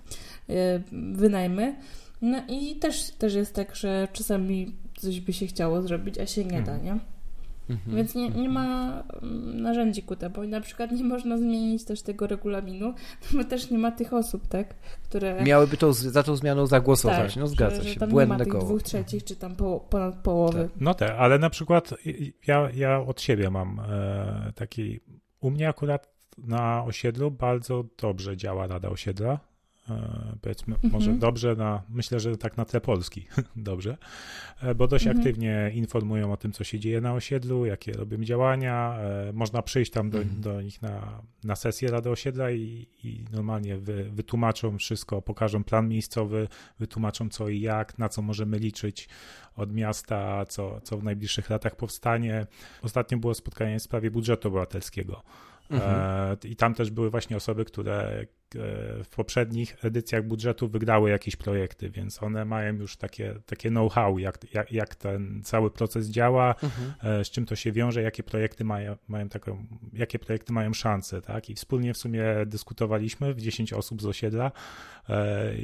wynajmy. 1.12 1.74
No 2.22 2.38
i 2.48 2.76
też, 2.76 3.10
też 3.10 3.34
jest 3.34 3.54
tak, 3.54 3.76
że 3.76 4.08
czasami 4.12 4.72
coś 4.98 5.20
by 5.20 5.32
się 5.32 5.46
chciało 5.46 5.82
zrobić, 5.82 6.18
a 6.18 6.26
się 6.26 6.44
nie 6.44 6.62
da, 6.62 6.76
nie? 6.76 6.98
Mhm. 7.70 7.96
Więc 7.96 8.14
nie, 8.14 8.28
nie 8.28 8.48
ma 8.48 9.02
mm, 9.22 9.60
narzędzi 9.62 10.02
ku 10.02 10.16
temu. 10.16 10.42
I 10.42 10.48
na 10.48 10.60
przykład 10.60 10.92
nie 10.92 11.04
można 11.04 11.38
zmienić 11.38 11.84
też 11.84 12.02
tego 12.02 12.26
regulaminu, 12.26 12.94
bo 13.34 13.44
też 13.44 13.70
nie 13.70 13.78
ma 13.78 13.90
tych 13.90 14.12
osób, 14.12 14.48
tak? 14.48 14.74
Które... 15.02 15.42
Miałyby 15.44 15.76
to, 15.76 15.92
za 15.92 16.22
tą 16.22 16.36
zmianą 16.36 16.66
zagłosować. 16.66 17.34
tak, 17.34 17.40
no 17.40 17.46
zgadza 17.46 17.76
że, 17.76 17.82
że 17.82 17.94
się. 17.94 18.00
tam 18.00 18.10
Błędne 18.10 18.34
nie 18.34 18.38
ma 18.38 18.44
tych 18.44 18.52
koło. 18.52 18.64
dwóch 18.64 18.82
trzecich, 18.82 19.24
czy 19.24 19.36
tam 19.36 19.56
po, 19.56 19.80
ponad 19.90 20.14
połowy. 20.14 20.68
No 20.80 20.94
tak, 20.94 21.10
ale 21.18 21.38
na 21.38 21.50
przykład 21.50 21.94
ja, 22.46 22.68
ja 22.74 23.00
od 23.00 23.20
siebie 23.20 23.50
mam 23.50 23.80
e, 23.80 24.52
taki. 24.54 25.00
U 25.40 25.50
mnie 25.50 25.68
akurat 25.68 26.12
na 26.38 26.84
osiedlu 26.84 27.30
bardzo 27.30 27.84
dobrze 28.02 28.36
działa 28.36 28.66
Rada 28.66 28.88
Osiedla. 28.88 29.51
E, 29.98 30.36
powiedzmy, 30.42 30.74
Mhm. 30.74 30.92
może 30.92 31.12
dobrze 31.12 31.56
na, 31.56 31.82
myślę, 31.88 32.20
że 32.20 32.36
tak 32.36 32.56
na 32.56 32.64
tle 32.64 32.80
Polski, 32.80 33.26
dobrze, 33.56 33.96
e, 34.62 34.74
bo 34.74 34.88
dość 34.88 35.06
Mhm. 35.06 35.18
aktywnie 35.20 35.70
informują 35.74 36.32
o 36.32 36.36
tym, 36.36 36.52
co 36.52 36.64
się 36.64 36.78
dzieje 36.80 37.00
na 37.00 37.12
osiedlu, 37.14 37.66
jakie 37.66 37.92
robią 37.92 38.24
działania. 38.24 38.96
E, 38.98 39.32
można 39.32 39.62
przyjść 39.62 39.90
tam 39.92 40.10
do, 40.10 40.18
Mhm. 40.18 40.40
do 40.40 40.62
nich 40.62 40.82
na, 40.82 41.22
na 41.44 41.56
sesję 41.56 41.90
Rady 41.90 42.10
Osiedla 42.10 42.50
i, 42.50 42.86
i 43.04 43.24
normalnie 43.32 43.76
wy, 43.78 44.10
wytłumaczą 44.12 44.78
wszystko, 44.78 45.22
pokażą 45.22 45.64
plan 45.64 45.88
miejscowy, 45.88 46.48
wytłumaczą 46.78 47.28
co 47.28 47.48
i 47.48 47.60
jak, 47.60 47.98
na 47.98 48.08
co 48.08 48.22
możemy 48.22 48.58
liczyć 48.58 49.08
od 49.56 49.72
miasta, 49.72 50.46
co, 50.46 50.80
co 50.80 50.98
w 50.98 51.04
najbliższych 51.04 51.50
latach 51.50 51.76
powstanie. 51.76 52.46
Ostatnio 52.82 53.18
było 53.18 53.34
spotkanie 53.34 53.78
w 53.78 53.82
sprawie 53.82 54.10
budżetu 54.10 54.48
obywatelskiego. 54.48 55.22
Mhm. 55.70 56.00
E, 56.00 56.36
I 56.48 56.56
tam 56.56 56.74
też 56.74 56.90
były 56.90 57.10
właśnie 57.10 57.36
osoby, 57.36 57.64
które 57.64 58.02
e, 58.02 58.24
w 59.04 59.08
poprzednich 59.16 59.84
edycjach 59.84 60.26
budżetu 60.26 60.68
wygrały 60.68 61.10
jakieś 61.10 61.36
projekty, 61.36 61.90
więc 61.90 62.22
one 62.22 62.44
mają 62.44 62.74
już 62.74 62.96
takie, 62.96 63.34
takie 63.46 63.68
know-how, 63.68 64.18
jak, 64.18 64.54
jak, 64.54 64.72
jak 64.72 64.94
ten 64.94 65.40
cały 65.44 65.70
proces 65.70 66.08
działa, 66.08 66.54
Mhm. 66.62 66.92
e, 67.20 67.24
z 67.24 67.30
czym 67.30 67.46
to 67.46 67.56
się 67.56 67.72
wiąże, 67.72 68.02
jakie 68.02 68.22
projekty 68.22 68.64
mają, 68.64 68.96
mają 69.08 69.28
taką, 69.28 69.66
jakie 69.92 70.18
projekty 70.18 70.52
mają 70.52 70.72
szansę, 70.72 71.22
tak? 71.22 71.50
I 71.50 71.54
wspólnie 71.54 71.94
w 71.94 71.98
sumie 71.98 72.24
dyskutowaliśmy 72.46 73.34
w 73.34 73.40
10 73.40 73.72
osób 73.72 74.02
z 74.02 74.06
osiedla, 74.06 74.52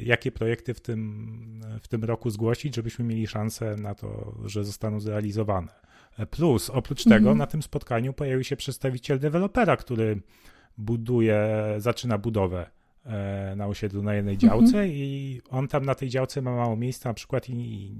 jakie 0.03 0.31
projekty 0.31 0.73
w 0.73 0.81
tym, 0.81 1.61
w 1.81 1.87
tym 1.87 2.03
roku 2.03 2.29
zgłosić, 2.29 2.75
żebyśmy 2.75 3.05
mieli 3.05 3.27
szansę 3.27 3.75
na 3.75 3.95
to, 3.95 4.35
że 4.45 4.63
zostaną 4.63 4.99
zrealizowane. 4.99 5.89
Plus, 6.25 6.69
oprócz 6.69 7.07
Mhm. 7.07 7.21
tego, 7.21 7.35
na 7.35 7.47
tym 7.47 7.61
spotkaniu 7.61 8.13
pojawił 8.13 8.43
się 8.43 8.55
przedstawiciel 8.55 9.19
dewelopera, 9.19 9.77
który 9.77 10.21
buduje, 10.77 11.47
zaczyna 11.77 12.17
budowę 12.17 12.69
e, 13.05 13.53
na 13.55 13.67
osiedlu 13.67 14.03
na 14.03 14.13
jednej 14.13 14.35
Mhm. 14.35 14.51
działce 14.51 14.87
i 14.87 15.41
on 15.49 15.67
tam 15.67 15.85
na 15.85 15.95
tej 15.95 16.09
działce 16.09 16.41
ma 16.41 16.55
mało 16.55 16.75
miejsca 16.75 17.09
na 17.09 17.13
przykład 17.13 17.49
i, 17.49 17.91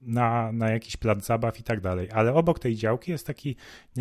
na, 0.00 0.52
na 0.52 0.70
jakiś 0.70 0.96
plac 0.96 1.26
zabaw 1.26 1.60
i 1.60 1.62
tak 1.62 1.80
dalej, 1.80 2.08
ale 2.12 2.34
obok 2.34 2.58
tej 2.58 2.76
działki 2.76 3.10
jest 3.10 3.26
taki 3.26 3.56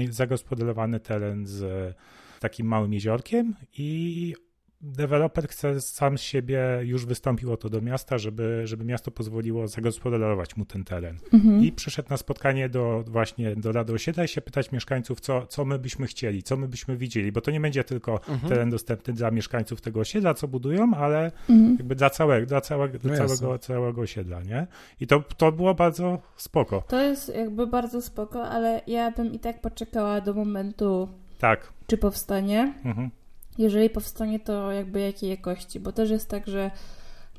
zagospodarowany 0.10 1.00
teren 1.00 1.46
z 1.48 1.96
takim 2.40 2.68
małym 2.68 2.94
jeziorkiem 2.94 3.56
i 3.78 4.36
deweloper 4.82 5.48
chce 5.48 5.82
sam 5.82 6.18
z 6.18 6.22
siebie, 6.22 6.62
już 6.84 7.06
wystąpił 7.06 7.54
o 7.54 7.58
to 7.58 7.70
do 7.70 7.82
miasta, 7.82 8.18
żeby, 8.18 8.62
żeby 8.66 8.86
miasto 8.86 9.12
pozwoliło 9.12 9.68
zagospodarować 9.68 10.58
mu 10.58 10.66
ten 10.66 10.84
teren. 10.84 11.18
Mhm. 11.34 11.64
I 11.64 11.72
przyszedł 11.72 12.10
na 12.10 12.18
spotkanie 12.18 12.70
do 12.70 13.04
właśnie 13.08 13.56
do 13.56 13.72
Rady 13.72 13.94
Osiedla 13.94 14.24
i 14.24 14.28
się 14.28 14.42
pytać 14.42 14.72
mieszkańców, 14.72 15.20
co, 15.20 15.48
co 15.48 15.66
my 15.66 15.80
byśmy 15.80 16.08
chcieli, 16.08 16.44
co 16.44 16.58
my 16.58 16.68
byśmy 16.68 16.98
widzieli, 16.98 17.32
bo 17.32 17.42
to 17.42 17.52
nie 17.52 17.60
będzie 17.60 17.84
tylko 17.84 18.14
Mhm. 18.30 18.40
teren 18.50 18.70
dostępny 18.70 19.14
dla 19.14 19.32
mieszkańców 19.32 19.82
tego 19.82 20.00
osiedla, 20.00 20.34
co 20.34 20.48
budują, 20.48 20.94
ale 20.96 21.32
Mhm. 21.50 21.76
jakby 21.80 21.96
dla 21.96 22.10
całego, 22.10 22.46
dla 22.48 22.62
całego, 22.62 23.00
dla 23.00 23.12
No 23.14 23.18
jasne. 23.18 23.38
całego, 23.38 23.60
całego 23.60 24.02
osiedla, 24.02 24.44
nie? 24.44 24.68
I 25.02 25.08
to, 25.08 25.20
to 25.38 25.52
było 25.52 25.74
bardzo 25.74 26.22
spoko. 26.36 26.84
To 26.88 27.02
jest 27.02 27.36
jakby 27.36 27.68
bardzo 27.68 28.02
spoko, 28.02 28.44
ale 28.50 28.82
ja 28.88 29.12
bym 29.12 29.34
i 29.34 29.40
tak 29.40 29.62
poczekała 29.62 30.22
do 30.22 30.34
momentu, 30.34 31.10
Tak. 31.40 31.74
czy 31.88 31.98
powstanie. 31.98 32.74
Mhm. 32.86 33.10
Jeżeli 33.58 33.90
powstanie, 33.90 34.40
to 34.40 34.72
jakby 34.72 35.00
jakiej 35.00 35.30
jakości, 35.30 35.80
bo 35.80 35.92
też 35.92 36.10
jest 36.10 36.30
tak, 36.30 36.48
że 36.48 36.72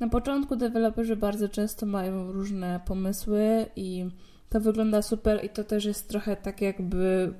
na 0.00 0.08
początku 0.08 0.56
deweloperzy 0.56 1.16
bardzo 1.16 1.48
często 1.48 1.86
mają 1.86 2.32
różne 2.32 2.80
pomysły 2.86 3.66
i 3.76 4.06
to 4.48 4.60
wygląda 4.60 5.02
super 5.02 5.44
i 5.44 5.48
to 5.48 5.64
też 5.64 5.84
jest 5.84 6.08
trochę 6.08 6.36
tak 6.36 6.60
jakby 6.60 7.34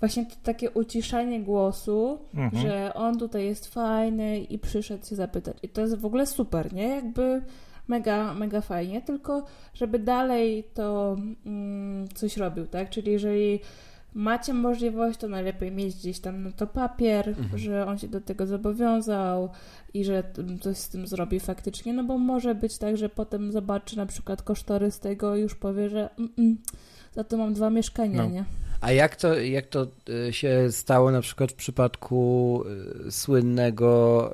właśnie 0.00 0.26
to 0.26 0.34
takie 0.42 0.70
uciszanie 0.70 1.40
głosu, 1.42 2.18
Mhm. 2.34 2.62
że 2.62 2.94
on 2.94 3.18
tutaj 3.18 3.44
jest 3.44 3.66
fajny 3.74 4.38
i 4.38 4.58
przyszedł 4.58 5.06
się 5.06 5.16
zapytać. 5.16 5.56
I 5.62 5.68
to 5.68 5.80
jest 5.80 5.96
w 5.98 6.06
ogóle 6.06 6.26
super, 6.26 6.72
nie? 6.72 6.88
Jakby 6.88 7.42
mega, 7.88 8.34
mega 8.34 8.60
fajnie, 8.60 9.02
tylko 9.02 9.44
żeby 9.74 9.98
dalej 9.98 10.64
to 10.74 11.16
mm, 11.46 12.08
coś 12.08 12.36
robił, 12.36 12.66
tak? 12.66 12.90
Czyli 12.90 13.12
jeżeli 13.12 13.60
macie 14.18 14.54
możliwość, 14.54 15.18
to 15.18 15.28
najlepiej 15.28 15.72
mieć 15.72 15.94
gdzieś 15.96 16.20
tam 16.20 16.42
na 16.42 16.52
to 16.52 16.66
papier, 16.66 17.28
Mhm. 17.28 17.58
że 17.58 17.86
on 17.86 17.98
się 17.98 18.08
do 18.08 18.20
tego 18.20 18.46
zobowiązał 18.46 19.48
i 19.94 20.04
że 20.04 20.22
coś 20.60 20.76
z 20.76 20.88
tym 20.88 21.06
zrobi 21.06 21.40
faktycznie, 21.40 21.92
no 21.92 22.04
bo 22.04 22.18
może 22.18 22.54
być 22.54 22.78
tak, 22.78 22.96
że 22.96 23.08
potem 23.08 23.52
zobaczy 23.52 23.96
na 23.96 24.06
przykład 24.06 24.42
kosztorys 24.42 25.00
tego 25.00 25.36
i 25.36 25.40
już 25.40 25.54
powie, 25.54 25.88
że 25.88 26.08
mm, 26.18 26.30
mm, 26.38 26.56
za 27.14 27.24
to 27.24 27.36
mam 27.36 27.54
dwa 27.54 27.70
mieszkania, 27.70 28.22
No. 28.22 28.30
nie? 28.30 28.44
A 28.80 28.92
jak 28.92 29.16
to, 29.16 29.38
jak 29.40 29.66
to 29.66 29.86
y, 30.28 30.32
się 30.32 30.72
stało 30.72 31.10
na 31.10 31.20
przykład 31.20 31.52
w 31.52 31.54
przypadku 31.54 32.62
y, 33.06 33.12
słynnego 33.12 34.32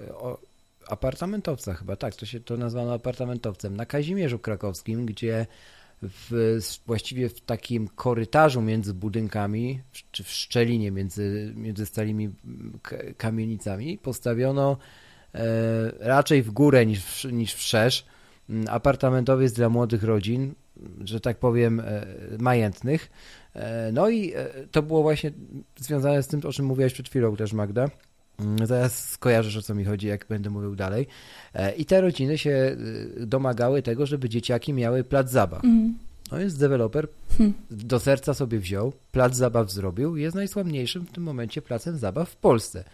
apartamentowca 0.89 1.75
chyba, 1.75 1.97
tak, 1.97 2.15
to 2.15 2.27
się 2.27 2.41
to 2.41 2.57
nazwano 2.57 2.93
apartamentowcem, 2.95 3.77
na 3.77 3.87
Kazimierzu 3.87 4.39
Krakowskim, 4.39 5.07
gdzie 5.07 5.47
w, 6.09 6.59
właściwie 6.87 7.29
w 7.29 7.41
takim 7.41 7.89
korytarzu 7.89 8.63
między 8.63 8.95
budynkami, 8.95 9.81
w- 9.93 10.11
czy 10.11 10.25
w 10.25 10.31
szczelinie 10.31 10.91
między, 10.91 11.53
między 11.57 11.87
starymi 11.87 12.31
kamienicami 13.17 13.99
postawiono 13.99 14.77
e, 15.35 15.41
raczej 16.01 16.43
w 16.43 16.51
górę 16.51 16.87
niż 16.87 17.01
w, 17.05 17.25
niż 17.33 17.55
mm, 18.51 18.65
apartamentowiec 18.69 19.53
dla 19.53 19.69
młodych 19.69 20.03
rodzin, 20.05 20.55
że 21.05 21.21
tak 21.21 21.39
powiem, 21.39 21.81
e, 21.81 22.07
majętnych. 22.39 23.11
E, 23.55 23.93
No 23.93 24.09
i 24.11 24.33
to 24.71 24.83
było 24.83 25.03
właśnie 25.03 25.33
związane 25.77 26.23
z 26.23 26.27
tym, 26.29 26.41
o 26.47 26.53
czym 26.53 26.67
mówiłaś 26.67 26.93
przed 26.93 27.09
chwilą 27.09 27.37
też, 27.37 27.53
Magda. 27.53 27.89
Mm, 28.41 28.67
Zaraz 28.67 29.09
skojarzysz, 29.11 29.57
o 29.57 29.63
co 29.63 29.75
mi 29.75 29.85
chodzi, 29.85 30.07
jak 30.07 30.27
będę 30.29 30.51
mówił 30.51 30.77
dalej. 30.77 31.07
E, 31.55 31.73
I 31.75 31.85
te 31.85 32.01
rodziny 32.01 32.39
się 32.39 32.51
e, 32.51 33.27
domagały 33.27 33.83
tego, 33.83 34.07
żeby 34.07 34.29
dzieciaki 34.29 34.73
miały 34.73 35.05
plac 35.05 35.31
zabaw. 35.31 35.65
Mhm. 35.65 35.99
No 36.33 36.39
jest 36.41 36.61
deweloper, 36.61 37.09
Hmm. 37.39 37.55
do 37.71 38.01
serca 38.01 38.35
sobie 38.35 38.59
wziął, 38.59 38.93
plac 39.13 39.37
zabaw 39.37 39.71
zrobił, 39.73 40.17
jest 40.17 40.37
najsławniejszym 40.37 41.07
w 41.07 41.11
tym 41.13 41.23
momencie 41.25 41.63
placem 41.63 41.99
zabaw 41.99 42.31
w 42.31 42.37
Polsce. 42.37 42.85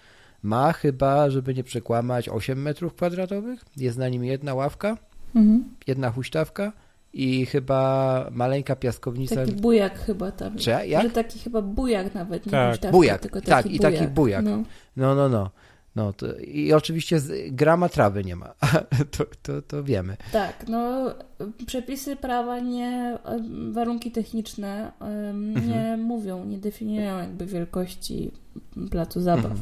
Ma 0.42 0.72
chyba, 0.72 1.30
żeby 1.30 1.54
nie 1.54 1.64
przekłamać, 1.64 2.28
8 2.28 2.62
metrów 2.62 2.94
kwadratowych, 2.94 3.60
jest 3.76 3.98
na 3.98 4.08
nim 4.08 4.24
jedna 4.24 4.54
ławka, 4.54 4.96
Mhm. 5.34 5.64
jedna 5.86 6.10
huśtawka 6.10 6.72
i 7.12 7.46
chyba 7.46 8.26
maleńka 8.32 8.76
piaskownica. 8.76 9.34
Taki 9.34 9.52
bujak 9.52 9.98
chyba 9.98 10.32
tam. 10.32 10.56
Czy 10.56 10.70
ja- 10.70 10.84
jak? 10.84 11.02
Że 11.02 11.10
taki 11.10 11.38
chyba 11.38 11.62
bujak 11.62 12.14
nawet, 12.14 12.46
nie 12.46 12.52
Tak. 12.52 12.70
huśtawka, 12.70 12.92
Bujak, 12.96 13.20
tylko 13.20 13.40
tak, 13.40 13.48
taki 13.48 13.76
i 13.76 13.78
taki 13.78 14.08
bujak. 14.08 14.44
No. 14.44 14.62
No, 14.96 15.14
no, 15.14 15.28
no. 15.28 15.50
no 15.96 16.12
to, 16.12 16.36
I 16.38 16.72
oczywiście 16.72 17.20
z, 17.20 17.54
grama 17.54 17.88
trawy 17.88 18.24
nie 18.24 18.36
ma, 18.36 18.54
to, 19.16 19.24
to, 19.42 19.62
to 19.62 19.84
wiemy. 19.84 20.16
Tak, 20.32 20.68
no 20.68 21.10
przepisy 21.66 22.16
prawa 22.16 22.60
nie, 22.60 23.18
warunki 23.72 24.10
techniczne 24.10 24.92
Mhm. 25.00 25.68
nie 25.68 25.96
mówią, 25.96 26.44
nie 26.44 26.58
definiują 26.58 27.18
jakby 27.18 27.46
wielkości 27.46 28.30
placu 28.90 29.20
zabaw. 29.20 29.52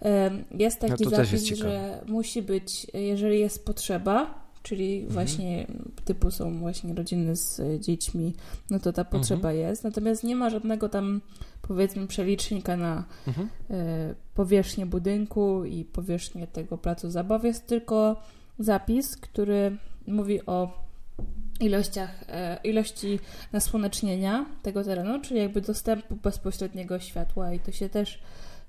Em, 0.00 0.44
Jest 0.58 0.80
taki 0.80 0.92
Mhm. 0.92 1.04
No 1.04 1.10
to 1.10 1.16
też 1.16 1.28
zapis, 1.28 1.50
jest 1.50 1.62
że 1.62 2.00
musi 2.06 2.42
być, 2.42 2.86
jeżeli 2.94 3.40
jest 3.40 3.64
potrzeba, 3.64 4.39
czyli 4.62 4.94
Mhm. 4.94 5.12
właśnie 5.12 5.66
typu 6.04 6.30
są 6.30 6.58
właśnie 6.58 6.94
rodziny 6.94 7.36
z 7.36 7.60
e, 7.60 7.80
dziećmi, 7.80 8.34
no 8.70 8.78
to 8.80 8.92
ta 8.92 9.04
potrzeba 9.04 9.50
Mhm. 9.50 9.68
jest. 9.68 9.84
Natomiast 9.84 10.24
nie 10.24 10.36
ma 10.36 10.50
żadnego 10.50 10.88
tam 10.88 11.20
powiedzmy 11.62 12.06
przelicznika 12.06 12.76
na 12.76 13.04
Mhm. 13.26 13.48
e, 13.70 14.14
powierzchnię 14.34 14.86
budynku 14.86 15.64
i 15.64 15.84
powierzchnię 15.84 16.46
tego 16.46 16.78
placu 16.78 17.10
zabaw. 17.10 17.44
Jest 17.44 17.66
tylko 17.66 18.16
zapis, 18.58 19.16
który 19.16 19.76
mówi 20.06 20.46
o 20.46 20.84
ilościach, 21.60 22.24
e, 22.28 22.58
ilości 22.64 23.18
nasłonecznienia 23.52 24.46
tego 24.62 24.84
terenu, 24.84 25.20
czyli 25.20 25.40
jakby 25.40 25.60
dostępu 25.60 26.16
bezpośredniego 26.16 26.98
światła 26.98 27.52
i 27.54 27.60
to 27.60 27.72
się 27.72 27.88
też 27.88 28.22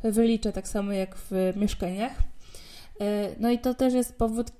wylicza 0.03 0.51
tak 0.51 0.67
samo 0.67 0.91
jak 0.91 1.15
w 1.15 1.53
mieszkaniach. 1.55 2.11
No 3.39 3.49
i 3.51 3.59
to 3.59 3.73
też 3.73 3.93
jest 3.93 4.15
powód, 4.17 4.51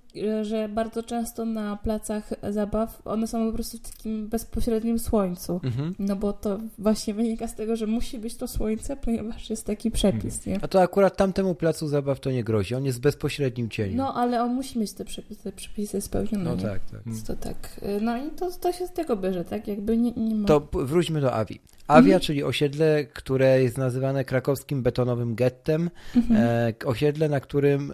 że 0.41 0.69
bardzo 0.69 1.03
często 1.03 1.45
na 1.45 1.77
placach 1.83 2.29
zabaw 2.49 3.01
one 3.05 3.27
są 3.27 3.47
po 3.47 3.53
prostu 3.53 3.77
w 3.77 3.81
takim 3.81 4.27
bezpośrednim 4.27 4.99
słońcu. 4.99 5.59
Mhm. 5.63 5.95
No 5.99 6.15
bo 6.15 6.33
to 6.33 6.59
właśnie 6.77 7.13
wynika 7.13 7.47
z 7.47 7.55
tego, 7.55 7.75
że 7.75 7.87
musi 7.87 8.19
być 8.19 8.35
to 8.35 8.47
słońce, 8.47 8.97
ponieważ 8.97 9.49
jest 9.49 9.65
taki 9.65 9.91
przepis, 9.91 10.45
nie? 10.45 10.59
A 10.61 10.67
to 10.67 10.81
akurat 10.81 11.17
tamtemu 11.17 11.55
placu 11.55 11.87
zabaw 11.87 12.19
to 12.19 12.31
nie 12.31 12.43
grozi, 12.43 12.75
on 12.75 12.85
jest 12.85 12.97
w 12.97 13.01
bezpośrednim 13.01 13.69
cieniu. 13.69 13.97
No, 13.97 14.13
ale 14.15 14.43
on 14.43 14.53
musi 14.53 14.79
mieć 14.79 14.93
te 14.93 15.05
przepisy, 15.05 15.43
te 15.43 15.51
przepisy 15.51 16.01
spełnione. 16.01 16.43
No 16.43 16.55
nie? 16.55 16.61
tak, 16.61 16.81
tak. 16.91 17.01
Więc 17.05 17.23
To 17.23 17.35
tak. 17.35 17.79
y, 17.83 18.01
No 18.01 18.17
i 18.17 18.29
to, 18.29 18.51
to 18.51 18.71
się 18.71 18.87
z 18.87 18.91
tego 18.93 19.17
bierze, 19.17 19.45
tak? 19.45 19.67
Jakby 19.67 19.97
nie, 19.97 20.11
nie 20.11 20.35
ma. 20.35 20.47
To 20.47 20.67
wróćmy 20.73 21.21
do 21.21 21.33
Awi. 21.33 21.59
Avia, 21.87 21.99
Mhm. 22.15 22.19
czyli 22.21 22.43
osiedle, 22.43 23.05
które 23.05 23.63
jest 23.63 23.77
nazywane 23.77 24.25
krakowskim 24.25 24.83
betonowym 24.83 25.35
gettem. 25.35 25.89
Mhm. 26.15 26.41
E, 26.41 26.73
osiedle, 26.85 27.29
na 27.29 27.39
którym 27.39 27.91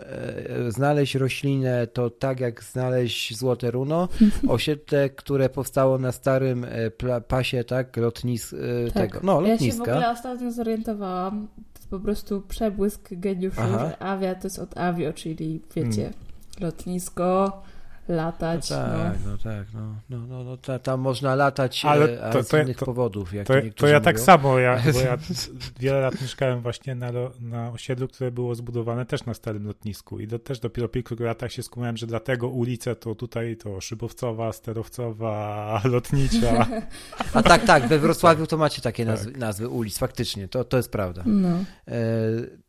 e, 0.67 0.71
znaleźć 0.71 1.15
roślinę 1.15 1.87
to 1.87 2.06
tak 2.09 2.39
jak 2.39 2.63
znaleźć 2.63 3.37
złote 3.37 3.71
runo. 3.71 4.07
Osiedle, 4.47 5.09
które 5.09 5.49
powstało 5.49 5.97
na 5.97 6.11
starym 6.11 6.65
e, 6.69 7.21
pasie, 7.21 7.63
tak, 7.63 7.97
lotnis 7.97 8.53
e, 8.53 8.57
Tak. 8.91 9.11
tego, 9.11 9.19
no 9.23 9.41
Ja 9.41 9.47
się 9.47 9.47
w 9.47 9.51
lotniska. 9.51 9.91
ogóle 9.91 10.11
ostatnio 10.11 10.51
zorientowałam. 10.51 11.47
To 11.73 11.79
jest 11.79 11.89
po 11.89 11.99
prostu 11.99 12.41
przebłysk 12.41 13.09
geniuszu, 13.11 13.61
Aha. 13.61 13.79
że 13.79 13.99
awia 13.99 14.35
to 14.35 14.43
jest 14.43 14.59
od 14.59 14.77
avio, 14.77 15.13
czyli 15.13 15.61
wiecie, 15.75 16.13
lotnisko, 16.59 17.61
No 18.09 18.15
latać. 18.15 18.69
tak, 18.69 19.17
no, 19.25 19.37
tak, 19.37 19.67
no, 19.73 19.95
no, 20.09 20.27
no, 20.27 20.43
no 20.43 20.57
ta, 20.57 20.79
tam 20.79 20.99
można 20.99 21.35
latać, 21.35 21.85
Ale 21.85 22.21
Ale 22.23 22.33
to- 22.33 22.43
z 22.43 22.47
to 22.47 22.57
ja- 22.57 22.63
innych 22.63 22.77
to- 22.77 22.85
powodów, 22.85 23.33
jak 23.33 23.47
To, 23.47 23.53
to, 23.75 23.87
ja 23.87 23.99
tak 23.99 24.15
mówią. 24.15 24.25
samo, 24.25 24.59
ja, 24.59 24.79
bo 24.93 24.99
ja 24.99 25.17
wiele 25.79 25.99
lat 26.01 26.21
mieszkałem 26.21 26.61
właśnie 26.61 26.95
na, 26.95 27.09
na 27.41 27.71
osiedlu, 27.71 28.07
które 28.07 28.31
było 28.31 28.55
zbudowane 28.55 29.05
też 29.05 29.25
na 29.25 29.33
starym 29.33 29.67
lotnisku 29.67 30.19
i 30.19 30.27
do, 30.27 30.39
też 30.39 30.59
dopiero 30.59 30.87
po 30.89 30.93
kilku 30.93 31.23
latach 31.23 31.51
się 31.51 31.63
skumałem, 31.63 31.97
że 31.97 32.07
dlatego 32.07 32.47
ulice 32.49 32.95
to 32.95 33.15
tutaj 33.15 33.57
to 33.57 33.81
szybowcowa, 33.81 34.53
sterowcowa, 34.53 35.81
lotnicza. 35.93 36.67
A 37.33 37.43
tak, 37.43 37.65
tak, 37.65 37.87
we 37.87 37.99
Wrocławiu 37.99 38.47
to 38.47 38.57
macie 38.57 38.81
takie 38.81 39.05
nazwy, 39.05 39.31
Tak. 39.31 39.39
nazwy 39.41 39.69
ulic, 39.69 39.97
faktycznie, 39.97 40.47
to, 40.47 40.63
to 40.63 40.77
jest 40.77 40.91
prawda. 40.91 41.23
No. 41.25 41.49
E, 41.87 41.93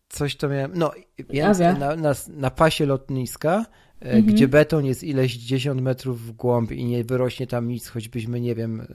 coś 0.09 0.37
to 0.37 0.49
miałem. 0.49 0.73
No, 0.75 0.93
Awia. 1.45 1.73
na, 1.73 1.97
na, 1.97 2.13
na 2.29 2.51
pasie 2.51 2.87
lotniska, 2.87 3.65
e, 3.65 3.65
Mhm. 4.01 4.25
gdzie 4.27 4.49
beton 4.49 4.85
jest 4.85 5.05
ileś 5.05 5.37
dziesiąt 5.37 5.81
metrów 5.83 6.27
w 6.27 6.33
głąb 6.33 6.73
i 6.73 6.85
nie 6.85 7.05
wyrośnie 7.05 7.47
tam 7.47 7.69
nic, 7.69 7.89
choćbyśmy, 7.89 8.41
nie 8.41 8.55
wiem, 8.55 8.81
e, 8.81 8.87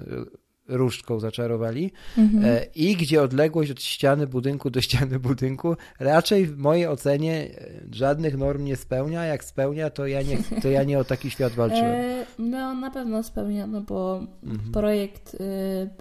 różdżką 0.67 1.19
zaczarowali. 1.19 1.91
Mhm. 2.17 2.45
E, 2.45 2.65
I 2.75 2.95
gdzie 2.95 3.21
odległość 3.21 3.71
od 3.71 3.81
ściany 3.81 4.27
budynku 4.27 4.69
do 4.69 4.81
ściany 4.87 5.19
budynku 5.19 5.75
raczej 5.99 6.45
w 6.45 6.57
mojej 6.57 6.87
ocenie 6.87 7.33
e, 7.33 7.69
żadnych 7.91 8.37
norm 8.37 8.63
nie 8.63 8.75
spełnia. 8.75 9.25
Jak 9.25 9.43
spełnia, 9.43 9.89
to 9.89 10.07
ja 10.07 10.21
nie, 10.21 10.37
to 10.61 10.69
ja 10.69 10.83
nie 10.83 10.99
o 10.99 11.03
taki 11.03 11.29
świat 11.29 11.53
walczyłem. 11.53 11.91
E, 11.91 12.25
no 12.39 12.73
na 12.73 12.91
pewno 12.91 13.23
spełnia, 13.23 13.67
no 13.67 13.81
bo 13.81 14.27
Mhm. 14.43 14.71
projekt, 14.71 15.37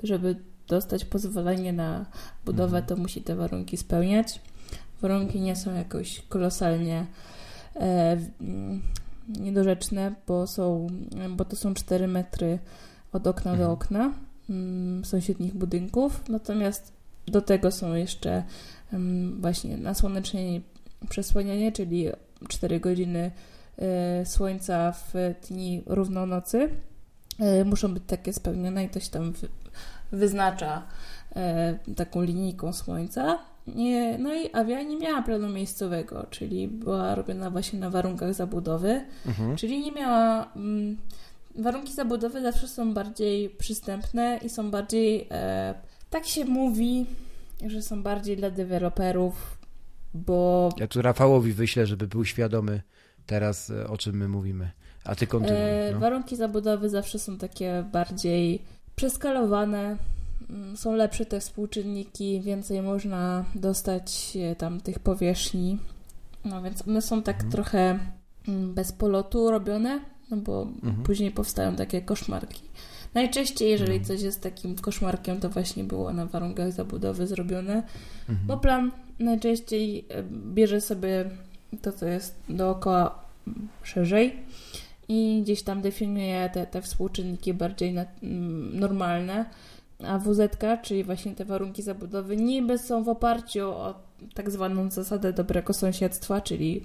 żeby 0.03 0.37
dostać 0.69 1.05
pozwolenie 1.05 1.73
na 1.73 2.07
budowę, 2.45 2.79
Mhm. 2.79 2.87
to 2.87 2.97
musi 3.03 3.23
te 3.23 3.37
warunki 3.37 3.77
spełniać. 3.77 4.41
Warunki 5.03 5.41
nie 5.41 5.57
są 5.57 5.75
jakoś 5.75 6.23
kolosalnie 6.29 6.99
e, 6.99 7.32
niedorzeczne, 9.29 10.15
bo, 10.27 10.47
są, 10.47 10.87
bo 11.31 11.45
to 11.45 11.57
są 11.57 11.75
4 11.75 12.09
metry 12.09 12.59
od 13.13 13.27
okna 13.27 13.51
do 13.51 13.63
Mhm. 13.63 13.71
okna 13.71 14.13
mm, 14.51 15.05
sąsiednich 15.05 15.55
budynków. 15.55 16.29
Natomiast 16.29 16.93
do 17.27 17.43
tego 17.43 17.71
są 17.71 17.95
jeszcze 17.95 18.43
mm, 18.93 19.41
właśnie 19.41 19.77
nasłonecznienie 19.77 20.57
i 20.57 20.63
przesłanianie, 21.09 21.73
czyli 21.73 22.09
4 22.49 22.81
godziny 22.81 23.31
e, 23.79 24.27
słońca 24.27 24.93
w 24.93 25.15
dni 25.49 25.83
równonocy 25.87 26.69
e, 27.39 27.65
muszą 27.65 27.95
być 27.95 28.03
takie 28.07 28.33
spełnione 28.33 28.85
i 28.85 28.89
to 28.89 29.01
się 29.01 29.11
tam 29.11 29.33
wy, 29.33 29.49
wyznacza 30.13 30.83
e, 31.37 31.79
taką 31.97 32.23
linijką 32.23 32.73
słońca. 32.73 33.39
Nie, 33.67 34.19
no 34.19 34.35
i 34.35 34.53
Avia 34.53 34.83
nie 34.83 34.97
miała 34.97 35.23
planu 35.23 35.49
miejscowego, 35.49 36.27
czyli 36.31 36.69
była 36.69 37.15
robiona 37.15 37.51
właśnie 37.51 37.79
na 37.79 37.91
warunkach 37.91 38.35
zabudowy, 38.35 39.05
Mhm. 39.27 39.57
czyli 39.57 39.81
nie 39.81 39.93
miała. 39.93 40.53
Mm, 40.57 40.97
warunki 41.59 41.93
zabudowy 41.93 42.43
zawsze 42.43 42.69
są 42.69 42.95
bardziej 42.95 43.51
przystępne 43.51 44.41
i 44.43 44.49
są 44.49 44.71
bardziej. 44.71 45.29
E, 45.31 45.75
tak 46.11 46.27
się 46.27 46.45
mówi, 46.45 47.07
że 47.67 47.83
są 47.83 48.03
bardziej 48.03 48.37
dla 48.37 48.51
deweloperów, 48.51 49.59
bo 50.15 50.69
Ja 50.79 50.87
tu 50.87 51.03
Rafałowi 51.03 51.53
wyślę, 51.53 51.87
żeby 51.87 52.07
był 52.07 52.25
świadomy 52.25 52.83
teraz, 53.27 53.71
e, 53.71 53.87
o 53.89 53.97
czym 53.99 54.17
my 54.17 54.29
mówimy. 54.29 54.71
A 55.05 55.15
ty 55.15 55.27
kontynuuj. 55.27 55.61
E, 55.63 55.91
No. 55.93 56.01
Warunki 56.01 56.37
zabudowy 56.37 56.89
zawsze 56.91 57.19
są 57.19 57.39
takie 57.39 57.85
bardziej 57.93 58.63
przeskalowane, 58.97 59.97
są 60.75 60.95
lepsze 60.95 61.27
te 61.27 61.41
współczynniki, 61.41 62.41
więcej 62.41 62.83
można 62.83 63.45
dostać 63.55 64.37
e, 64.37 64.57
tam 64.57 64.81
tych 64.81 64.99
powierzchni. 64.99 65.79
No 66.45 66.63
więc 66.63 66.89
one 66.89 67.03
są 67.03 67.23
tak 67.23 67.37
Mhm. 67.37 67.53
trochę 67.53 67.99
mm, 68.49 68.75
bez 68.75 68.93
polotu 68.93 69.51
robione, 69.51 70.01
no 70.31 70.37
bo 70.37 70.63
Mhm. 70.63 71.03
później 71.03 71.31
powstają 71.31 71.77
takie 71.77 72.03
koszmarki. 72.03 72.61
Najczęściej, 73.15 73.71
jeżeli 73.71 73.93
Mhm. 73.97 74.05
coś 74.05 74.23
jest 74.23 74.41
takim 74.41 74.75
koszmarkiem, 74.77 75.41
to 75.41 75.49
właśnie 75.49 75.85
było 75.85 76.13
na 76.13 76.27
warunkach 76.27 76.73
zabudowy 76.73 77.27
zrobione. 77.27 77.75
Mhm. 78.29 78.47
Bo 78.47 78.57
plan 78.57 78.93
najczęściej 79.19 80.07
e, 80.11 80.23
bierze 80.55 80.81
sobie 80.81 81.31
to, 81.83 81.93
co 81.93 82.07
jest 82.07 82.35
dookoła 82.49 83.19
mm, 83.47 83.69
szerzej 83.83 84.37
i 85.09 85.41
gdzieś 85.43 85.63
tam 85.63 85.83
definiuje 85.83 86.51
te, 86.55 86.67
te 86.67 86.83
współczynniki 86.83 87.55
bardziej 87.55 87.93
na, 87.93 88.05
mm, 88.23 88.79
normalne. 88.81 89.45
A 90.07 90.19
WZ, 90.19 90.41
czyli 90.83 91.05
właśnie 91.05 91.35
te 91.35 91.45
warunki 91.45 91.83
zabudowy, 91.83 92.37
niby 92.37 92.79
są 92.79 93.05
w 93.05 93.09
oparciu 93.09 93.69
o 93.69 93.95
tak 94.35 94.51
zwaną 94.51 94.91
zasadę 94.91 95.33
dobrego 95.33 95.73
sąsiedztwa, 95.73 96.41
czyli 96.41 96.85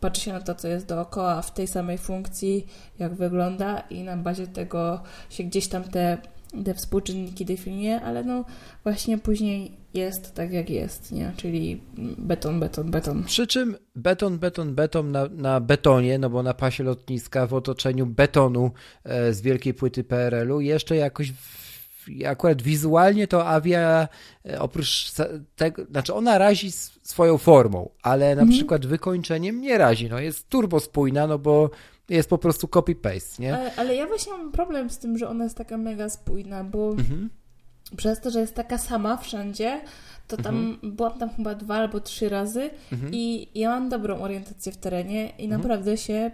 patrzy 0.00 0.22
się 0.22 0.32
na 0.32 0.40
to, 0.40 0.54
co 0.54 0.68
jest 0.68 0.86
dookoła 0.86 1.42
w 1.42 1.54
tej 1.54 1.66
samej 1.66 1.98
funkcji, 1.98 2.66
jak 2.98 3.14
wygląda 3.14 3.80
i 3.80 4.02
na 4.02 4.16
bazie 4.16 4.46
tego 4.46 5.00
się 5.30 5.44
gdzieś 5.44 5.68
tam 5.68 5.84
te 5.84 6.18
te 6.64 6.74
współczynniki 6.74 7.44
definiuje, 7.44 8.00
ale 8.00 8.24
no 8.24 8.44
właśnie 8.82 9.18
później 9.18 9.72
jest 9.94 10.34
tak 10.34 10.52
jak 10.52 10.70
jest, 10.70 11.12
nie? 11.12 11.32
Czyli 11.36 11.80
beton, 12.18 12.60
beton, 12.60 12.90
beton. 12.90 13.24
Przy 13.24 13.46
czym 13.46 13.76
beton, 13.96 14.38
beton, 14.38 14.74
beton 14.74 15.12
na, 15.12 15.28
na 15.36 15.60
betonie, 15.60 16.18
no 16.18 16.30
bo 16.30 16.42
na 16.42 16.54
pasie 16.54 16.84
lotniska 16.84 17.46
w 17.46 17.54
otoczeniu 17.54 18.06
betonu 18.06 18.70
e, 19.04 19.32
z 19.32 19.40
wielkiej 19.40 19.74
płyty 19.74 20.04
PRL-u 20.04 20.60
jeszcze 20.60 20.96
jakoś 20.96 21.32
w, 21.32 21.69
akurat 22.26 22.62
wizualnie 22.62 23.26
to 23.26 23.46
Avia 23.46 24.08
e, 24.46 24.60
oprócz 24.60 25.12
tego, 25.56 25.84
znaczy 25.84 26.14
ona 26.14 26.38
razi 26.38 26.72
swoją 27.02 27.38
formą, 27.38 27.90
ale 28.02 28.26
na 28.26 28.42
mhm. 28.42 28.50
przykład 28.50 28.86
wykończeniem 28.86 29.60
nie 29.60 29.78
razi, 29.78 30.08
no 30.08 30.18
jest 30.18 30.48
turbo 30.48 30.80
spójna, 30.80 31.26
no 31.26 31.38
bo 31.38 31.70
jest 32.08 32.28
po 32.28 32.38
prostu 32.38 32.66
copy-paste, 32.66 33.40
nie? 33.40 33.54
Ale, 33.54 33.74
ale, 33.76 33.96
ja 33.96 34.06
właśnie 34.06 34.32
mam 34.32 34.52
problem 34.52 34.90
z 34.90 34.98
tym, 34.98 35.18
że 35.18 35.28
ona 35.28 35.44
jest 35.44 35.56
taka 35.56 35.76
mega 35.76 36.08
spójna, 36.08 36.64
bo 36.64 36.90
mhm. 36.90 37.30
przez 37.96 38.20
to, 38.20 38.30
że 38.30 38.40
jest 38.40 38.54
taka 38.54 38.78
sama 38.78 39.16
wszędzie, 39.16 39.80
to 40.28 40.36
tam 40.36 40.56
mhm. 40.56 40.96
byłam 40.96 41.18
tam 41.18 41.30
chyba 41.30 41.54
dwa 41.54 41.74
albo 41.74 42.00
trzy 42.00 42.28
razy 42.28 42.70
mhm. 42.92 43.14
i 43.14 43.48
ja 43.54 43.70
mam 43.70 43.88
dobrą 43.88 44.20
orientację 44.20 44.72
w 44.72 44.76
terenie 44.76 45.28
i 45.38 45.44
mhm. 45.44 45.50
naprawdę 45.50 45.96
się 45.96 46.30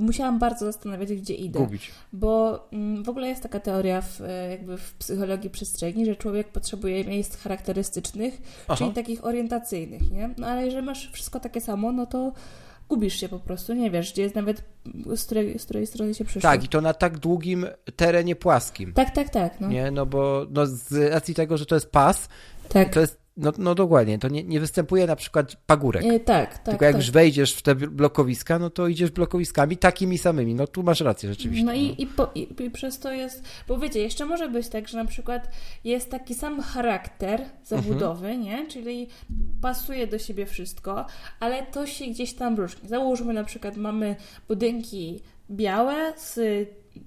musiałam 0.00 0.38
bardzo 0.38 0.64
zastanawiać, 0.64 1.12
gdzie 1.12 1.34
idę. 1.34 1.58
Gubić. 1.58 1.90
Bo 2.12 2.60
mm, 2.72 3.04
w 3.04 3.08
ogóle 3.08 3.28
jest 3.28 3.42
taka 3.42 3.60
teoria 3.60 4.00
w, 4.00 4.20
e, 4.20 4.50
jakby 4.50 4.78
w 4.78 4.94
psychologii 4.94 5.50
przestrzeni, 5.50 6.06
że 6.06 6.16
człowiek 6.16 6.48
potrzebuje 6.48 7.04
miejsc 7.04 7.36
charakterystycznych, 7.36 8.42
Aha. 8.64 8.76
czyli 8.76 8.92
takich 8.92 9.24
orientacyjnych, 9.24 10.10
nie? 10.10 10.30
No 10.38 10.46
ale 10.46 10.64
jeżeli 10.64 10.86
masz 10.86 11.10
wszystko 11.12 11.40
takie 11.40 11.60
samo, 11.60 11.92
no 11.92 12.06
to 12.06 12.32
gubisz 12.88 13.20
się 13.20 13.28
po 13.28 13.38
prostu, 13.38 13.74
nie 13.74 13.90
wiesz, 13.90 14.12
gdzie 14.12 14.22
jest 14.22 14.34
nawet, 14.34 14.64
z 15.16 15.24
której, 15.24 15.58
z 15.58 15.64
której 15.64 15.86
strony 15.86 16.14
się 16.14 16.24
przyszło. 16.24 16.50
Tak, 16.50 16.64
i 16.64 16.68
to 16.68 16.80
na 16.80 16.94
tak 16.94 17.18
długim 17.18 17.66
terenie 17.96 18.36
płaskim. 18.36 18.92
Tak, 18.92 19.10
tak, 19.10 19.30
tak. 19.30 19.60
No. 19.60 19.68
Nie, 19.68 19.90
no 19.90 20.06
bo 20.06 20.46
no 20.50 20.66
z 20.66 21.12
racji 21.12 21.34
tego, 21.34 21.56
że 21.56 21.66
to 21.66 21.74
jest 21.74 21.90
pas, 21.90 22.28
tak. 22.68 22.94
to 22.94 23.00
jest 23.00 23.21
no, 23.42 23.52
no 23.58 23.74
dokładnie, 23.74 24.18
to 24.18 24.28
nie, 24.28 24.44
nie 24.44 24.60
występuje 24.60 25.06
na 25.06 25.16
przykład 25.16 25.56
pagórek. 25.66 26.04
E, 26.04 26.20
tak, 26.20 26.58
tak. 26.58 26.64
Tylko 26.64 26.84
jak 26.84 26.94
tak. 26.94 27.02
już 27.02 27.10
wejdziesz 27.10 27.54
w 27.54 27.62
te 27.62 27.74
blokowiska, 27.74 28.58
no 28.58 28.70
to 28.70 28.88
idziesz 28.88 29.10
blokowiskami 29.10 29.76
takimi 29.76 30.18
samymi. 30.18 30.54
No 30.54 30.66
tu 30.66 30.82
masz 30.82 31.00
rację 31.00 31.28
rzeczywiście. 31.28 31.64
No, 31.64 31.72
no. 31.72 31.78
I, 31.78 32.02
i, 32.02 32.06
po, 32.06 32.30
i, 32.34 32.48
i, 32.64 32.70
przez 32.70 32.98
to 32.98 33.12
jest, 33.12 33.44
bo 33.68 33.78
wiecie, 33.78 34.00
jeszcze 34.00 34.26
może 34.26 34.48
być 34.48 34.68
tak, 34.68 34.88
że 34.88 34.98
na 34.98 35.04
przykład 35.04 35.48
jest 35.84 36.10
taki 36.10 36.34
sam 36.34 36.60
charakter 36.60 37.40
zabudowy, 37.64 38.28
mhm. 38.28 38.40
nie? 38.40 38.66
Czyli 38.66 39.08
pasuje 39.60 40.06
do 40.06 40.18
siebie 40.18 40.46
wszystko, 40.46 41.06
ale 41.40 41.66
to 41.66 41.86
się 41.86 42.06
gdzieś 42.06 42.34
tam 42.34 42.56
różni. 42.56 42.88
Załóżmy 42.88 43.32
na 43.32 43.44
przykład 43.44 43.76
mamy 43.76 44.16
budynki 44.48 45.20
białe 45.50 46.12
z 46.16 46.38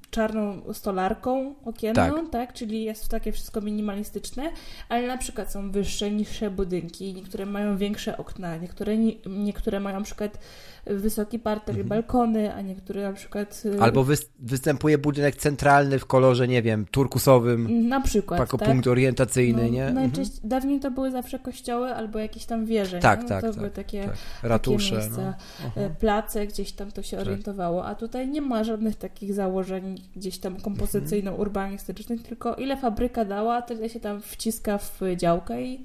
czarną 0.09 0.73
stolarką 0.73 1.55
okienną, 1.65 2.13
tak. 2.13 2.29
tak. 2.31 2.53
Czyli 2.53 2.83
jest 2.83 3.09
takie 3.09 3.31
wszystko 3.31 3.61
minimalistyczne, 3.61 4.51
ale 4.89 5.07
na 5.07 5.17
przykład 5.17 5.51
są 5.51 5.71
wyższe, 5.71 6.11
niższe 6.11 6.49
budynki, 6.49 7.13
niektóre 7.13 7.45
mają 7.45 7.77
większe 7.77 8.17
okna, 8.17 8.57
niektóre, 8.57 8.97
niektóre 9.25 9.79
mają 9.79 9.99
na 9.99 10.05
przykład 10.05 10.39
wysoki 10.85 11.39
parter 11.39 11.75
mhm. 11.75 11.87
balkony, 11.87 12.53
a 12.53 12.61
niektóre 12.61 13.03
na 13.03 13.13
przykład... 13.13 13.63
Y, 13.65 13.81
Albo 13.81 14.03
wy, 14.03 14.15
występuje 14.39 14.97
budynek 14.97 15.35
centralny 15.35 15.99
w 15.99 16.05
kolorze, 16.05 16.47
nie 16.47 16.61
wiem, 16.61 16.85
turkusowym. 16.91 17.87
Na 17.87 18.01
przykład, 18.01 18.39
Jako 18.39 18.57
tak? 18.57 18.67
punkt 18.67 18.87
orientacyjny, 18.87 19.63
no, 19.63 19.69
nie? 19.69 19.89
Najczęściej, 19.89 20.35
mhm. 20.35 20.49
Dawniej 20.49 20.79
to 20.79 20.91
były 20.91 21.11
zawsze 21.11 21.39
kościoły 21.39 21.95
albo 21.95 22.19
jakieś 22.19 22.45
tam 22.45 22.65
wieże, 22.65 22.99
Tak, 22.99 23.27
tak, 23.27 23.41
To 23.41 23.47
tak, 23.47 23.57
były 23.57 23.69
takie, 23.69 24.03
tak. 24.03 24.15
Ratusze, 24.43 24.95
takie 24.95 25.07
miejsca, 25.07 25.33
no. 25.75 25.89
Place, 25.99 26.47
gdzieś 26.47 26.71
tam 26.71 26.91
to 26.91 27.01
się 27.01 27.17
tak. 27.17 27.25
orientowało, 27.25 27.85
a 27.85 27.95
tutaj 27.95 28.27
nie 28.27 28.41
ma 28.41 28.63
żadnych 28.63 28.95
takich 28.95 29.33
założeń 29.33 30.01
gdzieś 30.15 30.37
tam 30.37 30.57
kompozycyjno-urbanistycznych, 30.57 32.23
tylko 32.23 32.55
ile 32.55 32.77
fabryka 32.77 33.25
dała, 33.25 33.61
tyle 33.61 33.89
się 33.89 33.99
tam 33.99 34.21
wciska 34.21 34.77
w 34.77 34.99
działkę 35.17 35.61
i 35.61 35.83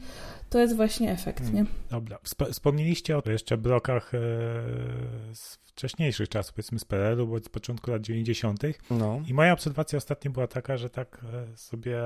to 0.50 0.58
jest 0.58 0.76
właśnie 0.76 1.12
efekt, 1.12 1.42
hmm. 1.42 1.54
nie? 1.54 1.66
Dobra. 1.90 2.18
Wspomnieliście 2.52 3.18
o 3.18 3.22
jeszcze 3.26 3.58
blokach 3.58 4.14
e, 4.14 4.18
z 5.34 5.58
wcześniejszych 5.64 6.28
czasów, 6.28 6.54
powiedzmy 6.54 6.78
z 6.78 6.84
PRL-u, 6.84 7.26
bo 7.26 7.38
z 7.38 7.48
początku 7.48 7.90
lat 7.90 8.02
90. 8.02 8.62
No. 8.90 9.22
I 9.26 9.34
moja 9.34 9.52
obserwacja 9.52 9.96
ostatnio 9.96 10.30
była 10.30 10.46
taka, 10.46 10.76
że 10.76 10.90
tak 10.90 11.24
e, 11.32 11.56
sobie 11.56 12.02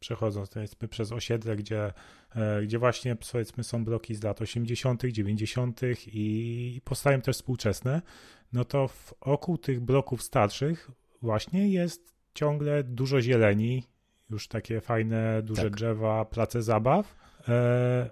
przechodząc 0.00 0.50
powiedzmy 0.50 0.88
przez 0.88 1.12
osiedle, 1.12 1.56
gdzie, 1.56 1.92
e, 2.34 2.62
gdzie 2.62 2.78
właśnie 2.78 3.16
powiedzmy 3.32 3.64
są 3.64 3.84
bloki 3.84 4.14
z 4.14 4.22
lat 4.22 4.42
80., 4.42 5.02
90. 5.04 5.80
i 6.06 6.80
powstają 6.84 7.20
też 7.20 7.36
współczesne, 7.36 8.02
no 8.52 8.64
to 8.64 8.90
wokół 9.26 9.58
tych 9.58 9.80
bloków 9.80 10.22
starszych 10.22 10.90
właśnie 11.22 11.68
jest 11.68 12.14
ciągle 12.34 12.84
dużo 12.84 13.20
zieleni, 13.20 13.82
już 14.30 14.48
takie 14.48 14.80
fajne, 14.80 15.42
duże 15.42 15.62
tak. 15.62 15.72
drzewa, 15.72 16.24
place 16.24 16.62
zabaw 16.62 17.23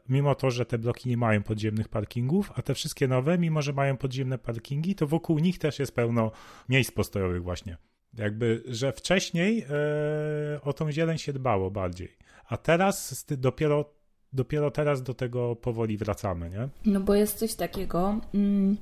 mimo 0.09 0.35
to, 0.35 0.51
że 0.51 0.67
te 0.67 0.79
bloki 0.79 1.09
nie 1.09 1.17
mają 1.17 1.43
podziemnych 1.43 1.89
parkingów, 1.89 2.53
a 2.55 2.63
te 2.63 2.75
wszystkie 2.75 3.09
nowe, 3.09 3.39
mimo 3.39 3.63
że 3.63 3.73
mają 3.73 3.97
podziemne 3.97 4.39
parkingi, 4.39 4.95
to 4.95 5.07
wokół 5.07 5.39
nich 5.39 5.59
też 5.59 5.79
jest 5.79 5.95
pełno 5.95 6.31
miejsc 6.69 6.91
postojowych 6.91 7.43
właśnie. 7.43 7.77
Jakby, 8.15 8.63
że 8.67 8.93
wcześniej 8.93 9.67
e, 9.71 10.61
o 10.63 10.73
tą 10.73 10.93
zieleń 10.93 11.19
się 11.19 11.33
dbało 11.33 11.71
bardziej, 11.71 12.17
a 12.49 12.57
teraz 12.57 13.27
dopiero, 13.29 13.95
dopiero 14.33 14.71
teraz 14.71 15.03
do 15.03 15.15
tego 15.15 15.57
powoli 15.57 15.97
wracamy, 15.97 16.51
nie? 16.51 16.69
No 16.93 17.01
bo 17.01 17.15
jest 17.15 17.39
coś 17.39 17.55
takiego, 17.55 18.21
mm, 18.35 18.77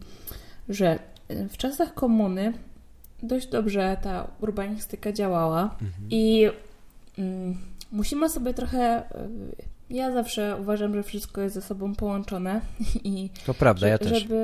że 0.69 0.99
w 1.29 1.57
czasach 1.57 1.95
komuny 1.95 2.53
dość 3.23 3.47
dobrze 3.47 3.97
ta 4.03 4.31
urbanistyka 4.41 5.13
działała 5.13 5.63
mhm. 5.63 5.91
i 6.11 6.49
mm, 7.19 7.59
musimy 7.93 8.29
sobie 8.29 8.55
trochę 8.55 9.03
ja 9.91 10.13
zawsze 10.13 10.57
uważam, 10.61 10.95
że 10.95 11.03
wszystko 11.03 11.41
jest 11.41 11.55
ze 11.55 11.63
sobą 11.63 11.95
połączone 11.95 12.61
i 13.05 13.31
to 13.47 13.55
prawda, 13.55 13.89
ja 13.89 13.99
też. 13.99 14.23
Żeby, 14.23 14.37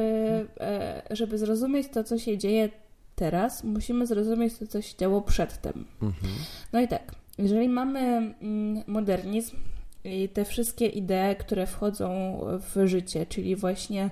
e, 0.61 1.03
żeby 1.11 1.39
zrozumieć 1.39 1.89
to, 1.89 2.05
co 2.05 2.19
się 2.19 2.39
dzieje 2.39 2.69
teraz, 3.15 3.65
musimy 3.65 4.07
zrozumieć 4.07 4.59
to, 4.59 4.67
co 4.67 4.83
się 4.83 4.97
działo 4.99 5.23
przedtem. 5.23 5.85
Mhm. 6.03 6.33
No 6.73 6.81
i 6.81 6.89
tak, 6.89 7.15
jeżeli 7.39 7.69
mamy 7.69 8.01
mm, 8.01 8.83
modernizm 8.87 9.57
i 10.05 10.29
te 10.29 10.45
wszystkie 10.45 10.87
idee, 10.87 11.37
które 11.39 11.67
wchodzą 11.67 12.39
w 12.61 12.87
życie, 12.87 13.27
czyli 13.27 13.57
właśnie 13.57 14.11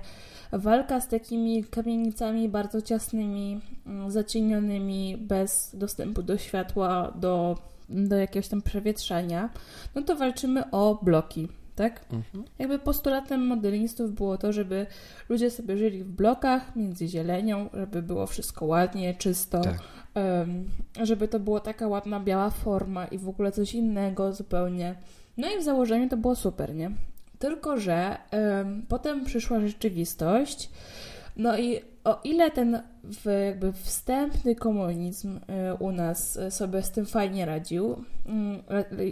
walka 0.51 1.01
z 1.01 1.07
takimi 1.07 1.63
kamienicami 1.63 2.49
bardzo 2.49 2.81
ciasnymi, 2.81 3.61
mm, 3.85 4.11
zacienionymi, 4.11 5.17
bez 5.17 5.71
dostępu 5.73 6.23
do 6.23 6.37
światła, 6.37 7.13
do 7.15 7.57
do 7.89 8.15
jakiegoś 8.15 8.47
tam 8.47 8.61
przewietrzenia, 8.61 9.49
no 9.95 10.01
to 10.01 10.15
walczymy 10.15 10.71
o 10.71 10.99
bloki, 11.01 11.47
tak? 11.75 12.05
Mhm. 12.13 12.45
Jakby 12.59 12.79
postulatem 12.79 13.47
modernistów 13.47 14.13
było 14.13 14.37
to, 14.37 14.53
żeby 14.53 14.85
ludzie 15.29 15.51
sobie 15.51 15.77
żyli 15.77 16.03
w 16.03 16.11
blokach 16.11 16.75
między 16.75 17.07
zielenią, 17.07 17.69
żeby 17.73 18.01
było 18.01 18.27
wszystko 18.27 18.65
ładnie, 18.65 19.13
czysto, 19.13 19.61
tak. 19.61 19.77
żeby 21.03 21.27
to 21.27 21.39
była 21.39 21.59
taka 21.59 21.87
ładna 21.87 22.19
biała 22.19 22.49
forma 22.49 23.05
i 23.05 23.17
w 23.17 23.29
ogóle 23.29 23.51
coś 23.51 23.73
innego 23.73 24.33
zupełnie. 24.33 24.95
No 25.37 25.47
i 25.55 25.59
w 25.59 25.63
założeniu 25.63 26.09
to 26.09 26.17
było 26.17 26.35
super, 26.35 26.75
nie? 26.75 26.91
Tylko, 27.39 27.79
że 27.79 28.17
potem 28.87 29.25
przyszła 29.25 29.59
rzeczywistość, 29.59 30.69
no 31.37 31.57
i 31.57 31.81
o 32.03 32.19
ile 32.23 32.51
ten 32.51 32.81
w 33.11 33.45
jakby 33.45 33.73
wstępny 33.73 34.55
komunizm 34.55 35.37
y, 35.37 35.41
u 35.79 35.91
nas 35.91 36.39
sobie 36.49 36.81
z 36.81 36.91
tym 36.91 37.05
fajnie 37.05 37.45
radził, 37.45 38.03
mm, 38.25 38.63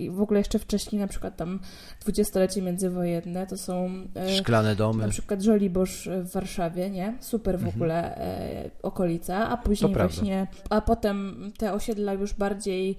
w 0.10 0.22
ogóle 0.22 0.40
jeszcze 0.40 0.60
wcześniej 0.60 1.02
na 1.02 1.08
przykład 1.08 1.36
tam 1.36 1.60
dwudziestolecie 2.02 2.62
międzywojenne 2.62 3.48
to 3.48 3.58
są 3.58 3.90
y, 4.30 4.36
szklane 4.38 4.76
domy. 4.76 5.04
Na 5.04 5.10
przykład 5.10 5.42
Żoliborz 5.42 6.10
w 6.24 6.32
Warszawie, 6.32 6.90
nie? 6.90 7.18
Super 7.20 7.56
w 7.56 7.64
mhm. 7.64 7.76
ogóle 7.76 8.18
e, 8.18 8.70
okolica, 8.84 9.50
a 9.50 9.58
później 9.58 9.94
właśnie, 9.94 10.48
a 10.70 10.82
potem 10.82 11.52
te 11.58 11.74
osiedla 11.74 12.14
już 12.14 12.34
bardziej 12.34 12.98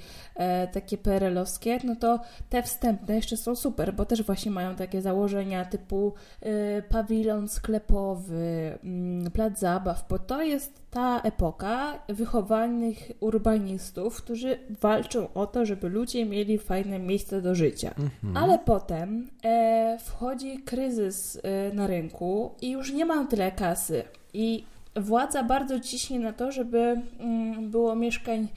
takie 0.72 0.98
perelowskie, 0.98 1.78
no 1.84 1.96
to 1.96 2.20
te 2.50 2.62
wstępne 2.62 3.14
jeszcze 3.14 3.36
są 3.36 3.56
super, 3.56 3.94
bo 3.94 4.04
też 4.04 4.22
właśnie 4.22 4.50
mają 4.50 4.76
takie 4.76 5.02
założenia 5.02 5.64
typu 5.64 6.14
pawilon 6.88 7.48
sklepowy, 7.48 8.78
mm, 8.84 9.30
plac 9.30 9.58
zabaw, 9.58 10.06
bo 10.08 10.18
to 10.18 10.42
jest 10.42 10.83
ta 10.94 11.20
epoka 11.20 11.98
wychowanych 12.08 13.10
urbanistów, 13.20 14.16
którzy 14.16 14.58
walczą 14.80 15.32
o 15.34 15.46
to, 15.46 15.66
żeby 15.66 15.88
ludzie 15.88 16.26
mieli 16.26 16.58
fajne 16.58 16.98
miejsce 16.98 17.42
do 17.42 17.54
życia. 17.54 17.88
Mhm. 17.88 18.36
Ale 18.36 18.58
potem 18.58 19.30
e, 19.44 19.98
wchodzi 20.04 20.58
kryzys 20.58 21.40
e, 21.42 21.74
na 21.74 21.86
rynku 21.86 22.54
i 22.62 22.70
już 22.70 22.92
nie 22.92 23.04
ma 23.04 23.26
tyle 23.26 23.52
kasy. 23.52 24.02
I 24.34 24.64
władza 24.96 25.44
bardzo 25.44 25.80
ciśnie 25.80 26.20
na 26.20 26.32
to, 26.32 26.52
żeby 26.52 27.02
mm, 27.18 27.70
było 27.70 27.96
mieszkań 27.96 28.48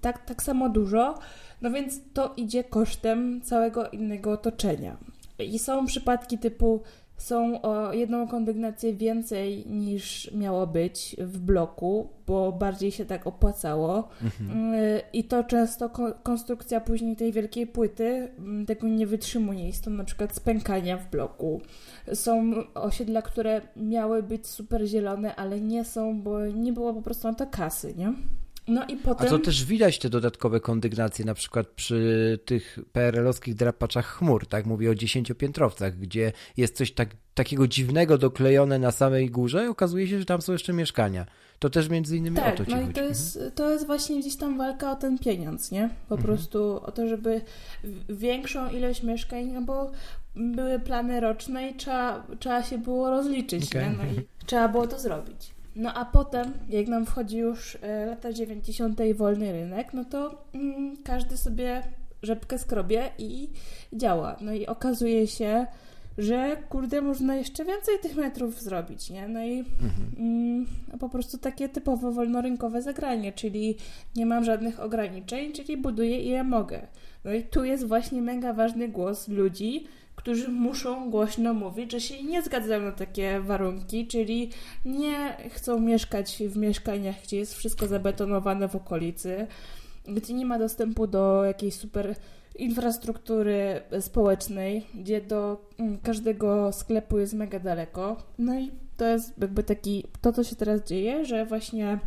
tak, 0.00 0.24
tak 0.24 0.42
samo 0.42 0.68
dużo, 0.68 1.18
no 1.62 1.70
więc 1.70 2.00
to 2.14 2.32
idzie 2.36 2.64
kosztem 2.64 3.40
całego 3.40 3.88
innego 3.88 4.32
otoczenia. 4.32 4.96
I 5.38 5.58
są 5.58 5.86
przypadki 5.86 6.38
typu 6.38 6.82
są 7.22 7.62
o 7.62 7.92
jedną 7.92 8.28
kondygnację 8.28 8.94
więcej 8.94 9.66
niż 9.66 10.30
miało 10.34 10.66
być 10.66 11.16
w 11.18 11.38
bloku, 11.38 12.08
bo 12.26 12.52
bardziej 12.52 12.90
się 12.90 13.04
tak 13.04 13.26
opłacało. 13.26 14.08
Mhm. 14.22 14.74
Y, 14.74 15.00
I 15.12 15.24
to 15.24 15.44
często 15.44 15.90
konstrukcja 16.22 16.80
później 16.80 17.16
tej 17.16 17.32
wielkiej 17.32 17.66
płyty 17.66 18.28
mm, 18.38 18.66
tego 18.66 18.88
nie 18.88 19.06
wytrzymuje. 19.06 19.66
Jest 19.66 19.84
to 19.84 19.90
na 19.90 20.04
przykład 20.04 20.36
spękania 20.36 20.96
w 20.96 21.10
bloku. 21.10 21.60
Są 22.14 22.52
osiedla, 22.74 23.22
które 23.22 23.60
miały 23.76 24.22
być 24.22 24.46
super 24.46 24.86
zielone, 24.86 25.36
ale 25.36 25.60
nie 25.60 25.84
są, 25.84 26.22
bo 26.22 26.46
nie 26.46 26.72
było 26.72 26.94
po 26.94 27.02
prostu 27.02 27.28
na 27.28 27.34
to 27.34 27.46
kasy, 27.46 27.94
nie? 27.96 28.12
No 28.68 28.86
i 28.86 28.96
potem... 28.96 29.26
A 29.26 29.30
to 29.30 29.38
też 29.38 29.64
widać 29.64 29.98
te 29.98 30.10
dodatkowe 30.10 30.60
kondygnacje, 30.60 31.24
na 31.24 31.34
przykład 31.34 31.66
przy 31.66 32.38
tych 32.44 32.78
PRL-owskich 32.92 33.54
drapaczach 33.54 34.06
chmur, 34.06 34.46
tak? 34.46 34.66
Mówię 34.66 34.90
o 34.90 34.94
dziesięciopiętrowcach, 34.94 35.98
gdzie 35.98 36.32
jest 36.56 36.76
coś 36.76 36.92
tak, 36.92 37.08
takiego 37.34 37.68
dziwnego 37.68 38.18
doklejone 38.18 38.78
na 38.78 38.90
samej 38.90 39.30
górze 39.30 39.64
i 39.64 39.68
okazuje 39.68 40.08
się, 40.08 40.18
że 40.18 40.24
tam 40.24 40.42
są 40.42 40.52
jeszcze 40.52 40.72
mieszkania. 40.72 41.26
To 41.58 41.70
też 41.70 41.88
między 41.88 42.16
innymi 42.16 42.36
tak, 42.36 42.54
o 42.54 42.56
to 42.56 42.64
ci 42.64 42.70
no 42.70 42.76
chodzi. 42.76 42.90
i 42.90 42.94
to 42.94 43.02
jest, 43.02 43.36
mhm. 43.36 43.54
to 43.54 43.70
jest 43.70 43.86
właśnie 43.86 44.20
gdzieś 44.20 44.36
tam 44.36 44.58
walka 44.58 44.92
o 44.92 44.96
ten 44.96 45.18
pieniądz, 45.18 45.70
nie? 45.70 45.90
Po 46.08 46.14
mhm. 46.14 46.22
prostu 46.22 46.80
o 46.82 46.92
to, 46.92 47.08
żeby 47.08 47.40
większą 48.08 48.70
ilość 48.70 49.02
mieszkań, 49.02 49.46
no 49.46 49.62
bo 49.62 49.90
były 50.36 50.80
plany 50.80 51.20
roczne 51.20 51.70
i 51.70 51.74
trzeba, 51.74 52.26
trzeba 52.38 52.62
się 52.62 52.78
było 52.78 53.10
rozliczyć, 53.10 53.66
okay. 53.66 53.82
nie? 53.82 53.96
No 53.96 54.04
i 54.04 54.26
trzeba 54.46 54.68
było 54.68 54.86
to 54.86 54.98
zrobić. 54.98 55.51
No 55.76 55.94
a 55.94 56.04
potem, 56.04 56.52
jak 56.68 56.88
nam 56.88 57.06
wchodzi 57.06 57.38
już 57.38 57.78
e, 57.82 58.06
lata 58.06 58.32
90. 58.32 59.00
i 59.00 59.14
wolny 59.14 59.52
rynek, 59.52 59.94
no 59.94 60.04
to 60.04 60.44
mm, 60.54 60.96
każdy 61.04 61.36
sobie 61.36 61.82
rzepkę 62.22 62.58
skrobie 62.58 63.10
i 63.18 63.48
działa. 63.92 64.36
No 64.40 64.52
i 64.52 64.66
okazuje 64.66 65.26
się, 65.26 65.66
że 66.18 66.56
kurde, 66.68 67.00
można 67.00 67.36
jeszcze 67.36 67.64
więcej 67.64 67.98
tych 67.98 68.16
metrów 68.16 68.60
zrobić, 68.60 69.10
nie? 69.10 69.28
No 69.28 69.44
i 69.44 69.58
mhm. 69.58 69.92
mm, 70.18 70.66
po 71.00 71.08
prostu 71.08 71.38
takie 71.38 71.68
typowo 71.68 72.12
wolnorynkowe 72.12 72.82
zagranie, 72.82 73.32
czyli 73.32 73.76
nie 74.16 74.26
mam 74.26 74.44
żadnych 74.44 74.80
ograniczeń, 74.80 75.52
czyli 75.52 75.76
buduję 75.76 76.20
ile 76.20 76.44
mogę. 76.44 76.86
No 77.24 77.32
i 77.32 77.42
tu 77.42 77.64
jest 77.64 77.86
właśnie 77.86 78.22
mega 78.22 78.52
ważny 78.52 78.88
głos 78.88 79.28
ludzi, 79.28 79.86
którzy 80.22 80.48
muszą 80.48 81.10
głośno 81.10 81.54
mówić, 81.54 81.92
że 81.92 82.00
się 82.00 82.22
nie 82.22 82.42
zgadzają 82.42 82.82
na 82.82 82.92
takie 82.92 83.40
warunki, 83.40 84.06
czyli 84.06 84.50
nie 84.84 85.36
chcą 85.50 85.80
mieszkać 85.80 86.42
w 86.48 86.56
mieszkaniach, 86.56 87.22
gdzie 87.22 87.36
jest 87.36 87.54
wszystko 87.54 87.86
zabetonowane 87.86 88.68
w 88.68 88.76
okolicy, 88.76 89.46
gdzie 90.08 90.34
nie 90.34 90.46
ma 90.46 90.58
dostępu 90.58 91.06
do 91.06 91.44
jakiejś 91.44 91.74
super 91.74 92.14
infrastruktury 92.58 93.80
społecznej, 94.00 94.86
gdzie 94.94 95.20
do 95.20 95.68
mm, 95.78 95.98
każdego 95.98 96.72
sklepu 96.72 97.18
jest 97.18 97.34
mega 97.34 97.58
daleko. 97.58 98.16
No 98.38 98.58
i 98.60 98.70
to 98.96 99.06
jest 99.06 99.38
jakby 99.38 99.62
taki, 99.62 100.04
to 100.20 100.32
co 100.32 100.44
się 100.44 100.56
teraz 100.56 100.82
dzieje, 100.82 101.24
że 101.24 101.46
właśnie 101.46 101.98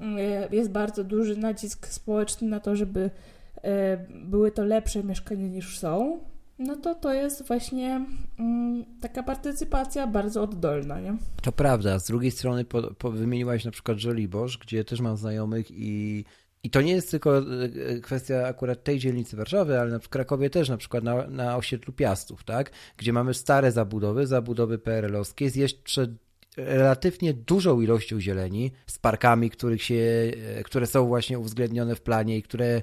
mm, 0.00 0.18
jest 0.52 0.70
bardzo 0.70 1.04
duży 1.04 1.36
nacisk 1.36 1.86
społeczny 1.86 2.48
na 2.48 2.60
to, 2.60 2.76
żeby 2.76 3.10
e, 3.62 3.96
były 4.24 4.50
to 4.50 4.64
lepsze 4.64 5.04
mieszkania 5.04 5.48
niż 5.48 5.78
są 5.78 6.20
no 6.66 6.76
to 6.76 6.94
to 6.94 7.12
jest 7.12 7.46
właśnie 7.46 8.06
mm, 8.38 8.84
taka 9.00 9.22
partycypacja 9.22 10.06
bardzo 10.06 10.42
oddolna, 10.42 11.00
nie? 11.00 11.16
To 11.42 11.52
prawda. 11.52 11.98
Z 11.98 12.06
drugiej 12.06 12.30
strony 12.30 12.64
po, 12.64 12.82
po 12.82 13.10
wymieniłaś 13.10 13.64
na 13.64 13.70
przykład 13.70 13.98
Żoliborz, 13.98 14.58
gdzie 14.58 14.84
też 14.84 15.00
mam 15.00 15.16
znajomych 15.16 15.70
i 15.70 16.24
i 16.64 16.70
to 16.70 16.80
nie 16.82 16.92
jest 16.92 17.10
tylko 17.10 17.38
e, 17.38 17.42
e, 17.86 18.00
kwestia 18.00 18.46
akurat 18.46 18.84
tej 18.84 18.98
dzielnicy 18.98 19.36
Warszawy, 19.36 19.80
ale 19.80 20.00
w 20.00 20.08
Krakowie 20.08 20.50
też 20.50 20.68
na 20.68 20.76
przykład 20.76 21.04
na, 21.04 21.26
na 21.26 21.56
osiedlu 21.56 21.92
Piastów, 21.92 22.44
tak? 22.44 22.70
Gdzie 22.96 23.12
mamy 23.12 23.34
stare 23.34 23.72
zabudowy, 23.72 24.26
zabudowy 24.26 24.78
PRL-owskie 24.78 25.50
z 25.50 25.56
jeszcze 25.56 26.06
relatywnie 26.56 27.34
dużą 27.34 27.80
ilością 27.80 28.20
zieleni, 28.20 28.72
z 28.86 28.98
parkami, 28.98 29.50
których 29.50 29.82
się, 29.82 30.32
e, 30.56 30.62
które 30.62 30.86
są 30.86 31.06
właśnie 31.06 31.38
uwzględnione 31.38 31.94
w 31.94 32.00
planie 32.00 32.38
i 32.38 32.42
które 32.42 32.82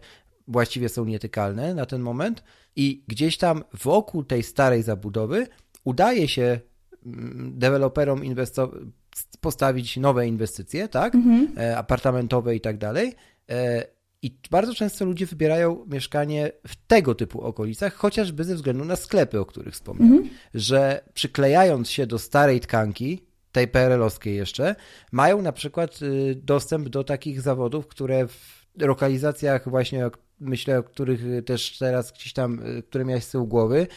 właściwie 0.49 0.89
są 0.89 1.05
nietykalne 1.05 1.73
na 1.73 1.85
ten 1.85 2.01
moment 2.01 2.43
i 2.75 3.03
gdzieś 3.07 3.37
tam 3.37 3.63
wokół 3.83 4.23
tej 4.23 4.43
starej 4.43 4.83
zabudowy 4.83 5.47
udaje 5.83 6.27
się 6.27 6.59
mm, 7.05 7.53
deweloperom 7.59 8.21
postawić 9.41 9.97
nowe 9.97 10.27
inwestycje, 10.27 10.87
tak, 10.87 11.15
mhm. 11.15 11.47
E, 11.57 11.77
apartamentowe 11.77 12.55
i 12.55 12.61
tak 12.61 12.77
dalej. 12.77 13.13
E, 13.49 13.85
I 14.21 14.37
bardzo 14.51 14.73
często 14.73 15.05
ludzie 15.05 15.25
wybierają 15.25 15.85
mieszkanie 15.87 16.51
w 16.67 16.75
tego 16.87 17.15
typu 17.15 17.41
okolicach, 17.41 17.93
chociażby 17.93 18.43
ze 18.43 18.55
względu 18.55 18.85
na 18.85 18.95
sklepy, 18.95 19.39
o 19.39 19.45
których 19.45 19.73
wspomniałem, 19.73 20.13
mhm. 20.13 20.35
że 20.53 21.03
przyklejając 21.13 21.89
się 21.89 22.07
do 22.07 22.19
starej 22.19 22.59
tkanki, 22.59 23.25
tej 23.51 23.67
PRL-owskiej 23.67 24.35
jeszcze, 24.35 24.75
mają 25.11 25.41
na 25.41 25.51
przykład 25.51 26.01
y, 26.01 26.35
dostęp 26.43 26.89
do 26.89 27.03
takich 27.03 27.41
zawodów, 27.41 27.87
które 27.87 28.27
w 28.27 28.65
lokalizacjach 28.75 29.69
właśnie 29.69 30.05
myślę, 30.39 30.79
o 30.79 30.83
których 30.83 31.21
też 31.45 31.77
teraz 31.77 32.11
gdzieś 32.11 32.33
tam, 32.33 32.61
e, 32.77 32.81
które 32.81 33.05
miałeś 33.05 33.23
z 33.23 33.31
tyłu 33.31 33.47
głowy, 33.47 33.87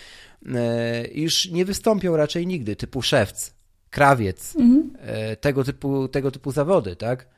już 1.14 1.50
nie 1.50 1.64
wystąpią 1.64 2.16
raczej 2.16 2.46
nigdy, 2.46 2.76
typu 2.76 3.02
szewc, 3.02 3.54
krawiec, 3.90 4.56
mhm. 4.56 4.96
Tego, 5.40 5.64
typu, 5.64 6.08
tego 6.08 6.30
typu 6.30 6.52
zawody, 6.52 6.96
tak? 6.96 7.28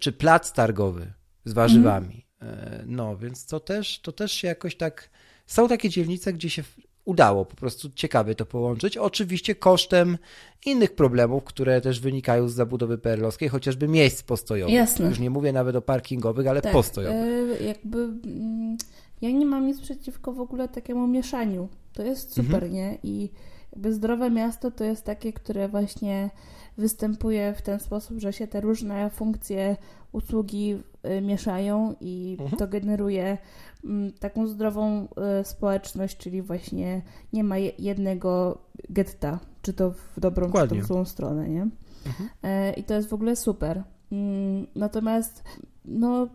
Czy 0.00 0.12
plac 0.12 0.52
targowy 0.52 1.12
z 1.44 1.52
warzywami. 1.52 2.26
Mhm. 2.40 2.82
No, 2.86 3.16
więc 3.16 3.46
to 3.46 3.60
też, 3.60 4.00
to 4.00 4.12
też 4.12 4.32
się 4.32 4.48
jakoś 4.48 4.76
tak... 4.76 5.10
Są 5.46 5.68
takie 5.68 5.88
dzielnice, 5.88 6.32
gdzie 6.32 6.50
się 6.50 6.62
udało 7.06 7.44
po 7.44 7.56
prostu 7.56 7.90
ciekawie 7.94 8.34
to 8.34 8.46
połączyć. 8.46 8.96
Oczywiście 8.96 9.54
kosztem 9.54 10.18
innych 10.66 10.94
problemów, 10.94 11.44
które 11.44 11.80
też 11.80 12.00
wynikają 12.00 12.48
z 12.48 12.54
zabudowy 12.54 12.98
perlowskiej, 12.98 13.48
chociażby 13.48 13.88
miejsc 13.88 14.22
postojowych. 14.22 14.74
Jasne. 14.74 15.08
Już 15.08 15.18
nie 15.18 15.30
mówię 15.30 15.52
nawet 15.52 15.76
o 15.76 15.82
parkingowych, 15.82 16.46
ale 16.46 16.62
tak, 16.62 16.72
postojowych. 16.72 17.60
E, 17.60 17.64
jakby 17.64 17.98
mm, 17.98 18.76
ja 19.20 19.30
nie 19.30 19.46
mam 19.46 19.66
nic 19.66 19.80
przeciwko 19.80 20.32
w 20.32 20.40
ogóle 20.40 20.68
takiemu 20.68 21.06
mieszaniu. 21.06 21.68
To 21.92 22.02
jest 22.02 22.32
super, 22.32 22.64
mhm. 22.64 22.72
nie? 22.72 22.98
I 23.02 23.30
jakby 23.72 23.92
zdrowe 23.92 24.30
miasto 24.30 24.70
to 24.70 24.84
jest 24.84 25.04
takie, 25.04 25.32
które 25.32 25.68
właśnie 25.68 26.30
występuje 26.78 27.54
w 27.54 27.62
ten 27.62 27.80
sposób, 27.80 28.18
że 28.18 28.32
się 28.32 28.46
te 28.46 28.60
różne 28.60 29.10
funkcje 29.10 29.76
usługi 30.12 30.78
mieszają 31.22 31.94
i 32.00 32.36
mhm. 32.40 32.58
to 32.58 32.68
generuje 32.68 33.38
mm, 33.84 34.12
taką 34.12 34.46
zdrową 34.46 35.08
y, 35.40 35.44
społeczność, 35.44 36.16
czyli 36.16 36.42
właśnie 36.42 37.02
nie 37.32 37.44
ma 37.44 37.58
jednego 37.58 38.58
getta, 38.90 39.38
czy 39.62 39.72
to 39.72 39.90
w 39.90 40.20
dobrą, 40.20 40.46
Dokładnie. 40.46 40.76
czy 40.76 40.80
to 40.80 40.84
w 40.84 40.88
złą 40.88 41.04
stronę, 41.04 41.48
nie? 41.48 41.68
Mhm. 42.06 42.28
E, 42.42 42.72
I 42.72 42.84
to 42.84 42.94
jest 42.94 43.08
w 43.08 43.14
ogóle 43.14 43.36
super. 43.36 43.82
Mm, 44.12 44.66
natomiast 44.74 45.44
no, 45.84 46.28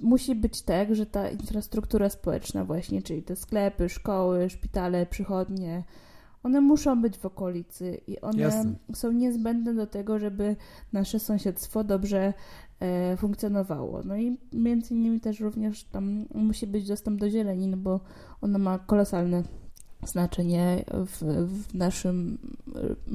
musi 0.00 0.34
być 0.34 0.62
tak, 0.62 0.94
że 0.94 1.06
ta 1.06 1.30
infrastruktura 1.30 2.10
społeczna 2.10 2.64
właśnie, 2.64 3.02
czyli 3.02 3.22
te 3.22 3.36
sklepy, 3.36 3.88
szkoły, 3.88 4.50
szpitale, 4.50 5.06
przychodnie, 5.06 5.84
one 6.46 6.60
muszą 6.60 7.02
być 7.02 7.18
w 7.18 7.26
okolicy 7.26 8.00
i 8.06 8.20
one 8.20 8.42
Jasne. 8.42 8.74
są 8.94 9.12
niezbędne 9.12 9.74
do 9.74 9.86
tego, 9.86 10.18
żeby 10.18 10.56
nasze 10.92 11.18
sąsiedztwo 11.18 11.84
dobrze 11.84 12.34
e, 12.80 13.16
funkcjonowało. 13.16 14.02
No 14.04 14.16
i 14.16 14.38
między 14.52 14.94
innymi 14.94 15.20
też 15.20 15.40
również 15.40 15.84
tam 15.84 16.26
musi 16.34 16.66
być 16.66 16.88
dostęp 16.88 17.20
do 17.20 17.30
zieleni, 17.30 17.66
no 17.66 17.76
bo 17.76 18.00
ona 18.40 18.58
ma 18.58 18.78
kolosalne 18.78 19.42
znaczenie 20.04 20.84
w, 21.06 21.46
w 21.46 21.74
naszym 21.74 22.38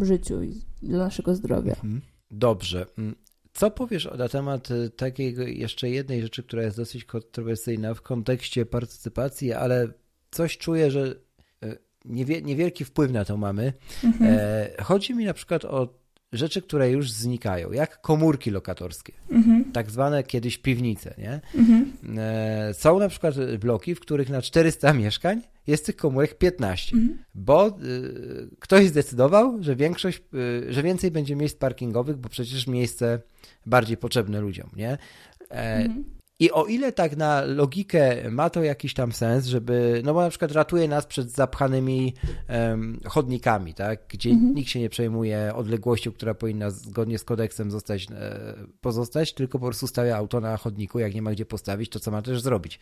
e, 0.02 0.06
życiu 0.06 0.44
i 0.44 0.62
dla 0.84 0.98
naszego 0.98 1.36
zdrowia. 1.36 1.74
Mhm. 1.74 2.02
Dobrze. 2.32 2.86
Mm, 2.98 3.16
co 3.54 3.72
powiesz 3.72 4.10
na 4.18 4.30
temat 4.30 4.72
e, 4.72 4.90
takiej 4.90 5.60
jeszcze 5.60 5.90
jednej 5.90 6.22
rzeczy, 6.22 6.44
która 6.44 6.64
jest 6.64 6.78
dosyć 6.78 7.06
kontrowersyjna 7.06 7.94
w 7.94 8.02
kontekście 8.02 8.66
partycypacji, 8.66 9.54
ale 9.54 9.88
coś 10.32 10.58
czuję, 10.58 10.92
że 10.92 11.16
niewielki 12.06 12.86
wpływ 12.86 13.12
na 13.12 13.26
to 13.26 13.38
mamy. 13.38 13.74
Mhm. 14.04 14.32
E, 14.34 14.84
chodzi 14.84 15.14
mi 15.14 15.26
na 15.26 15.34
przykład 15.34 15.66
o 15.66 16.02
rzeczy, 16.32 16.62
które 16.62 16.92
już 16.92 17.12
znikają, 17.12 17.72
jak 17.72 18.02
komórki 18.02 18.52
lokatorskie, 18.52 19.14
mhm. 19.30 19.72
tak 19.72 19.92
zwane 19.92 20.24
kiedyś 20.24 20.58
piwnice. 20.58 21.14
Nie? 21.18 21.42
Mhm. 21.56 21.92
E, 22.18 22.74
są 22.74 23.00
na 23.00 23.10
przykład 23.10 23.36
bloki, 23.60 23.96
w 23.96 24.00
których 24.00 24.30
na 24.30 24.42
400 24.42 24.94
mieszkań 24.94 25.42
jest 25.68 25.86
tych 25.86 25.96
komórek 25.96 26.38
15, 26.38 26.96
mhm. 26.96 27.24
bo 27.36 27.68
y, 27.68 28.50
ktoś 28.60 28.88
zdecydował, 28.88 29.64
że 29.64 29.76
większość, 29.76 30.22
że 30.70 30.84
więcej 30.84 31.12
będzie 31.12 31.36
miejsc 31.36 31.56
parkingowych, 31.56 32.18
bo 32.18 32.30
przecież 32.30 32.68
miejsce 32.68 33.20
bardziej 33.66 33.98
potrzebne 33.98 34.42
ludziom. 34.42 34.70
Nie? 34.76 34.98
E, 36.42 36.46
I 36.46 36.52
o 36.52 36.66
ile 36.66 36.92
tak 36.92 37.18
na 37.18 37.42
logikę 37.42 38.32
ma 38.32 38.50
to 38.50 38.64
jakiś 38.64 38.94
tam 38.94 39.12
sens, 39.12 39.46
żeby, 39.46 40.02
no 40.06 40.14
bo 40.14 40.22
na 40.22 40.30
przykład 40.30 40.52
ratuje 40.52 40.88
nas 40.88 41.06
przed 41.06 41.32
zapchanymi 41.32 42.14
um, 42.50 43.00
chodnikami, 43.06 43.74
tak, 43.74 44.00
gdzie 44.08 44.30
mhm. 44.30 44.56
nikt 44.56 44.70
się 44.70 44.80
nie 44.80 44.90
przejmuje 44.90 45.52
odległością, 45.56 46.12
która 46.12 46.34
powinna 46.34 46.70
zgodnie 46.70 47.20
z 47.20 47.24
kodeksem 47.24 47.72
zostać, 47.72 48.08
e, 48.12 48.54
pozostać, 48.82 49.34
tylko 49.34 49.60
po 49.60 49.66
prostu 49.66 49.88
stawia 49.88 50.18
auto 50.18 50.42
na 50.42 50.58
chodniku, 50.58 51.00
jak 51.00 51.16
nie 51.16 51.22
ma 51.22 51.32
gdzie 51.32 51.46
postawić, 51.46 51.90
to 51.90 52.00
co 52.00 52.12
ma 52.12 52.22
też 52.22 52.42
zrobić. 52.42 52.80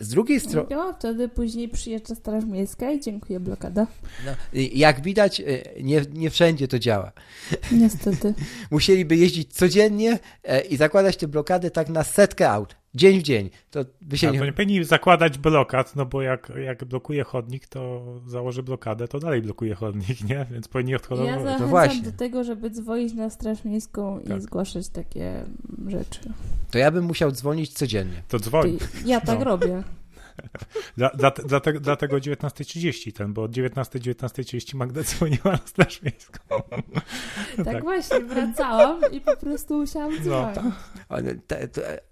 Z 0.00 0.08
drugiej 0.08 0.40
strony... 0.40 0.68
No, 0.70 0.92
wtedy 0.92 1.28
później 1.28 1.68
przyjeżdża 1.68 2.14
Straż 2.14 2.44
Miejska 2.44 2.90
i 2.90 3.00
dziękuję, 3.00 3.40
blokada. 3.40 3.86
No, 4.26 4.32
jak 4.72 5.00
widać, 5.00 5.40
e, 5.40 5.44
nie, 5.82 6.02
nie 6.12 6.30
wszędzie 6.30 6.68
to 6.68 6.78
działa. 6.78 7.12
Niestety. 7.72 8.34
Musieliby 8.70 9.16
jeździć 9.16 9.54
codziennie 9.54 10.18
e, 10.44 10.60
i 10.60 10.76
zakładać 10.76 11.16
te 11.16 11.28
blokady 11.28 11.70
tak 11.70 11.88
na 11.88 12.04
setkę 12.04 12.50
aut 12.50 12.76
dzień 12.94 13.20
w 13.20 13.22
dzień. 13.22 13.50
To 13.70 13.84
by 14.00 14.18
się 14.18 14.30
nie... 14.30 14.38
nie 14.38 14.52
powinni 14.52 14.84
zakładać 14.84 15.38
blokad, 15.38 15.96
no 15.96 16.06
bo 16.06 16.22
jak, 16.22 16.52
jak 16.64 16.84
blokuje 16.84 17.24
chodnik, 17.24 17.66
to 17.66 18.04
założy 18.26 18.62
blokadę, 18.62 19.08
to 19.08 19.18
dalej 19.18 19.42
blokuje 19.42 19.74
chodnik, 19.74 20.24
nie? 20.28 20.46
Więc 20.50 20.68
powinni 20.68 20.94
odchodzić. 20.94 21.26
Ja 21.26 21.38
zachęcam 21.38 21.60
no 21.60 21.66
właśnie. 21.66 22.02
do 22.02 22.12
tego, 22.12 22.44
żeby 22.44 22.70
dzwonić 22.70 23.14
na 23.14 23.30
Straż 23.30 23.64
Miejską 23.64 24.20
tak. 24.28 24.38
i 24.38 24.40
zgłaszać 24.40 24.88
takie 24.88 25.44
rzeczy. 25.86 26.20
To 26.70 26.78
ja 26.78 26.90
bym 26.90 27.04
musiał 27.04 27.30
dzwonić 27.30 27.72
codziennie. 27.72 28.22
To 28.28 28.38
dzwoń. 28.38 28.78
Ja 29.06 29.20
tak 29.20 29.38
no. 29.38 29.44
robię. 29.44 29.82
Dla, 30.96 31.08
dla, 31.08 31.30
dlatego, 31.30 31.80
dlatego 31.80 32.16
19.30 32.16 33.12
ten, 33.12 33.32
bo 33.32 33.42
od 33.42 33.50
19.19.30 33.50 34.00
19 34.00 34.76
Magda 34.76 35.02
dzwoniła 35.02 35.52
na 35.52 35.56
Straż 35.56 36.02
Miejską. 36.02 36.38
Tak, 37.56 37.64
tak, 37.64 37.82
właśnie, 37.82 38.20
wracałam 38.20 39.00
i 39.12 39.20
po 39.20 39.36
prostu 39.36 39.78
musiałam 39.78 40.12
no. 40.14 40.20
dzwonić. 40.20 40.56
No. 41.10 41.20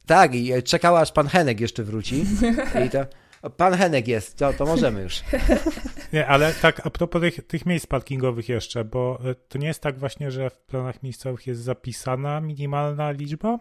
Tak, 0.07 0.35
i 0.35 0.63
czekała 0.63 1.01
aż 1.01 1.13
pan 1.13 1.27
Henek 1.27 1.61
jeszcze 1.61 1.85
wróci. 1.85 2.25
I 2.87 2.91
to... 2.91 3.22
Pan 3.51 3.75
Henek 3.75 4.09
jest, 4.09 4.37
to, 4.37 4.53
to 4.53 4.67
możemy 4.67 5.03
już. 5.03 5.23
Nie, 6.13 6.27
ale 6.27 6.55
tak 6.55 6.87
a 6.87 6.91
propos 6.91 7.21
tych, 7.21 7.47
tych, 7.47 7.67
miejsc 7.67 7.87
parkingowych 7.87 8.49
jeszcze, 8.49 8.85
bo 8.85 9.19
e, 9.25 9.35
to 9.35 9.59
nie 9.59 9.67
jest 9.67 9.81
tak 9.81 9.99
właśnie, 9.99 10.31
że 10.31 10.51
w 10.51 10.59
planach 10.59 11.03
miejscowych 11.03 11.47
jest 11.47 11.61
zapisana 11.61 12.41
minimalna 12.41 13.11
liczba 13.11 13.59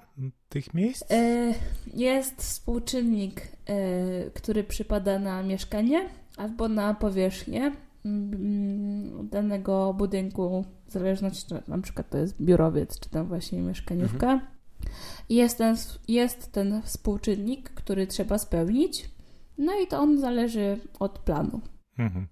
tych 0.50 0.74
miejsc? 0.74 1.12
E, 1.12 1.54
jest 1.94 2.42
współczynnik, 2.42 3.42
e, 3.66 4.30
który 4.34 4.64
przypada 4.64 5.20
na 5.20 5.44
mieszkanie 5.44 6.10
albo 6.38 6.68
na 6.68 6.94
powierzchnię 6.94 7.72
mm, 8.06 9.30
danego 9.30 9.94
budynku, 9.94 10.66
w 10.88 10.92
zależności, 10.92 11.48
czy 11.48 11.62
na 11.68 11.82
przykład 11.82 12.10
to 12.10 12.18
jest 12.18 12.42
biurowiec, 12.42 13.00
czy 13.00 13.10
tam 13.10 13.28
właśnie 13.28 13.62
mieszkaniówka. 13.62 14.32
Mhm. 14.32 14.52
Jest 15.30 15.58
ten, 15.58 15.76
jest 16.08 16.52
ten 16.52 16.82
współczynnik, 16.82 17.70
który 17.70 18.08
trzeba 18.08 18.38
spełnić 18.38 19.10
no 19.62 19.80
i 19.80 19.88
to 19.88 20.00
on 20.00 20.20
zależy 20.20 20.78
od 21.00 21.20
planu. 21.20 21.62
Mhm. 21.98 22.28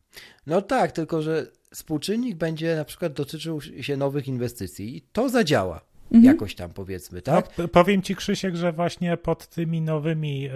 No 0.47 0.61
tak, 0.61 0.91
tylko 0.91 1.21
że 1.21 1.47
współczynnik 1.73 2.35
będzie 2.35 2.75
na 2.75 2.85
przykład 2.85 3.13
dotyczył 3.13 3.61
się 3.61 3.97
nowych 3.97 4.27
inwestycji 4.27 4.97
i 4.97 5.01
to 5.01 5.29
zadziała. 5.29 5.81
Mhm. 6.11 6.23
Jakoś 6.23 6.55
tam 6.55 6.69
powiedzmy, 6.69 7.21
tak? 7.21 7.57
No, 7.57 7.67
powiem 7.67 8.01
ci, 8.01 8.15
Krzysiek, 8.15 8.55
że 8.55 8.71
właśnie 8.71 9.17
pod 9.17 9.47
tymi 9.47 9.81
nowymi 9.81 10.47
e, 10.47 10.51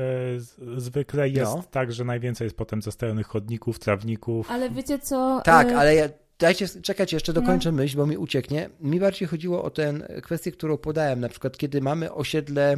zwykle 0.77 1.29
jest 1.29 1.55
no. 1.55 1.63
tak, 1.71 1.91
że 1.91 2.05
najwięcej 2.05 2.45
jest 2.45 2.57
potem 2.57 2.81
zastawionych 2.81 3.27
chodników, 3.27 3.79
trawników. 3.79 4.51
Ale 4.51 4.69
wiecie 4.69 4.99
co? 4.99 5.41
Tak, 5.45 5.67
e... 5.67 5.77
ale 5.77 5.95
ja, 5.95 6.09
dajcie, 6.39 6.67
czekać 6.67 7.13
jeszcze 7.13 7.33
dokończę 7.33 7.71
no. 7.71 7.77
myśl, 7.77 7.97
bo 7.97 8.07
mi 8.07 8.17
ucieknie. 8.17 8.69
Mi 8.79 8.99
bardziej 8.99 9.27
chodziło 9.27 9.63
o 9.63 9.69
tę 9.69 9.93
kwestię, 10.23 10.51
którą 10.51 10.77
podałem, 10.77 11.19
na 11.19 11.29
przykład 11.29 11.57
kiedy 11.57 11.81
mamy 11.81 12.13
osiedle 12.13 12.77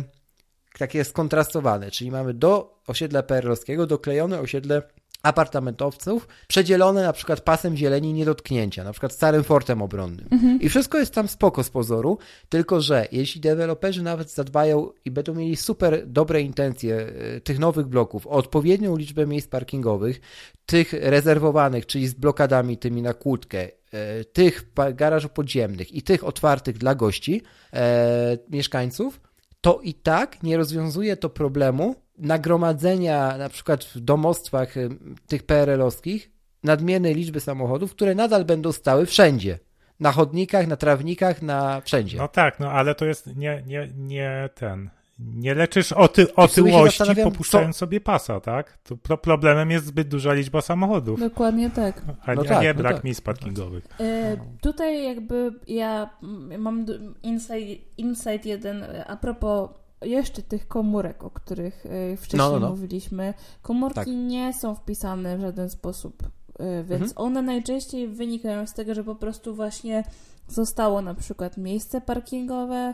takie 0.80 1.04
skontrastowane, 1.04 1.92
czyli 1.92 2.12
mamy 2.12 2.34
do 2.34 2.80
osiedla 2.88 3.24
PRL-owskiego 3.24 3.88
doklejone 3.88 4.40
osiedle 4.40 4.82
apartamentowców, 5.26 6.28
przedzielone 6.48 7.04
na 7.04 7.14
przykład 7.14 7.42
pasem 7.42 7.78
zieleni 7.78 8.14
niedotknięcia, 8.14 8.84
na 8.84 8.92
przykład 8.92 9.14
starym 9.14 9.44
fortem 9.44 9.82
obronnym. 9.82 10.28
Mhm. 10.32 10.62
I 10.62 10.70
wszystko 10.70 10.98
jest 10.98 11.14
tam 11.14 11.28
spoko 11.28 11.64
z 11.64 11.70
pozoru, 11.70 12.18
tylko 12.50 12.82
że 12.82 13.08
jeśli 13.12 13.42
deweloperzy 13.42 14.04
nawet 14.04 14.32
zadbają 14.32 14.90
i 15.06 15.12
będą 15.12 15.34
mieli 15.34 15.56
super 15.56 16.08
dobre 16.08 16.42
intencje 16.42 16.96
e, 16.96 17.42
tych 17.42 17.60
nowych 17.60 17.88
bloków 17.88 18.28
o 18.28 18.30
odpowiednią 18.30 18.98
liczbę 18.98 19.28
miejsc 19.28 19.48
parkingowych, 19.48 20.22
tych 20.66 20.94
rezerwowanych, 20.94 21.86
czyli 21.86 22.08
z 22.08 22.14
blokadami 22.14 22.78
tymi 22.78 23.02
na 23.02 23.14
kłódkę, 23.14 23.68
e, 23.92 24.26
tych 24.26 24.72
garażów 24.94 25.32
podziemnych 25.32 25.92
i 25.92 26.02
tych 26.02 26.24
otwartych 26.24 26.78
dla 26.78 26.96
gości, 26.96 27.42
e, 27.74 28.38
mieszkańców, 28.50 29.20
to 29.66 29.80
i 29.84 29.94
tak 29.94 30.44
nie 30.44 30.58
rozwiązuje 30.58 31.18
to 31.18 31.30
problemu 31.30 31.96
nagromadzenia 32.18 33.38
na 33.38 33.50
przykład 33.50 33.84
w 33.84 34.00
domostwach 34.00 34.78
y, 34.78 34.90
tych 35.28 35.44
PRL-owskich 35.44 36.32
nadmiernej 36.64 37.16
liczby 37.16 37.40
samochodów, 37.40 37.92
które 37.92 38.16
nadal 38.16 38.46
będą 38.46 38.72
stały 38.72 39.06
wszędzie. 39.06 39.60
Na 40.00 40.12
chodnikach, 40.12 40.68
na 40.68 40.76
trawnikach, 40.76 41.42
na 41.42 41.82
wszędzie. 41.82 42.18
No 42.18 42.28
tak, 42.28 42.60
no 42.60 42.72
ale 42.72 42.96
to 42.96 43.06
jest 43.06 43.36
nie, 43.36 43.64
nie, 43.68 43.90
nie 43.98 44.50
ten. 44.56 44.90
Nie 45.20 45.54
leczysz 45.54 45.92
oty, 45.92 46.36
otyłości 46.36 47.16
popuszczając 47.24 47.76
co... 47.76 47.80
sobie 47.80 48.02
pasa, 48.02 48.40
tak? 48.40 48.78
To 48.78 48.98
pro 48.98 49.18
problemem 49.18 49.72
jest 49.72 49.86
zbyt 49.86 50.08
duża 50.08 50.34
liczba 50.34 50.62
samochodów. 50.62 51.20
Dokładnie 51.20 51.70
tak. 51.70 52.02
A, 52.26 52.34
no 52.34 52.44
tak, 52.44 52.62
nie 52.62 52.74
no 52.74 52.80
brak 52.80 52.96
tak. 52.96 53.04
miejsc 53.04 53.22
parkingowych. 53.22 53.88
E, 54.00 54.38
tutaj 54.62 55.04
jakby 55.04 55.54
ja 55.68 56.10
mam 56.58 56.86
insight, 57.24 57.98
insight 57.98 58.46
jeden 58.46 58.86
a 59.08 59.18
propos 59.18 59.70
jeszcze 60.02 60.42
tych 60.42 60.68
komórek, 60.68 61.24
o 61.24 61.30
których 61.30 61.86
e, 61.86 62.18
wcześniej 62.18 62.38
no, 62.38 62.52
no, 62.52 62.60
no. 62.60 62.70
mówiliśmy. 62.70 63.34
Komórki 63.62 63.96
tak. 63.96 64.08
nie 64.08 64.54
są 64.54 64.76
wpisane 64.76 65.38
w 65.38 65.42
żaden 65.42 65.70
sposób, 65.70 66.24
e, 66.60 66.84
więc 66.84 67.04
mhm. 67.04 67.28
one 67.28 67.42
najczęściej 67.42 68.08
wynikają 68.08 68.68
z 68.68 68.74
tego, 68.74 68.94
że 68.94 69.04
po 69.04 69.16
prostu 69.16 69.56
właśnie 69.56 70.04
zostało 70.48 71.02
na 71.02 71.16
przykład 71.16 71.58
miejsce 71.58 72.02
parkingowe, 72.02 72.94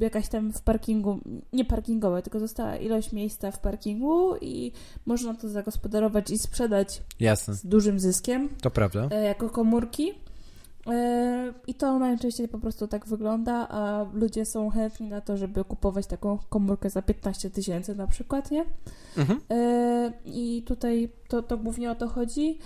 jakaś 0.00 0.28
tam 0.28 0.52
w 0.52 0.62
parkingu, 0.62 1.20
nie 1.52 1.64
parkingowe, 1.64 2.22
tylko 2.22 2.40
została 2.40 2.76
ilość 2.76 3.12
miejsca 3.12 3.50
w 3.50 3.58
parkingu 3.58 4.36
i 4.40 4.72
można 5.06 5.34
to 5.34 5.48
zagospodarować 5.48 6.30
i 6.30 6.38
sprzedać 6.38 7.02
Jasne. 7.20 7.54
z 7.54 7.66
dużym 7.66 8.00
zyskiem. 8.00 8.48
To 8.62 8.70
prawda. 8.70 9.08
E, 9.10 9.24
jako 9.24 9.50
komórki. 9.50 10.12
E, 10.86 11.52
I 11.66 11.74
to 11.74 11.98
najczęściej 11.98 12.48
po 12.48 12.58
prostu 12.58 12.88
tak 12.88 13.06
wygląda, 13.06 13.68
a 13.68 14.06
ludzie 14.12 14.46
są 14.46 14.70
chętni 14.70 15.08
na 15.08 15.20
to, 15.20 15.36
żeby 15.36 15.64
kupować 15.64 16.06
taką 16.06 16.38
komórkę 16.48 16.90
za 16.90 17.02
15 17.02 17.50
tysięcy 17.50 17.94
na 17.94 18.06
przykład, 18.06 18.50
nie? 18.50 18.64
Mhm. 19.16 19.40
E, 19.50 20.12
I 20.24 20.62
tutaj 20.66 21.08
to, 21.28 21.42
to 21.42 21.58
głównie 21.58 21.90
o 21.90 21.94
to 21.94 22.08
chodzi. 22.08 22.58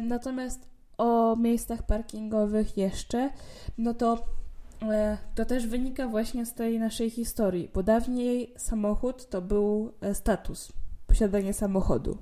Natomiast 0.00 0.71
o 1.02 1.36
miejscach 1.36 1.86
parkingowych 1.86 2.76
jeszcze, 2.76 3.30
no 3.78 3.94
to 3.94 4.26
e, 4.82 5.18
to 5.34 5.44
też 5.44 5.66
wynika 5.66 6.08
właśnie 6.08 6.46
z 6.46 6.54
tej 6.54 6.78
naszej 6.78 7.10
historii, 7.10 7.70
bo 7.74 7.82
dawniej 7.82 8.54
samochód 8.56 9.28
to 9.28 9.42
był 9.42 9.92
e, 10.00 10.14
status, 10.14 10.72
posiadanie 11.06 11.52
samochodu. 11.52 12.18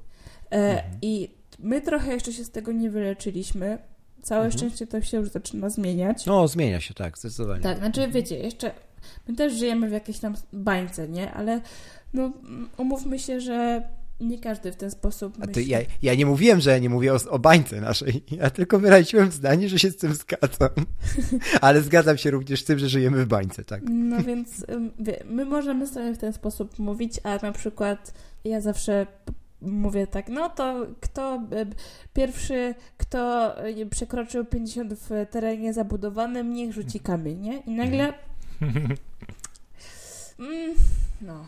E, 0.50 0.56
mhm. 0.56 0.98
I 1.02 1.34
my 1.58 1.80
trochę 1.80 2.12
jeszcze 2.12 2.32
się 2.32 2.44
z 2.44 2.50
tego 2.50 2.72
nie 2.72 2.90
wyleczyliśmy. 2.90 3.78
Całe 4.22 4.44
mhm. 4.44 4.58
szczęście 4.58 4.86
to 4.86 5.00
się 5.00 5.16
już 5.16 5.30
zaczyna 5.30 5.70
zmieniać. 5.70 6.26
No, 6.26 6.48
zmienia 6.48 6.80
się, 6.80 6.94
tak, 6.94 7.18
zdecydowanie. 7.18 7.62
Tak, 7.62 7.78
znaczy 7.78 8.08
wiecie, 8.08 8.38
jeszcze 8.38 8.72
my 9.28 9.36
też 9.36 9.52
żyjemy 9.52 9.88
w 9.88 9.92
jakiejś 9.92 10.18
tam 10.18 10.34
bańce, 10.52 11.08
nie? 11.08 11.32
Ale 11.32 11.60
no, 12.14 12.32
umówmy 12.76 13.18
się, 13.18 13.40
że 13.40 13.88
nie 14.20 14.38
każdy 14.38 14.72
w 14.72 14.76
ten 14.76 14.90
sposób 14.90 15.38
myśli. 15.38 15.52
A 15.52 15.54
ty, 15.54 15.62
ja, 15.62 15.78
ja 16.02 16.14
nie 16.14 16.26
mówiłem, 16.26 16.60
że 16.60 16.70
ja 16.70 16.78
nie 16.78 16.90
mówię 16.90 17.14
o, 17.14 17.18
o 17.30 17.38
bańce 17.38 17.80
naszej. 17.80 18.24
Ja 18.30 18.50
tylko 18.50 18.78
wyraziłem 18.78 19.32
zdanie, 19.32 19.68
że 19.68 19.78
się 19.78 19.90
z 19.90 19.96
tym 19.96 20.14
zgadzam. 20.14 20.68
Ale 21.60 21.82
zgadzam 21.82 22.18
się 22.18 22.30
również 22.30 22.62
z 22.62 22.64
tym, 22.64 22.78
że 22.78 22.88
żyjemy 22.88 23.24
w 23.24 23.28
bańce, 23.28 23.64
tak. 23.64 23.82
No 23.90 24.22
więc 24.22 24.64
my 25.24 25.44
możemy 25.44 25.86
sobie 25.86 26.14
w 26.14 26.18
ten 26.18 26.32
sposób 26.32 26.78
mówić, 26.78 27.20
a 27.22 27.38
na 27.42 27.52
przykład 27.52 28.14
ja 28.44 28.60
zawsze 28.60 29.06
mówię 29.60 30.06
tak, 30.06 30.28
no 30.28 30.48
to 30.48 30.86
kto 31.00 31.42
pierwszy, 32.14 32.74
kto 32.98 33.54
przekroczył 33.90 34.44
50 34.44 34.94
w 34.94 35.26
terenie 35.30 35.72
zabudowanym, 35.72 36.54
niech 36.54 36.72
rzuci 36.72 37.00
kamień, 37.00 37.40
nie? 37.40 37.58
I 37.58 37.70
nagle... 37.70 38.12
Mm, 40.40 40.74
no, 41.20 41.46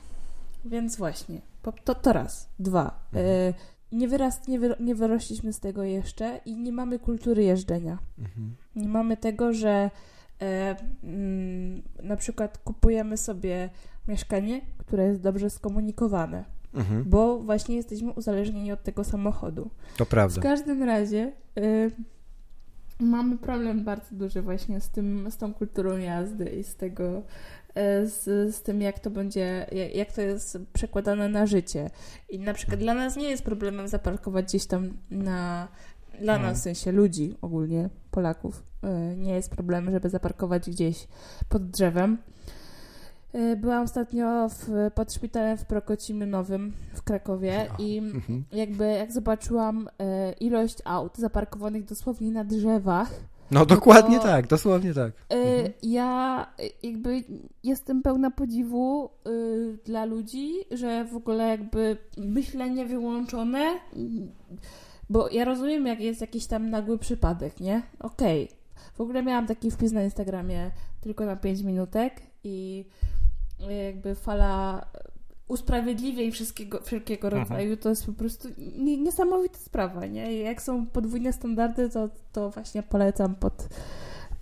więc 0.65 0.97
właśnie. 0.97 1.41
To, 1.85 1.95
to 1.95 2.13
raz. 2.13 2.49
Dwa. 2.59 3.01
Mhm. 3.13 3.27
E, 3.27 3.55
nie, 3.93 4.09
wyrast, 4.09 4.49
nie, 4.49 4.59
wy, 4.59 4.75
nie 4.81 4.95
wyrośliśmy 4.95 5.53
z 5.53 5.61
tego 5.61 5.83
jeszcze 5.83 6.41
i 6.45 6.57
nie 6.57 6.73
mamy 6.73 6.99
kultury 6.99 7.45
jeżdżenia. 7.45 7.99
Mhm. 8.19 8.57
Nie 8.77 8.89
mamy 8.89 9.17
tego, 9.17 9.53
że 9.53 9.91
e, 10.43 10.77
mm, 11.05 11.83
na 12.03 12.17
przykład 12.17 12.59
kupujemy 12.59 13.17
sobie 13.17 13.71
mieszkanie, 14.09 14.61
które 14.79 15.07
jest 15.07 15.21
dobrze 15.21 15.51
skomunikowane. 15.51 16.45
Mhm. 16.75 17.05
Bo 17.07 17.39
właśnie 17.39 17.77
jesteśmy 17.77 18.13
uzależnieni 18.13 18.73
od 18.73 18.83
tego 18.83 19.05
samochodu. 19.05 19.71
To 19.97 20.07
prawda. 20.07 20.41
W 20.41 20.43
każdym 20.43 20.83
razie, 20.83 21.33
e, 21.57 21.91
mamy 23.01 23.39
problem 23.39 23.85
bardzo 23.85 24.17
duży 24.17 24.43
właśnie 24.43 24.81
z 24.81 24.91
tym, 24.91 25.31
z 25.31 25.37
tą 25.37 25.55
kulturą 25.55 25.97
jazdy 25.97 26.45
i 26.45 26.65
z 26.65 26.75
tego, 26.75 27.23
z, 28.05 28.25
z 28.55 28.63
tym, 28.63 28.83
jak 28.83 28.99
to 28.99 29.11
będzie, 29.11 29.67
jak 29.95 30.13
to 30.13 30.21
jest 30.21 30.59
przekładane 30.73 31.29
na 31.29 31.47
życie. 31.47 31.91
I 32.29 32.39
na 32.39 32.55
przykład 32.55 32.81
dla 32.81 32.95
nas 32.95 33.17
nie 33.17 33.31
jest 33.31 33.43
problemem 33.43 33.89
zaparkować 33.89 34.45
gdzieś 34.45 34.67
tam 34.67 34.91
na, 35.11 35.69
dla 36.21 36.39
nas, 36.39 36.59
w 36.59 36.63
sensie 36.63 36.93
ludzi 36.93 37.35
ogólnie, 37.43 37.91
Polaków, 38.11 38.63
e, 38.83 39.17
nie 39.17 39.35
jest 39.35 39.51
problem, 39.51 39.91
żeby 39.91 40.09
zaparkować 40.09 40.71
gdzieś 40.71 41.09
pod 41.49 41.71
drzewem. 41.71 42.19
E, 43.33 43.57
byłam 43.57 43.83
ostatnio 43.83 44.49
w, 44.49 44.91
pod 44.95 45.13
szpitalem 45.13 45.59
w 45.59 45.65
Prokocimy 45.65 46.27
Nowym 46.27 46.73
w 46.95 47.03
Krakowie 47.03 47.67
i 47.79 47.99
mhm. 48.15 48.45
jakby 48.53 48.85
jak 48.85 49.13
zobaczyłam 49.13 49.89
e, 49.99 50.33
ilość 50.33 50.79
aut 50.85 51.19
zaparkowanych 51.19 51.85
dosłownie 51.85 52.31
na 52.31 52.45
drzewach. 52.45 53.11
No 53.53 53.67
dokładnie 53.67 54.19
to, 54.19 54.25
tak, 54.25 54.47
dosłownie 54.47 54.95
tak. 54.95 55.13
Mhm. 55.29 55.73
Ja 55.83 56.47
jakby 56.83 57.25
jestem 57.65 58.03
pełna 58.03 58.31
podziwu 58.31 59.11
dla 59.85 60.05
ludzi, 60.05 60.53
że 60.71 61.05
w 61.05 61.17
ogóle 61.17 61.49
jakby 61.49 61.97
myślenie 62.17 62.87
wyłączone 62.87 63.81
bo 65.13 65.29
ja 65.29 65.45
rozumiem, 65.45 65.87
jak 65.87 66.01
jest 66.01 66.21
jakiś 66.21 66.47
tam 66.47 66.71
nagły 66.71 66.99
przypadek, 66.99 67.61
nie? 67.61 67.83
Okej. 68.01 68.45
Okay. 68.45 68.57
W 68.95 69.01
ogóle 69.01 69.23
miałam 69.23 69.47
taki 69.47 69.71
wpis 69.71 69.93
na 69.93 70.03
Instagramie 70.03 70.71
tylko 71.01 71.27
na 71.27 71.37
5 71.37 71.63
minutek 71.63 72.23
i 72.45 72.85
jakby 73.87 74.15
fala 74.15 74.87
usprawiedliwień 75.49 76.33
wszystkiego, 76.33 76.81
wszelkiego 76.83 77.29
mhm. 77.29 77.43
rodzaju, 77.43 77.77
to 77.77 77.89
jest 77.89 78.07
po 78.07 78.13
prostu 78.13 78.49
niesamowita 78.99 79.59
sprawa, 79.59 80.07
nie? 80.07 80.39
Jak 80.39 80.63
są 80.63 80.87
podwójne 80.87 81.33
standardy, 81.33 81.91
to, 81.91 82.09
to 82.33 82.51
właśnie 82.51 82.83
polecam 82.83 83.35
pod 83.35 83.69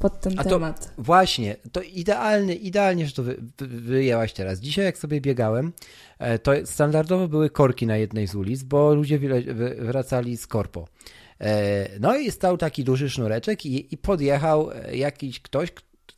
pod 0.00 0.20
ten 0.20 0.32
A 0.36 0.44
temat. 0.44 0.96
To, 0.96 1.02
właśnie, 1.02 1.56
to 1.72 1.82
idealny, 1.82 2.54
idealnie, 2.54 3.06
że 3.06 3.12
to 3.12 3.22
wy, 3.22 3.36
wy, 3.58 3.66
wyjęłaś 3.66 4.32
teraz. 4.32 4.60
Dzisiaj 4.60 4.84
jak 4.84 4.98
sobie 4.98 5.20
biegałem, 5.20 5.72
e, 6.18 6.38
to 6.38 6.52
standardowo 6.64 7.28
były 7.28 7.50
korki 7.50 7.86
na 7.86 7.96
jednej 7.96 8.26
z 8.26 8.34
ulic, 8.34 8.62
bo 8.62 8.94
ludzie 8.94 9.18
wracali 9.78 10.36
z 10.36 10.46
korpo. 10.46 10.88
E, 11.40 11.88
no 12.00 12.16
i 12.16 12.30
stał 12.30 12.58
taki 12.58 12.84
duży 12.84 13.10
sznureczek 13.10 13.66
i, 13.66 13.94
i 13.94 13.98
podjechał 13.98 14.70
e, 14.72 14.96
jakiś 14.96 15.40
ktoś, 15.40 15.70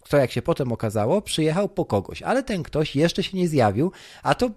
kto 0.02 0.16
jak 0.16 0.32
się 0.32 0.42
potem 0.42 0.72
okazało, 0.72 1.22
przyjechał 1.22 1.68
po 1.68 1.84
kogoś, 1.84 2.22
ale 2.22 2.42
ten 2.42 2.62
ktoś 2.62 2.96
jeszcze 2.96 3.22
się 3.22 3.36
nie 3.36 3.48
zjawił, 3.48 3.92
a 4.22 4.34
to 4.34 4.50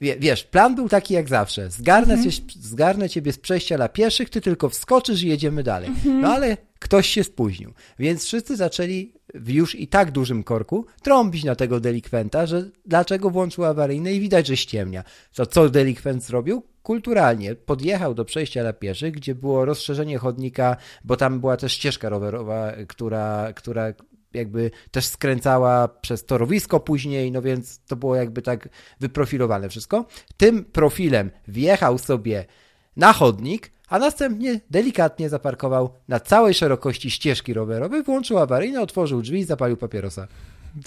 wiesz, 0.00 0.44
plan 0.44 0.74
był 0.74 0.88
taki 0.88 1.14
jak 1.14 1.28
zawsze. 1.28 1.70
Zgarnę, 1.70 2.14
mhm. 2.14 2.30
cię, 2.30 2.42
zgarnę 2.60 3.08
ciebie 3.08 3.32
z 3.32 3.38
przejścia 3.38 3.76
dla 3.76 3.88
pieszych, 3.88 4.30
ty 4.30 4.40
tylko 4.40 4.68
wskoczysz 4.68 5.22
i 5.22 5.28
jedziemy 5.28 5.62
dalej. 5.62 5.88
Mhm. 5.88 6.20
No 6.20 6.32
ale 6.32 6.56
ktoś 6.78 7.06
się 7.08 7.24
spóźnił. 7.24 7.72
Więc 7.98 8.24
wszyscy 8.24 8.56
zaczęli 8.56 9.12
w 9.34 9.50
już 9.50 9.74
i 9.74 9.88
tak 9.88 10.10
dużym 10.10 10.42
korku 10.42 10.86
trąbić 11.02 11.44
na 11.44 11.54
tego 11.54 11.80
delikwenta, 11.80 12.46
że 12.46 12.70
dlaczego 12.86 13.30
włączył 13.30 13.64
awaryjne 13.64 14.12
i 14.12 14.20
widać, 14.20 14.46
że 14.46 14.56
ściemnia. 14.56 15.04
To 15.34 15.46
co 15.46 15.68
delikwent 15.68 16.24
zrobił? 16.24 16.62
Kulturalnie 16.82 17.54
podjechał 17.54 18.14
do 18.14 18.24
przejścia 18.24 18.62
dla 18.62 18.72
pieszych, 18.72 19.12
gdzie 19.12 19.34
było 19.34 19.64
rozszerzenie 19.64 20.18
chodnika, 20.18 20.76
bo 21.04 21.16
tam 21.16 21.40
była 21.40 21.56
też 21.56 21.72
ścieżka 21.72 22.08
rowerowa, 22.08 22.72
która, 22.88 23.52
która 23.52 23.92
jakby 24.34 24.70
też 24.90 25.06
skręcała 25.06 25.88
przez 25.88 26.24
torowisko 26.24 26.80
później, 26.80 27.32
no 27.32 27.42
więc 27.42 27.78
to 27.78 27.96
było 27.96 28.16
jakby 28.16 28.42
tak 28.42 28.68
wyprofilowane 29.00 29.68
wszystko. 29.68 30.06
Tym 30.36 30.64
profilem 30.64 31.30
wjechał 31.48 31.98
sobie 31.98 32.44
na 32.96 33.12
chodnik, 33.12 33.72
a 33.88 33.98
następnie 33.98 34.60
delikatnie 34.70 35.28
zaparkował 35.28 35.90
na 36.08 36.20
całej 36.20 36.54
szerokości 36.54 37.10
ścieżki 37.10 37.54
rowerowej, 37.54 38.02
włączył 38.02 38.38
awaryjne, 38.38 38.80
otworzył 38.80 39.22
drzwi 39.22 39.38
i 39.38 39.44
zapalił 39.44 39.76
papierosa. 39.76 40.28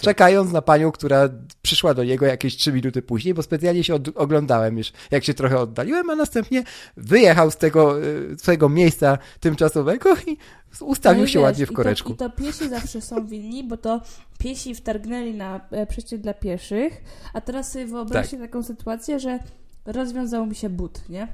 Czekając 0.00 0.52
na 0.52 0.62
panią, 0.62 0.92
która 0.92 1.28
przyszła 1.62 1.94
do 1.94 2.04
niego 2.04 2.26
jakieś 2.26 2.56
trzy 2.56 2.72
minuty 2.72 3.02
później, 3.02 3.34
bo 3.34 3.42
specjalnie 3.42 3.84
się 3.84 3.98
oglądałem 4.14 4.78
już, 4.78 4.92
jak 5.10 5.24
się 5.24 5.34
trochę 5.34 5.58
oddaliłem, 5.58 6.10
a 6.10 6.14
następnie 6.14 6.64
wyjechał 6.96 7.50
z 7.50 7.56
tego 7.56 8.04
y, 8.04 8.36
swojego 8.38 8.68
miejsca 8.68 9.18
tymczasowego 9.40 10.14
i 10.26 10.36
ustawił 10.80 11.22
no 11.22 11.26
się 11.26 11.38
wiesz, 11.38 11.44
ładnie 11.44 11.66
w 11.66 11.72
koreczku. 11.72 12.12
I 12.12 12.16
to, 12.16 12.26
I 12.26 12.30
to 12.30 12.36
piesi 12.36 12.68
zawsze 12.68 13.00
są 13.00 13.26
winni, 13.26 13.64
bo 13.64 13.76
to 13.76 14.00
piesi 14.38 14.74
wtargnęli 14.74 15.34
na 15.34 15.60
e, 15.70 15.86
przejście 15.86 16.18
dla 16.18 16.34
pieszych, 16.34 17.02
a 17.32 17.40
teraz 17.40 17.72
sobie 17.72 17.86
wyobraźcie 17.86 18.38
tak. 18.38 18.46
taką 18.46 18.62
sytuację, 18.62 19.20
że 19.20 19.38
rozwiązał 19.84 20.46
mi 20.46 20.54
się 20.54 20.68
but, 20.68 21.08
nie? 21.08 21.28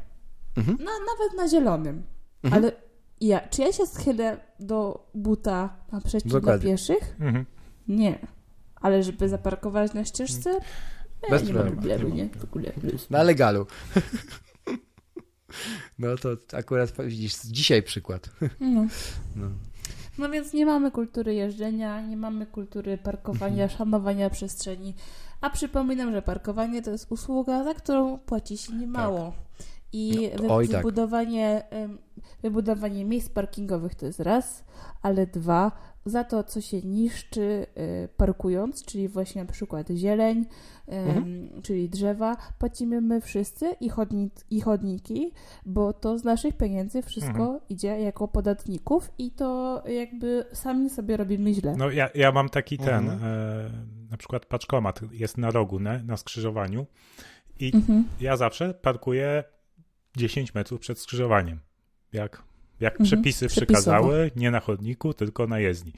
Mhm. 0.57 0.79
No, 0.81 0.91
nawet 0.91 1.37
na 1.37 1.49
zielonym. 1.49 2.03
Mhm. 2.45 2.65
Ale 2.65 2.73
ja, 3.21 3.49
czy 3.49 3.63
ja 3.63 3.73
się 3.73 3.87
schylę 3.87 4.37
do 4.61 5.11
buta 5.15 5.77
na 5.93 6.01
przejściu 6.01 6.41
dla 6.41 6.59
pieszych? 6.59 7.17
Mhm. 7.21 7.47
Nie. 7.89 8.19
Ale 8.83 9.03
żeby 9.03 9.29
zaparkować 9.29 9.95
na 9.95 10.05
ścieżce? 10.05 10.53
Nie, 11.23 11.31
Bez 11.31 11.43
nie 11.43 11.53
problemu. 11.53 11.77
ma 11.77 11.83
problemu, 11.83 12.15
nie? 12.15 12.29
W 12.29 12.45
ogóle. 12.45 12.73
Na 13.11 13.23
legalu. 13.23 13.67
No 15.99 16.17
to 16.17 16.29
akurat 16.57 16.93
widzisz, 17.07 17.35
dzisiaj 17.45 17.83
przykład. 17.83 18.31
No. 18.61 18.87
no. 19.37 19.47
No 20.19 20.29
więc 20.31 20.53
nie 20.53 20.67
mamy 20.67 20.91
kultury 20.91 21.35
jeżdżenia, 21.35 22.01
nie 22.01 22.17
mamy 22.17 22.47
kultury 22.47 22.99
parkowania, 22.99 23.63
mhm. 23.63 23.79
szanowania 23.79 24.31
przestrzeni. 24.31 24.95
A 25.41 25.51
przypominam, 25.51 26.13
że 26.13 26.23
parkowanie 26.23 26.83
to 26.83 26.91
jest 26.91 27.13
usługa, 27.13 27.65
za 27.65 27.75
którą 27.75 28.19
płaci 28.19 28.59
się 28.59 28.73
niemało. 28.73 29.33
Tak. 29.59 29.67
I 29.93 30.31
no, 30.43 30.55
oj, 30.55 30.69
tak. 30.69 30.77
wybudowanie, 30.77 31.63
tak. 31.71 31.91
wybudowanie 32.43 33.05
miejsc 33.05 33.29
parkingowych 33.29 33.95
to 33.95 34.07
jest 34.07 34.21
raz, 34.21 34.65
ale 35.03 35.27
dwa, 35.27 35.73
za 36.05 36.25
to, 36.25 36.45
co 36.45 36.61
się 36.61 36.83
niszczy 36.83 37.67
y, 37.79 38.09
parkując, 38.17 38.85
czyli 38.85 39.09
właśnie 39.09 39.45
na 39.45 39.53
przykład 39.53 39.91
zieleń, 39.91 40.47
mhm. 40.87 41.49
czyli 41.63 41.89
drzewa, 41.89 42.37
płacimy 42.59 43.01
my 43.01 43.21
wszyscy 43.21 43.77
i, 43.81 43.89
chodni, 43.89 44.31
i 44.51 44.61
chodniki, 44.61 45.33
bo 45.67 45.93
to 45.93 46.19
z 46.19 46.25
naszych 46.25 46.57
pieniędzy 46.57 47.03
wszystko 47.03 47.43
mhm. 47.43 47.61
idzie 47.69 48.01
jako 48.01 48.29
podatników 48.29 49.13
i 49.19 49.31
to 49.31 49.83
jakby 49.87 50.45
sami 50.53 50.91
sobie 50.91 51.17
robimy 51.17 51.55
źle. 51.55 51.75
No 51.77 51.91
ja, 51.91 52.11
ja 52.15 52.33
mam 52.33 52.49
taki 52.49 52.79
ten, 52.79 53.11
mhm. 53.11 53.21
e, 53.25 53.71
na 54.11 54.17
przykład 54.17 54.47
paczkomat 54.47 55.01
jest 55.13 55.39
na 55.39 55.51
rogu, 55.51 55.81
ne, 55.81 56.03
na 56.07 56.17
skrzyżowaniu 56.17 56.87
i 57.59 57.71
mhm. 57.75 58.05
ja 58.21 58.37
zawsze 58.37 58.75
parkuję 58.75 59.45
10 60.17 60.55
metrów 60.55 60.81
przed 60.81 60.99
skrzyżowaniem. 60.99 61.61
Jak 62.13 62.43
jak 62.83 62.93
mhm. 62.93 63.07
przepisy 63.07 63.49
przykazały, 63.49 64.31
nie 64.37 64.51
na 64.51 64.61
chodniku, 64.61 65.15
tylko 65.15 65.47
na 65.47 65.59
jezdni. 65.59 65.93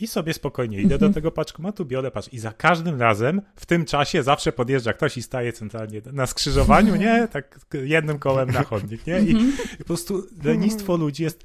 I 0.00 0.06
sobie 0.06 0.34
spokojnie 0.34 0.80
idę 0.80 0.94
mhm. 0.94 1.10
do 1.10 1.14
tego 1.14 1.30
paczkomatu, 1.30 1.84
biorę 1.84 2.10
patrz 2.10 2.28
i 2.32 2.38
za 2.38 2.52
każdym 2.52 3.00
razem 3.00 3.42
w 3.56 3.66
tym 3.66 3.84
czasie 3.84 4.22
zawsze 4.22 4.52
podjeżdża 4.52 4.92
ktoś 4.92 5.16
i 5.16 5.22
staje 5.22 5.52
centralnie 5.52 6.02
na 6.12 6.26
skrzyżowaniu, 6.26 6.96
nie? 6.96 7.28
Tak 7.28 7.60
jednym 7.72 8.18
kołem 8.18 8.50
na 8.50 8.62
chodnik, 8.62 9.06
nie? 9.06 9.20
I, 9.20 9.30
mhm. 9.30 9.52
i 9.74 9.78
po 9.78 9.84
prostu 9.84 10.26
lenistwo 10.44 10.96
ludzi 10.96 11.22
jest, 11.22 11.44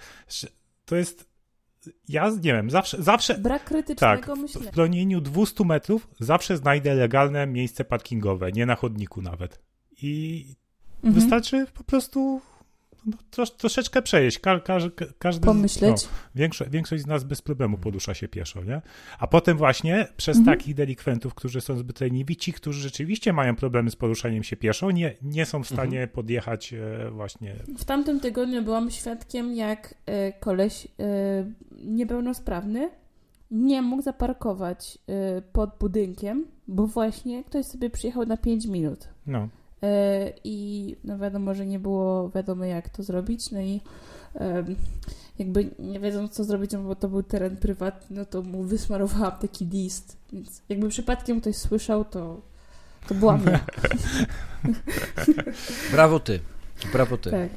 to 0.86 0.95
jest 0.95 1.28
ja 2.09 2.30
nie 2.30 2.53
wiem, 2.53 2.69
zawsze, 2.69 3.03
zawsze. 3.03 3.38
Brak 3.38 3.63
krytycznego 3.63 4.28
tak, 4.28 4.38
myślenia. 4.38 4.71
W 4.71 4.75
bronieniu 4.75 5.21
200 5.21 5.65
metrów 5.65 6.07
zawsze 6.19 6.57
znajdę 6.57 6.95
legalne 6.95 7.47
miejsce 7.47 7.86
parkingowe, 7.86 8.51
nie 8.51 8.65
na 8.65 8.75
chodniku 8.75 9.21
nawet. 9.21 9.59
I 10.01 10.45
mhm. 10.95 11.13
wystarczy 11.13 11.65
po 11.73 11.84
prostu 11.84 12.41
no, 13.07 13.17
trosz, 13.31 13.51
troszeczkę 13.51 14.01
przejeść. 14.01 14.39
Ka, 14.39 14.59
ka, 14.59 14.77
każdy, 15.19 15.45
Pomyśleć. 15.45 16.03
No, 16.03 16.09
większość, 16.35 16.71
większość 16.71 17.03
z 17.03 17.07
nas 17.07 17.23
bez 17.23 17.41
problemu 17.41 17.77
porusza 17.77 18.13
się 18.13 18.27
pieszo, 18.27 18.63
nie? 18.63 18.81
A 19.19 19.27
potem 19.27 19.57
właśnie 19.57 20.07
przez 20.17 20.37
mhm. 20.37 20.57
takich 20.57 20.75
delikwentów, 20.75 21.33
którzy 21.33 21.61
są 21.61 21.77
zbyt 21.77 22.01
leniwi, 22.01 22.35
ci, 22.35 22.53
którzy 22.53 22.81
rzeczywiście 22.81 23.33
mają 23.33 23.55
problemy 23.55 23.91
z 23.91 23.95
poruszaniem 23.95 24.43
się 24.43 24.57
pieszo, 24.57 24.91
nie, 24.91 25.15
nie 25.21 25.45
są 25.45 25.63
w 25.63 25.67
stanie 25.67 25.97
mhm. 25.97 26.09
podjechać 26.09 26.73
e, 26.73 27.11
właśnie. 27.11 27.55
W 27.77 27.85
tamtym 27.85 28.19
tygodniu 28.19 28.63
byłam 28.63 28.91
świadkiem, 28.91 29.53
jak 29.53 29.95
e, 30.05 30.33
koleś 30.33 30.85
e, 30.85 30.89
niepełnosprawny 31.71 32.89
nie 33.51 33.81
mógł 33.81 34.01
zaparkować 34.01 34.97
pod 35.53 35.77
budynkiem, 35.79 36.45
bo 36.67 36.87
właśnie 36.87 37.43
ktoś 37.43 37.65
sobie 37.65 37.89
przyjechał 37.89 38.25
na 38.25 38.37
5 38.37 38.65
minut. 38.65 39.09
No. 39.27 39.49
E, 39.84 40.34
i 40.43 40.95
no 41.03 41.17
wiadomo, 41.17 41.53
że 41.53 41.65
nie 41.65 41.80
było 41.80 42.30
wiadomo 42.30 42.65
jak 42.65 42.89
to 42.89 43.03
zrobić, 43.03 43.51
no 43.51 43.61
i 43.61 43.82
jakby 45.39 45.69
nie 45.80 45.99
wiedząc 45.99 46.32
co 46.32 46.43
zrobić, 46.43 46.71
no 46.71 46.84
bo 46.84 46.95
to 46.95 47.09
był 47.09 47.23
teren 47.23 47.57
prywatny, 47.57 48.17
no 48.17 48.25
to 48.25 48.41
mu 48.41 48.63
wysmarowałam 48.63 49.39
taki 49.39 49.65
list, 49.65 50.17
więc 50.34 50.61
jakby 50.69 50.89
przypadkiem 50.89 51.41
ktoś 51.41 51.55
słyszał, 51.55 52.05
to, 52.05 52.41
to 53.07 53.15
byłam 53.15 53.41
ja. 53.51 53.59
Brawo 55.91 56.19
ty. 56.19 56.39
Brawo 56.93 57.17
ty. 57.17 57.32
Tak, 57.32 57.49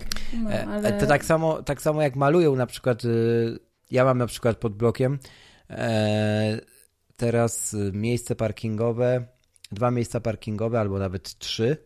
no, 0.43 0.53
e, 0.53 0.67
ale... 0.67 0.93
To 0.93 1.07
tak 1.07 1.25
samo, 1.25 1.63
tak 1.63 1.83
samo 1.83 2.03
jak 2.03 2.17
malują 2.17 2.57
na 2.57 2.67
przykład, 2.67 3.05
y, 3.05 3.59
ja 3.91 4.05
mam 4.05 4.19
na 4.19 4.27
przykład 4.27 4.57
pod 4.57 4.75
blokiem 4.75 5.19
e, 5.71 6.61
teraz 7.17 7.77
miejsce 7.93 8.37
parkingowe, 8.37 9.27
dwa 9.73 9.91
miejsca 9.91 10.21
parkingowe 10.21 10.81
albo 10.81 10.99
nawet 10.99 11.39
trzy 11.39 11.77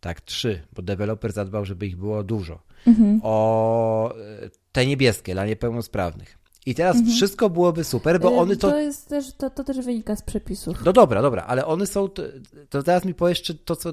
tak, 0.00 0.20
trzy, 0.20 0.60
bo 0.72 0.82
deweloper 0.82 1.32
zadbał, 1.32 1.64
żeby 1.64 1.86
ich 1.86 1.96
było 1.96 2.22
dużo. 2.22 2.62
Mhm. 2.86 3.20
O 3.22 4.14
te 4.72 4.86
niebieskie 4.86 5.32
dla 5.32 5.46
niepełnosprawnych. 5.46 6.38
I 6.66 6.74
teraz 6.74 6.96
mhm. 6.96 7.16
wszystko 7.16 7.50
byłoby 7.50 7.84
super, 7.84 8.20
bo 8.20 8.36
one 8.36 8.56
to... 8.56 8.70
To, 8.70 8.78
jest 8.78 9.08
też, 9.08 9.32
to, 9.32 9.50
to 9.50 9.64
też 9.64 9.80
wynika 9.80 10.16
z 10.16 10.22
przepisów. 10.22 10.84
No 10.84 10.92
dobra, 10.92 11.22
dobra, 11.22 11.42
ale 11.42 11.66
one 11.66 11.86
są... 11.86 12.08
To, 12.08 12.22
to 12.68 12.82
teraz 12.82 13.04
mi 13.04 13.14
powiesz, 13.14 13.42
czy 13.42 13.54
to, 13.54 13.76
co 13.76 13.92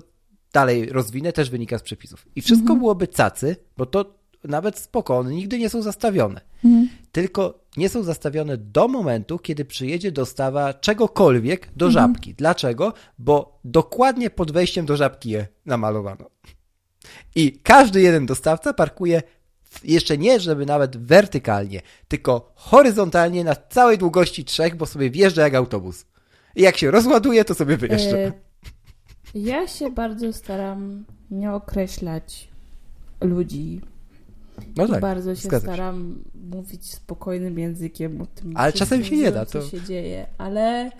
dalej 0.53 0.89
rozwinę, 0.89 1.33
też 1.33 1.49
wynika 1.49 1.77
z 1.77 1.81
przepisów. 1.81 2.27
I 2.35 2.41
wszystko 2.41 2.63
mhm. 2.63 2.79
byłoby 2.79 3.07
cacy, 3.07 3.55
bo 3.77 3.85
to 3.85 4.15
nawet 4.43 4.79
spoko, 4.79 5.17
one 5.17 5.31
nigdy 5.31 5.59
nie 5.59 5.69
są 5.69 5.81
zastawione. 5.81 6.41
Mhm. 6.65 6.89
Tylko 7.15 7.59
nie 7.77 7.89
są 7.89 8.03
zastawione 8.03 8.57
do 8.57 8.87
momentu, 8.87 9.39
kiedy 9.39 9.65
przyjedzie 9.65 10.11
dostawa 10.11 10.73
czegokolwiek 10.73 11.69
do 11.75 11.85
mhm. 11.85 11.91
żabki. 11.91 12.33
Dlaczego? 12.33 12.93
Bo 13.19 13.59
dokładnie 13.63 14.29
pod 14.29 14.51
wejściem 14.51 14.85
do 14.85 14.97
żabki 14.97 15.29
je 15.29 15.47
namalowano. 15.65 16.29
I 17.35 17.59
każdy 17.63 18.01
jeden 18.01 18.25
dostawca 18.25 18.73
parkuje 18.73 19.21
jeszcze 19.83 20.17
nie, 20.17 20.39
żeby 20.39 20.65
nawet 20.65 20.97
wertykalnie, 20.97 21.81
tylko 22.07 22.51
horyzontalnie 22.55 23.43
na 23.43 23.55
całej 23.55 23.97
długości 23.97 24.45
trzech, 24.45 24.75
bo 24.75 24.85
sobie 24.85 25.09
wjeżdża 25.09 25.41
jak 25.41 25.55
autobus. 25.55 26.05
I 26.55 26.61
jak 26.61 26.77
się 26.77 26.91
rozładuje, 26.91 27.45
to 27.45 27.53
sobie 27.53 27.77
wyjeżdża. 27.77 28.17
E, 28.17 28.31
ja 29.35 29.67
się 29.67 29.91
bardzo 29.91 30.33
staram 30.33 31.05
nie 31.31 31.51
określać 31.51 32.47
ludzi. 33.21 33.81
No 34.75 34.87
tak, 34.87 35.01
bardzo 35.01 35.35
się 35.35 35.59
staram 35.59 36.23
się. 36.33 36.47
mówić 36.49 36.91
spokojnym 36.93 37.59
językiem 37.59 38.21
o 38.21 38.25
tym, 38.25 38.57
ale 38.57 38.73
czasem 38.73 39.03
się 39.03 39.17
nie 39.17 39.31
da, 39.31 39.45
co 39.45 39.61
to... 39.61 39.69
się 39.69 39.81
dzieje, 39.81 40.27
ale 40.37 40.91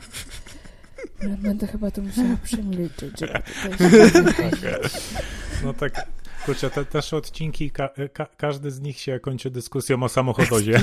będę 1.44 1.68
chyba 1.68 1.92
to 1.92 2.02
musiała 2.02 2.38
przemilczeć, 2.44 3.20
żeby 3.80 4.12
tutaj 4.12 4.52
się 4.62 4.80
No 5.64 5.74
tak, 5.74 6.08
Kurczę, 6.46 6.70
te, 6.70 6.86
też 6.86 7.14
odcinki, 7.14 7.72
ka, 7.72 7.90
ka, 8.14 8.28
każdy 8.38 8.72
z 8.72 8.82
nich 8.82 9.00
się 9.00 9.20
kończy 9.20 9.50
dyskusją 9.50 10.04
o 10.04 10.10
samochodozie 10.10 10.82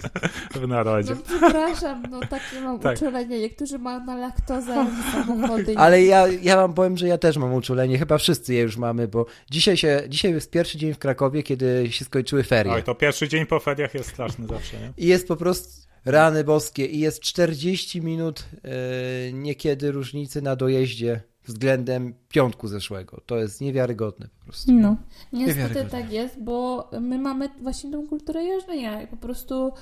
w 0.54 0.68
narodzie. 0.68 1.14
No 1.14 1.20
przepraszam, 1.26 2.02
no 2.10 2.20
takie 2.20 2.60
mam 2.60 2.78
tak. 2.78 2.96
uczulenie. 2.96 3.40
Niektórzy 3.40 3.78
mają 3.78 4.04
na 4.04 4.16
laktozę 4.16 4.86
samochody. 5.12 5.78
Ale 5.78 6.04
ja, 6.04 6.28
ja 6.28 6.56
wam 6.56 6.74
powiem, 6.74 6.96
że 6.96 7.08
ja 7.08 7.18
też 7.18 7.36
mam 7.36 7.54
uczulenie. 7.54 7.98
Chyba 7.98 8.18
wszyscy 8.18 8.54
je 8.54 8.60
już 8.60 8.76
mamy, 8.76 9.08
bo 9.08 9.26
dzisiaj, 9.50 9.76
się, 9.76 10.02
dzisiaj 10.08 10.32
jest 10.32 10.50
pierwszy 10.50 10.78
dzień 10.78 10.94
w 10.94 10.98
Krakowie, 10.98 11.42
kiedy 11.42 11.92
się 11.92 12.04
skończyły 12.04 12.42
ferie. 12.42 12.72
Oj, 12.72 12.82
to 12.82 12.94
pierwszy 12.94 13.28
dzień 13.28 13.46
po 13.46 13.60
feriach 13.60 13.94
jest 13.94 14.08
straszny 14.08 14.46
zawsze, 14.46 14.80
nie? 14.80 14.92
I 14.96 15.06
jest 15.06 15.28
po 15.28 15.36
prostu 15.36 15.86
rany 16.04 16.44
boskie 16.44 16.86
i 16.86 16.98
jest 16.98 17.20
40 17.20 18.02
minut 18.02 18.44
yy, 18.64 19.32
niekiedy 19.32 19.92
różnicy 19.92 20.42
na 20.42 20.56
dojeździe 20.56 21.20
względem 21.46 22.14
piątku 22.28 22.68
zeszłego. 22.68 23.20
To 23.26 23.36
jest 23.36 23.60
niewiarygodne 23.60 24.28
po 24.38 24.44
prostu. 24.44 24.72
No, 24.72 24.96
niestety 25.32 25.84
tak 25.90 26.12
jest, 26.12 26.42
bo 26.42 26.90
my 27.00 27.18
mamy 27.18 27.48
właśnie 27.60 27.92
tą 27.92 28.08
kulturę 28.08 28.44
jeżdżenia 28.44 29.02
i 29.02 29.06
po 29.06 29.16
prostu 29.16 29.72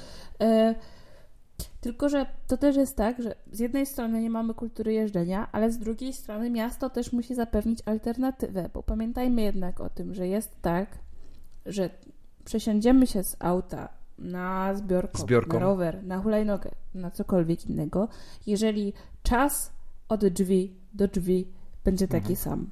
e, 0.40 0.74
tylko, 1.80 2.08
że 2.08 2.26
to 2.46 2.56
też 2.56 2.76
jest 2.76 2.96
tak, 2.96 3.22
że 3.22 3.34
z 3.52 3.58
jednej 3.58 3.86
strony 3.86 4.22
nie 4.22 4.30
mamy 4.30 4.54
kultury 4.54 4.92
jeżdżenia, 4.92 5.48
ale 5.52 5.72
z 5.72 5.78
drugiej 5.78 6.12
strony 6.12 6.50
miasto 6.50 6.90
też 6.90 7.12
musi 7.12 7.34
zapewnić 7.34 7.78
alternatywę, 7.84 8.70
bo 8.74 8.82
pamiętajmy 8.82 9.42
jednak 9.42 9.80
o 9.80 9.88
tym, 9.88 10.14
że 10.14 10.28
jest 10.28 10.62
tak, 10.62 10.98
że 11.66 11.90
przesiądziemy 12.44 13.06
się 13.06 13.24
z 13.24 13.36
auta 13.38 13.88
na 14.18 14.74
zbiorko, 14.74 15.18
Zbiorką. 15.18 15.52
na 15.52 15.64
rower, 15.64 16.04
na 16.04 16.18
hulajnogę, 16.18 16.70
na 16.94 17.10
cokolwiek 17.10 17.66
innego, 17.66 18.08
jeżeli 18.46 18.92
czas 19.22 19.72
od 20.08 20.26
drzwi 20.26 20.76
do 20.94 21.08
drzwi 21.08 21.48
będzie 21.84 22.08
taki 22.08 22.32
mhm. 22.32 22.36
sam. 22.36 22.70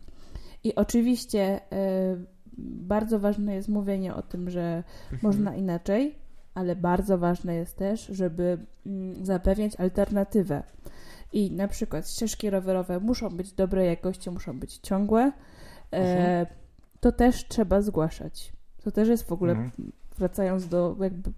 I 0.65 0.75
oczywiście 0.75 1.61
y, 1.61 2.27
bardzo 2.59 3.19
ważne 3.19 3.55
jest 3.55 3.69
mówienie 3.69 4.15
o 4.15 4.23
tym, 4.23 4.51
że 4.51 4.85
mhm. 5.13 5.21
można 5.23 5.57
inaczej, 5.57 6.15
ale 6.55 6.77
bardzo 6.77 7.19
ważne 7.19 7.55
jest 7.55 7.77
też, 7.77 8.07
żeby 8.07 8.59
y, 8.87 9.25
zapewniać 9.25 9.81
alternatywę. 9.81 10.63
I 11.33 11.51
na 11.51 11.69
przykład 11.69 12.11
ścieżki 12.11 12.51
rowerowe 12.51 13.01
muszą 13.01 13.29
być 13.29 13.53
dobrej 13.53 13.89
jakości, 13.89 14.31
muszą 14.31 14.59
być 14.59 14.77
ciągłe. 14.77 15.33
E, 15.93 16.47
to 17.01 17.13
też 17.13 17.49
trzeba 17.49 17.83
zgłaszać. 17.83 18.53
To 18.85 18.91
też 18.91 19.09
jest 19.09 19.29
w 19.29 19.33
ogóle, 19.33 19.53
mhm. 19.53 19.93
wracając 20.19 20.69
do 20.69 20.97
jakby 21.01 21.33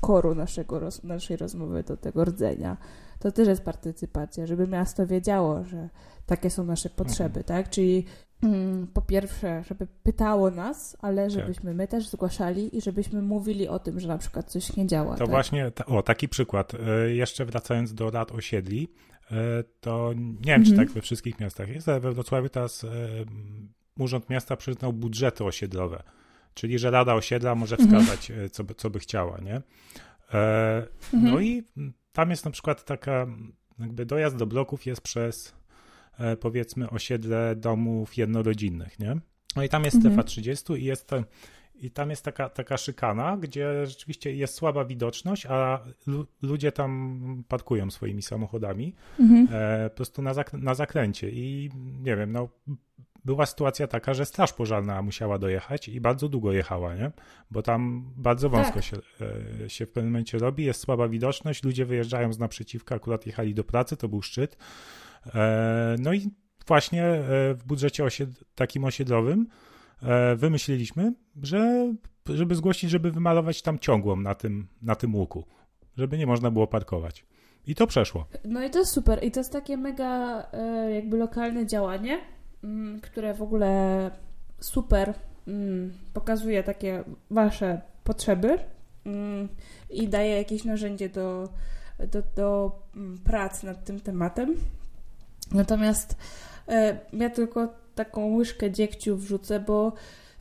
koru 0.00 0.34
naszego, 0.34 0.80
naszej 1.04 1.36
rozmowy, 1.36 1.82
do 1.82 1.96
tego 1.96 2.24
rdzenia, 2.24 2.76
to 3.18 3.32
też 3.32 3.48
jest 3.48 3.64
partycypacja, 3.64 4.46
żeby 4.46 4.68
miasto 4.68 5.06
wiedziało, 5.06 5.64
że 5.64 5.88
takie 6.26 6.50
są 6.50 6.64
nasze 6.64 6.90
potrzeby, 6.90 7.40
mhm. 7.40 7.44
tak? 7.44 7.70
Czyli 7.70 8.04
mm, 8.42 8.86
po 8.86 9.02
pierwsze, 9.02 9.62
żeby 9.68 9.86
pytało 10.02 10.50
nas, 10.50 10.96
ale 11.00 11.22
tak. 11.22 11.30
żebyśmy 11.30 11.74
my 11.74 11.88
też 11.88 12.08
zgłaszali 12.08 12.76
i 12.76 12.80
żebyśmy 12.80 13.22
mówili 13.22 13.68
o 13.68 13.78
tym, 13.78 14.00
że 14.00 14.08
na 14.08 14.18
przykład 14.18 14.50
coś 14.50 14.76
nie 14.76 14.86
działa. 14.86 15.12
To 15.12 15.18
tak? 15.18 15.28
właśnie, 15.28 15.72
o 15.86 16.02
taki 16.02 16.28
przykład. 16.28 16.72
E, 16.74 17.14
jeszcze 17.14 17.44
wracając 17.44 17.94
do 17.94 18.10
rad 18.10 18.32
osiedli, 18.32 18.88
e, 19.30 19.34
to 19.80 20.12
nie 20.16 20.52
wiem, 20.52 20.64
czy 20.64 20.70
mhm. 20.70 20.88
tak 20.88 20.94
we 20.94 21.00
wszystkich 21.00 21.40
miastach 21.40 21.68
jest, 21.68 21.88
ale 21.88 22.00
we 22.00 22.12
Wrocławiu 22.12 22.48
teraz 22.48 22.84
e, 22.84 22.88
Urząd 23.98 24.30
Miasta 24.30 24.56
przyznał 24.56 24.92
budżety 24.92 25.44
osiedlowe, 25.44 26.02
czyli 26.54 26.78
że 26.78 26.90
Rada 26.90 27.14
Osiedla 27.14 27.54
może 27.54 27.76
mhm. 27.76 28.02
wskazać, 28.02 28.32
co, 28.52 28.64
by, 28.64 28.74
co 28.74 28.90
by 28.90 28.98
chciała, 28.98 29.38
nie? 29.38 29.62
No 31.12 31.40
i 31.40 31.62
tam 32.16 32.30
jest 32.30 32.44
na 32.44 32.50
przykład 32.50 32.84
taka, 32.84 33.26
jakby 33.78 34.06
dojazd 34.06 34.36
do 34.36 34.46
bloków 34.46 34.86
jest 34.86 35.00
przez 35.00 35.54
e, 36.18 36.36
powiedzmy 36.36 36.90
osiedle 36.90 37.56
domów 37.56 38.16
jednorodzinnych, 38.16 38.98
nie? 38.98 39.16
No 39.56 39.62
i 39.62 39.68
tam 39.68 39.84
jest 39.84 39.96
mhm. 39.96 40.14
strefa 40.14 40.28
30 40.28 40.72
i 40.72 40.84
jest 40.84 41.10
i 41.74 41.90
tam 41.90 42.10
jest 42.10 42.24
taka, 42.24 42.48
taka 42.48 42.76
szykana, 42.76 43.36
gdzie 43.36 43.86
rzeczywiście 43.86 44.34
jest 44.34 44.54
słaba 44.54 44.84
widoczność, 44.84 45.46
a 45.46 45.80
ludzie 46.42 46.72
tam 46.72 47.44
parkują 47.48 47.90
swoimi 47.90 48.22
samochodami 48.22 48.94
mhm. 49.20 49.48
e, 49.52 49.90
po 49.90 49.96
prostu 49.96 50.22
na, 50.22 50.34
zak 50.34 50.52
na 50.52 50.74
zakręcie. 50.74 51.30
I 51.30 51.70
nie 52.02 52.16
wiem, 52.16 52.32
no 52.32 52.48
była 53.26 53.46
sytuacja 53.46 53.86
taka, 53.86 54.14
że 54.14 54.26
straż 54.26 54.52
pożarna 54.52 55.02
musiała 55.02 55.38
dojechać 55.38 55.88
i 55.88 56.00
bardzo 56.00 56.28
długo 56.28 56.52
jechała, 56.52 56.94
nie? 56.94 57.10
Bo 57.50 57.62
tam 57.62 58.12
bardzo 58.16 58.50
wąsko 58.50 58.74
tak. 58.74 58.84
się, 58.84 58.96
e, 59.64 59.70
się 59.70 59.86
w 59.86 59.92
pewnym 59.92 60.12
momencie 60.12 60.38
robi, 60.38 60.64
jest 60.64 60.80
słaba 60.80 61.08
widoczność, 61.08 61.64
ludzie 61.64 61.84
wyjeżdżają 61.84 62.32
z 62.32 62.38
naprzeciwka, 62.38 62.94
akurat 62.94 63.26
jechali 63.26 63.54
do 63.54 63.64
pracy, 63.64 63.96
to 63.96 64.08
był 64.08 64.22
szczyt. 64.22 64.56
E, 65.34 65.96
no 65.98 66.12
i 66.12 66.30
właśnie 66.66 67.04
e, 67.04 67.54
w 67.54 67.64
budżecie 67.66 68.04
osied 68.04 68.30
takim 68.54 68.84
osiedlowym 68.84 69.46
wymyśliliśmy, 70.36 71.12
że 71.42 71.92
żeby 72.26 72.54
zgłosić, 72.54 72.90
żeby 72.90 73.10
wymalować 73.10 73.62
tam 73.62 73.78
ciągłą 73.78 74.16
na 74.16 74.34
tym, 74.34 74.68
na 74.82 74.94
tym 74.94 75.14
łuku, 75.14 75.44
żeby 75.96 76.18
nie 76.18 76.26
można 76.26 76.50
było 76.50 76.66
parkować. 76.66 77.26
I 77.66 77.74
to 77.74 77.86
przeszło. 77.86 78.26
No 78.44 78.64
i 78.64 78.70
to 78.70 78.78
jest 78.78 78.92
super. 78.92 79.24
I 79.24 79.30
to 79.30 79.40
jest 79.40 79.52
takie 79.52 79.76
mega 79.76 80.42
jakby 80.88 81.16
lokalne 81.16 81.66
działanie, 81.66 82.20
które 83.02 83.34
w 83.34 83.42
ogóle 83.42 84.10
super 84.60 85.14
mm, 85.48 85.92
pokazuje 86.14 86.62
takie 86.62 87.04
wasze 87.30 87.80
potrzeby 88.04 88.58
mm, 89.06 89.48
i 89.90 90.08
daje 90.08 90.36
jakieś 90.36 90.64
narzędzie 90.64 91.08
do, 91.08 91.48
do, 91.98 92.22
do 92.36 92.78
prac 93.24 93.62
nad 93.62 93.84
tym 93.84 94.00
tematem. 94.00 94.54
Natomiast 95.52 96.16
e, 96.68 96.98
ja 97.12 97.30
tylko 97.30 97.68
taką 97.94 98.34
łyżkę 98.34 98.70
dziegciu 98.70 99.16
wrzucę, 99.16 99.60
bo 99.60 99.92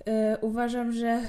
e, 0.06 0.38
uważam, 0.42 0.92
że 0.92 1.22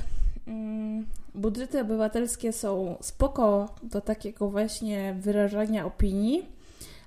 budżety 1.35 1.81
obywatelskie 1.81 2.53
są 2.53 2.97
spoko 3.01 3.75
do 3.83 4.01
takiego 4.01 4.51
właśnie 4.51 5.15
wyrażania 5.21 5.87
opinii, 5.87 6.47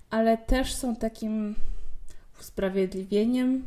ale 0.10 0.38
też 0.38 0.76
są 0.76 0.96
takim 0.96 1.56
usprawiedliwieniem 2.40 3.64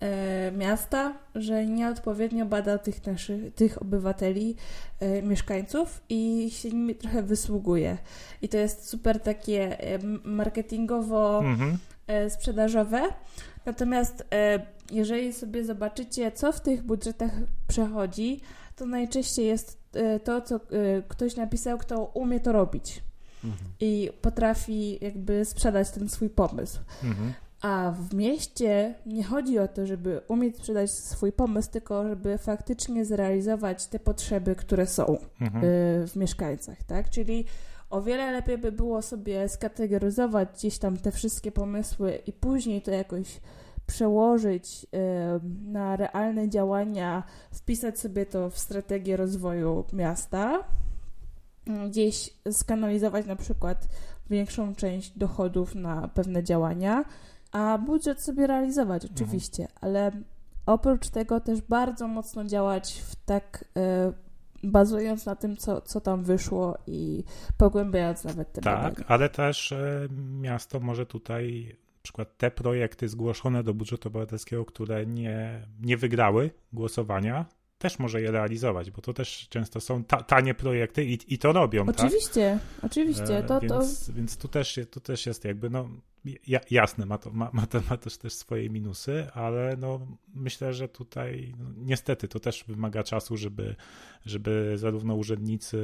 e, 0.00 0.52
miasta, 0.52 1.14
że 1.34 1.66
nieodpowiednio 1.66 2.46
bada 2.46 2.78
tych 2.78 3.06
naszych, 3.06 3.54
tych 3.54 3.82
obywateli, 3.82 4.56
e, 5.00 5.22
mieszkańców 5.22 6.00
i 6.08 6.50
się 6.50 6.70
nimi 6.70 6.94
trochę 6.94 7.22
wysługuje. 7.22 7.98
I 8.42 8.48
to 8.48 8.56
jest 8.56 8.88
super 8.88 9.20
takie 9.20 9.80
e, 9.80 9.98
marketingowo 10.24 11.38
mhm. 11.38 11.78
sprzedażowe. 12.30 13.02
Natomiast 13.66 14.24
jeżeli 14.90 15.32
sobie 15.32 15.64
zobaczycie, 15.64 16.32
co 16.32 16.52
w 16.52 16.60
tych 16.60 16.82
budżetach 16.82 17.32
przechodzi, 17.68 18.40
to 18.76 18.86
najczęściej 18.86 19.46
jest 19.46 19.78
to, 20.24 20.40
co 20.40 20.60
ktoś 21.08 21.36
napisał, 21.36 21.78
kto 21.78 22.04
umie 22.04 22.40
to 22.40 22.52
robić. 22.52 23.02
Mhm. 23.44 23.70
I 23.80 24.10
potrafi 24.22 24.98
jakby 25.00 25.44
sprzedać 25.44 25.90
ten 25.90 26.08
swój 26.08 26.30
pomysł. 26.30 26.78
Mhm. 27.04 27.32
A 27.62 27.90
w 27.90 28.14
mieście 28.14 28.94
nie 29.06 29.24
chodzi 29.24 29.58
o 29.58 29.68
to, 29.68 29.86
żeby 29.86 30.20
umieć 30.28 30.56
sprzedać 30.56 30.90
swój 30.90 31.32
pomysł, 31.32 31.70
tylko 31.70 32.08
żeby 32.08 32.38
faktycznie 32.38 33.04
zrealizować 33.04 33.86
te 33.86 33.98
potrzeby, 33.98 34.54
które 34.54 34.86
są 34.86 35.18
mhm. 35.40 35.64
Y, 35.64 36.06
w 36.08 36.16
mieszkańcach, 36.16 36.82
tak? 36.82 37.10
Czyli 37.10 37.44
o 37.90 38.02
wiele 38.02 38.32
lepiej 38.32 38.58
by 38.58 38.72
było 38.72 39.02
sobie 39.02 39.48
skategoryzować 39.48 40.48
gdzieś 40.54 40.78
tam 40.78 40.96
te 40.96 41.12
wszystkie 41.12 41.52
pomysły 41.52 42.18
i 42.26 42.32
później 42.32 42.82
to 42.82 42.90
jakoś 42.90 43.40
przełożyć 43.86 44.84
y, 44.84 44.98
na 45.72 45.96
realne 45.96 46.48
działania, 46.48 47.22
wpisać 47.52 47.98
sobie 47.98 48.26
to 48.26 48.50
w 48.50 48.58
strategię 48.58 49.16
rozwoju 49.16 49.84
miasta, 49.92 50.64
gdzieś 51.88 52.30
skanalizować 52.52 53.26
na 53.26 53.36
przykład 53.36 53.88
większą 54.30 54.74
część 54.74 55.18
dochodów 55.18 55.74
na 55.74 56.08
pewne 56.08 56.44
działania, 56.44 57.04
a 57.52 57.78
budżet 57.78 58.22
sobie 58.22 58.46
realizować 58.46 59.04
Mhm. 59.04 59.14
oczywiście, 59.16 59.68
ale 59.80 60.12
oprócz 60.66 61.08
tego 61.08 61.40
też 61.40 61.60
bardzo 61.60 62.08
mocno 62.08 62.44
działać 62.44 63.02
w 63.06 63.16
tak 63.16 63.64
e, 63.76 64.12
bazując 64.62 65.26
na 65.26 65.36
tym, 65.36 65.56
co, 65.56 65.80
co 65.80 66.00
tam 66.00 66.24
wyszło 66.24 66.78
i 66.86 67.24
pogłębiając 67.58 68.24
nawet 68.24 68.52
te 68.52 68.60
Tak, 68.60 68.82
badania. 68.82 69.08
ale 69.08 69.28
też 69.28 69.72
e, 69.72 70.08
miasto 70.40 70.80
może 70.80 71.06
tutaj 71.06 71.76
na 71.96 72.02
przykład 72.02 72.36
te 72.38 72.50
projekty 72.50 73.08
zgłoszone 73.08 73.62
do 73.62 73.74
budżetu 73.74 74.08
obywatelskiego, 74.08 74.64
które 74.64 75.06
nie, 75.06 75.66
nie 75.80 75.96
wygrały 75.96 76.50
głosowania, 76.72 77.46
też 77.78 77.98
może 77.98 78.22
je 78.22 78.30
realizować, 78.30 78.90
bo 78.90 79.02
to 79.02 79.12
też 79.12 79.48
często 79.48 79.80
są 79.80 80.04
ta, 80.04 80.22
tanie 80.22 80.54
projekty 80.54 81.04
i, 81.04 81.34
i 81.34 81.38
to 81.38 81.52
robią, 81.52 81.86
tak? 81.86 81.96
Oczywiście, 82.06 82.58
oczywiście. 82.82 83.38
E, 83.38 83.42
To, 83.42 83.60
to, 83.60 83.66
więc, 83.80 84.10
więc 84.10 84.36
tu, 84.36 84.48
też, 84.48 84.80
tu 84.90 85.00
też 85.00 85.26
jest 85.26 85.44
jakby, 85.44 85.70
no 85.70 85.88
ja, 86.46 86.60
jasne, 86.70 87.06
ma 87.06 87.18
to, 87.18 87.30
ma, 87.30 87.50
ma, 87.52 87.66
to, 87.66 87.80
ma 87.90 87.96
też, 87.96 88.18
też 88.18 88.32
swoje 88.32 88.70
minusy, 88.70 89.26
ale 89.34 89.76
no 89.76 90.00
myślę, 90.34 90.72
że 90.72 90.88
tutaj 90.88 91.54
no, 91.58 91.70
niestety 91.76 92.28
to 92.28 92.40
też 92.40 92.64
wymaga 92.68 93.02
czasu, 93.02 93.36
żeby, 93.36 93.76
żeby 94.26 94.72
zarówno 94.76 95.14
urzędnicy 95.14 95.78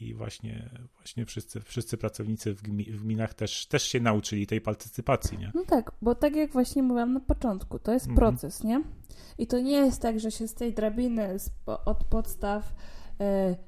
i 0.00 0.14
właśnie, 0.14 0.70
właśnie 0.96 1.26
wszyscy, 1.26 1.60
wszyscy 1.60 1.96
pracownicy 1.96 2.54
w, 2.54 2.62
gmi, 2.62 2.84
w 2.84 3.02
gminach 3.02 3.34
też, 3.34 3.66
też 3.66 3.82
się 3.82 4.00
nauczyli 4.00 4.46
tej 4.46 4.60
partycypacji, 4.60 5.38
nie? 5.38 5.52
No 5.54 5.64
tak, 5.64 5.92
bo 6.02 6.14
tak 6.14 6.36
jak 6.36 6.52
właśnie 6.52 6.82
mówiłam 6.82 7.12
na 7.12 7.20
początku, 7.20 7.78
to 7.78 7.92
jest 7.92 8.08
Mhm. 8.08 8.16
proces, 8.16 8.64
nie? 8.64 8.82
I 9.38 9.46
to 9.46 9.60
nie 9.60 9.76
jest 9.76 10.02
tak, 10.02 10.20
że 10.20 10.30
się 10.30 10.48
z 10.48 10.54
tej 10.54 10.74
drabiny 10.74 11.36
od 11.84 12.04
podstaw, 12.04 12.74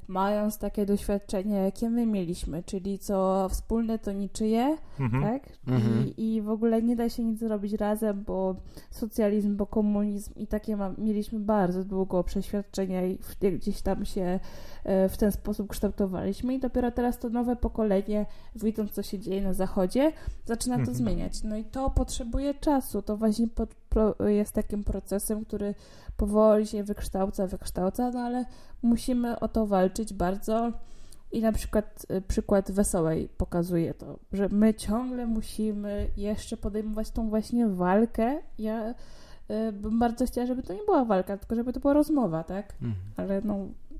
mając 0.08 0.58
takie 0.58 0.86
doświadczenie, 0.86 1.56
jakie 1.56 1.90
my 1.90 2.06
mieliśmy, 2.06 2.62
czyli 2.62 2.98
co 2.98 3.46
wspólne, 3.50 3.98
to 3.98 4.12
niczyje, 4.12 4.76
Mhm. 5.00 5.22
tak? 5.22 5.42
Mhm. 5.66 6.06
I, 6.16 6.34
I 6.34 6.42
w 6.42 6.48
ogóle 6.50 6.82
nie 6.82 6.96
da 6.96 7.08
się 7.08 7.24
nic 7.24 7.38
zrobić 7.40 7.72
razem, 7.72 8.24
bo 8.26 8.56
socjalizm, 8.90 9.56
bo 9.56 9.66
komunizm 9.66 10.32
i 10.36 10.46
takie 10.46 10.76
ma, 10.76 10.94
mieliśmy 10.98 11.40
bardzo 11.40 11.84
długo 11.84 12.24
przeświadczenia 12.24 13.06
i 13.06 13.18
gdzieś 13.58 13.82
tam 13.82 14.04
się 14.04 14.40
e, 14.84 15.08
w 15.08 15.16
ten 15.16 15.32
sposób 15.32 15.68
kształtowaliśmy 15.68 16.54
i 16.54 16.58
dopiero 16.60 16.90
teraz 16.90 17.18
to 17.18 17.28
nowe 17.28 17.56
pokolenie, 17.56 18.26
widząc 18.56 18.90
co 18.92 19.02
się 19.02 19.18
dzieje 19.18 19.42
na 19.42 19.52
zachodzie, 19.52 20.12
zaczyna 20.44 20.74
to 20.74 20.80
Mhm. 20.80 20.96
zmieniać. 20.98 21.42
No 21.42 21.56
i 21.56 21.64
to 21.64 21.90
potrzebuje 21.90 22.54
czasu, 22.54 23.02
to 23.02 23.16
właśnie 23.16 23.48
pod, 23.48 23.74
jest 24.26 24.52
takim 24.52 24.84
procesem, 24.84 25.44
który 25.44 25.74
powoli 26.16 26.66
się 26.66 26.84
wykształca, 26.84 27.46
wykształca, 27.46 28.10
no 28.10 28.20
ale 28.20 28.44
musimy 28.82 29.40
o 29.40 29.48
to 29.48 29.66
walczyć 29.66 30.14
bardzo 30.14 30.72
i 31.34 31.40
na 31.40 31.52
przykład 31.52 32.06
y, 32.10 32.20
przykład 32.20 32.72
Wesołej 32.72 33.28
pokazuje 33.28 33.94
to, 33.94 34.18
że 34.32 34.48
my 34.48 34.74
ciągle 34.74 35.26
musimy 35.26 36.10
jeszcze 36.16 36.56
podejmować 36.56 37.10
tą 37.10 37.28
właśnie 37.28 37.68
walkę. 37.68 38.38
Ja 38.58 38.94
y, 39.50 39.72
bym 39.72 39.98
bardzo 39.98 40.26
chciała, 40.26 40.46
żeby 40.46 40.62
to 40.62 40.72
nie 40.72 40.84
była 40.84 41.04
walka, 41.04 41.36
tylko 41.36 41.54
żeby 41.54 41.72
to 41.72 41.80
była 41.80 41.92
rozmowa, 41.92 42.44
tak? 42.44 42.72
Mhm. 42.72 42.94
Ale 43.16 43.40
no, 43.44 43.58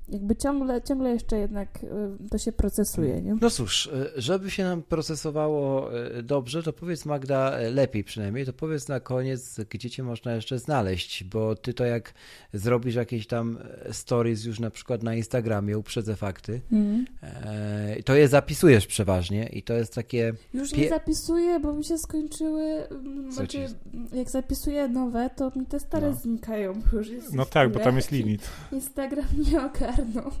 jakby 0.09 0.35
ciągle, 0.35 0.81
ciągle 0.81 1.09
jeszcze 1.09 1.37
jednak 1.37 1.83
y, 1.83 2.29
to 2.29 2.37
się 2.37 2.51
procesuje, 2.51 3.21
nie? 3.21 3.35
No 3.41 3.49
cóż, 3.49 3.87
e, 3.87 4.09
żeby 4.21 4.51
się 4.51 4.63
nam 4.63 4.83
procesowało 4.83 5.93
e, 5.99 6.23
dobrze, 6.23 6.63
to 6.63 6.73
powiedz 6.73 7.05
Magda, 7.05 7.57
lepiej 7.71 8.03
przynajmniej, 8.03 8.45
to 8.45 8.53
powiedz 8.53 8.87
na 8.87 8.99
koniec, 8.99 9.59
gdzie 9.69 9.89
cię 9.89 10.03
można 10.03 10.35
jeszcze 10.35 10.59
znaleźć, 10.59 11.23
bo 11.23 11.55
ty 11.55 11.73
to 11.73 11.85
jak 11.85 12.13
zrobisz 12.53 12.95
jakieś 12.95 13.27
tam 13.27 13.57
stories 13.91 14.45
już 14.45 14.59
na 14.59 14.69
przykład 14.69 15.03
na 15.03 15.15
Instagramie, 15.15 15.77
uprzedzę 15.77 16.15
fakty, 16.15 16.61
e, 17.23 18.03
to 18.03 18.15
je 18.15 18.27
zapisujesz 18.27 18.87
przeważnie 18.87 19.49
i 19.53 19.63
to 19.63 19.73
jest 19.73 19.95
takie, 19.95 20.33
Już 20.53 20.73
nie 20.73 20.89
zapisuję, 20.89 21.59
bo 21.59 21.73
mi 21.73 21.83
się 21.85 21.97
skończyły. 21.97 22.63
mm, 22.63 23.29
Co 23.29 23.35
Znaczy, 23.35 23.57
ci- 23.67 24.17
jak 24.17 24.29
zapisuję 24.29 24.87
nowe, 24.87 25.29
to 25.35 25.51
mi 25.55 25.65
te 25.65 25.79
stare 25.79 26.09
No. 26.09 26.15
znikają. 26.15 26.73
Już 26.93 27.09
jest 27.09 27.33
No 27.33 27.45
tak, 27.45 27.71
bo 27.71 27.79
tam 27.79 27.95
jest 27.95 28.11
limit. 28.11 28.49
Instagram 28.71 29.25
nie 29.51 29.61
ogarnął. 30.03 30.31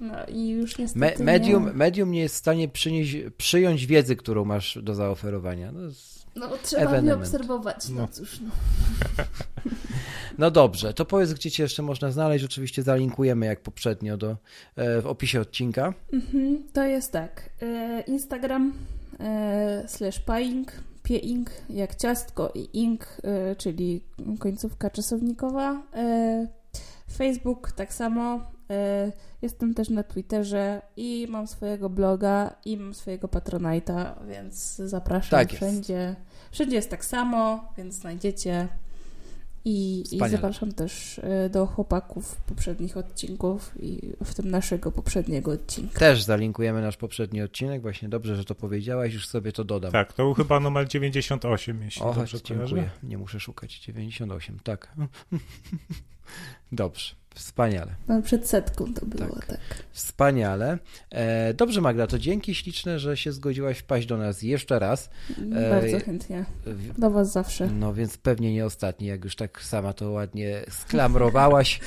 No 0.00 0.14
i 0.28 0.48
już 0.48 0.78
me, 0.78 0.82
niestety. 0.84 1.24
medium, 1.24 1.66
Nie. 1.66 1.72
medium 1.72 2.10
nie 2.10 2.20
jest 2.20 2.34
w 2.34 2.38
stanie 2.38 2.68
przynieść, 2.68 3.16
przyjąć 3.36 3.86
wiedzy, 3.86 4.16
którą 4.16 4.44
masz 4.44 4.78
do 4.82 4.94
zaoferowania. 4.94 5.72
No, 5.72 5.80
No 6.36 6.48
trzeba 6.62 6.82
mnie 6.84 6.90
ewenement. 6.92 7.22
obserwować. 7.22 7.88
No, 7.88 8.00
No. 8.00 8.08
cóż. 8.08 8.40
No. 8.40 8.50
no 10.38 10.50
dobrze, 10.50 10.94
to 10.94 11.04
powiedz, 11.04 11.32
gdzie 11.32 11.50
cię 11.50 11.62
jeszcze 11.62 11.82
można 11.82 12.10
znaleźć, 12.10 12.44
oczywiście 12.44 12.82
zalinkujemy 12.82 13.46
jak 13.46 13.60
poprzednio 13.60 14.16
do, 14.16 14.36
e, 14.76 15.00
w 15.00 15.06
opisie 15.06 15.40
odcinka. 15.40 15.94
Mhm, 16.12 16.62
to 16.72 16.84
jest 16.84 17.12
tak. 17.12 17.50
E, 17.62 18.00
Instagram 18.06 18.72
e, 19.20 19.84
slash 19.88 20.20
paing, 20.20 20.72
pieing, 21.02 21.50
jak 21.70 21.94
ciastko 21.94 22.52
i 22.54 22.68
ing, 22.82 23.06
czyli 23.58 24.00
końcówka 24.38 24.90
czasownikowa. 24.90 25.82
Facebook 27.16 27.72
tak 27.72 27.94
samo. 27.94 28.40
E, 28.70 29.12
jestem 29.42 29.74
też 29.74 29.88
na 29.88 30.02
Twitterze 30.02 30.82
i 30.96 31.26
mam 31.30 31.46
swojego 31.46 31.90
bloga 31.90 32.54
i 32.64 32.76
mam 32.76 32.94
swojego 32.94 33.28
Patronite'a, 33.28 34.26
więc 34.28 34.76
zapraszam 34.76 35.30
Tak 35.30 35.52
jest. 35.52 35.64
wszędzie. 35.64 36.16
Wszędzie 36.50 36.76
jest 36.76 36.90
tak 36.90 37.04
samo, 37.04 37.72
więc 37.78 37.94
znajdziecie. 37.94 38.68
I, 39.68 40.04
I 40.12 40.18
zapraszam 40.30 40.72
też 40.72 41.18
e, 41.18 41.50
do 41.50 41.66
chłopaków 41.66 42.36
poprzednich 42.40 42.96
odcinków 42.96 43.72
i 43.80 44.12
w 44.24 44.34
tym 44.34 44.50
naszego 44.50 44.92
poprzedniego 44.92 45.50
odcinka. 45.50 45.98
Też 45.98 46.22
zalinkujemy 46.22 46.82
nasz 46.82 46.96
poprzedni 46.96 47.42
odcinek, 47.42 47.82
właśnie 47.82 48.08
dobrze, 48.08 48.36
że 48.36 48.44
to 48.44 48.54
powiedziałaś, 48.54 49.14
już 49.14 49.28
sobie 49.28 49.52
to 49.52 49.64
dodam. 49.64 49.92
Tak, 49.92 50.12
to 50.12 50.22
był 50.24 50.34
chyba 50.34 50.60
numer 50.60 50.88
98, 50.88 51.82
jeśli 51.82 52.02
O, 52.02 52.14
dobrze 52.14 52.38
dziękuję. 52.42 52.68
kojarzę. 52.68 52.90
Nie 53.02 53.18
muszę 53.18 53.40
szukać. 53.40 53.78
98, 53.80 54.58
tak. 54.64 54.94
Dobrze, 56.72 57.14
wspaniale. 57.34 57.94
No, 58.08 58.22
przed 58.22 58.48
setką 58.48 58.94
to 58.94 59.06
było, 59.06 59.34
Tak. 59.34 59.46
tak. 59.46 59.58
Wspaniale. 59.92 60.78
E, 61.10 61.54
dobrze, 61.54 61.80
Magda, 61.80 62.06
to 62.06 62.18
dzięki 62.18 62.54
śliczne, 62.54 62.98
że 62.98 63.16
się 63.16 63.32
zgodziłaś 63.32 63.78
wpaść 63.78 64.06
do 64.06 64.16
nas 64.16 64.42
jeszcze 64.42 64.78
raz. 64.78 65.10
E, 65.56 65.70
Bardzo 65.70 66.00
chętnie. 66.00 66.44
Do 66.98 67.10
Was 67.10 67.32
zawsze. 67.32 67.66
No 67.66 67.94
więc 67.94 68.16
pewnie 68.18 68.52
nie 68.54 68.66
ostatni, 68.66 69.06
jak 69.06 69.24
już 69.24 69.36
tak 69.36 69.62
sama 69.62 69.92
to 69.92 70.10
ładnie 70.10 70.60
sklamrowałaś. 70.70 71.80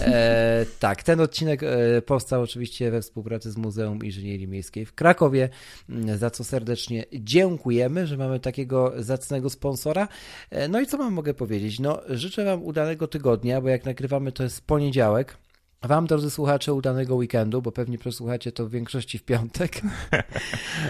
E, 0.00 0.66
tak, 0.80 1.02
ten 1.02 1.20
odcinek 1.20 1.62
e, 1.62 2.02
powstał 2.02 2.42
oczywiście 2.42 2.90
we 2.90 3.02
współpracy 3.02 3.50
z 3.52 3.56
Muzeum 3.56 4.04
Inżynierii 4.04 4.48
Miejskiej 4.48 4.86
w 4.86 4.94
Krakowie, 4.94 5.48
m, 5.88 6.18
za 6.18 6.30
co 6.30 6.44
serdecznie 6.44 7.04
dziękujemy, 7.12 8.06
że 8.06 8.16
mamy 8.16 8.40
takiego 8.40 8.92
zacnego 8.98 9.50
sponsora. 9.50 10.08
E, 10.50 10.68
no 10.68 10.80
i 10.80 10.86
co 10.86 10.98
wam 10.98 11.12
mogę 11.12 11.34
powiedzieć? 11.34 11.80
No, 11.80 12.00
życzę 12.08 12.44
wam 12.44 12.62
udanego 12.62 13.08
tygodnia, 13.08 13.60
bo 13.60 13.68
jak 13.68 13.83
nagrywamy 13.84 14.32
to 14.32 14.42
jest 14.42 14.66
poniedziałek. 14.66 15.36
Wam, 15.82 16.06
drodzy 16.06 16.30
słuchacze, 16.30 16.74
udanego 16.74 17.14
weekendu, 17.14 17.62
bo 17.62 17.72
pewnie 17.72 17.98
przesłuchacie 17.98 18.52
to 18.52 18.66
w 18.66 18.70
większości 18.70 19.18
w 19.18 19.24
piątek. 19.24 19.80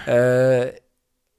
E, 0.07 0.71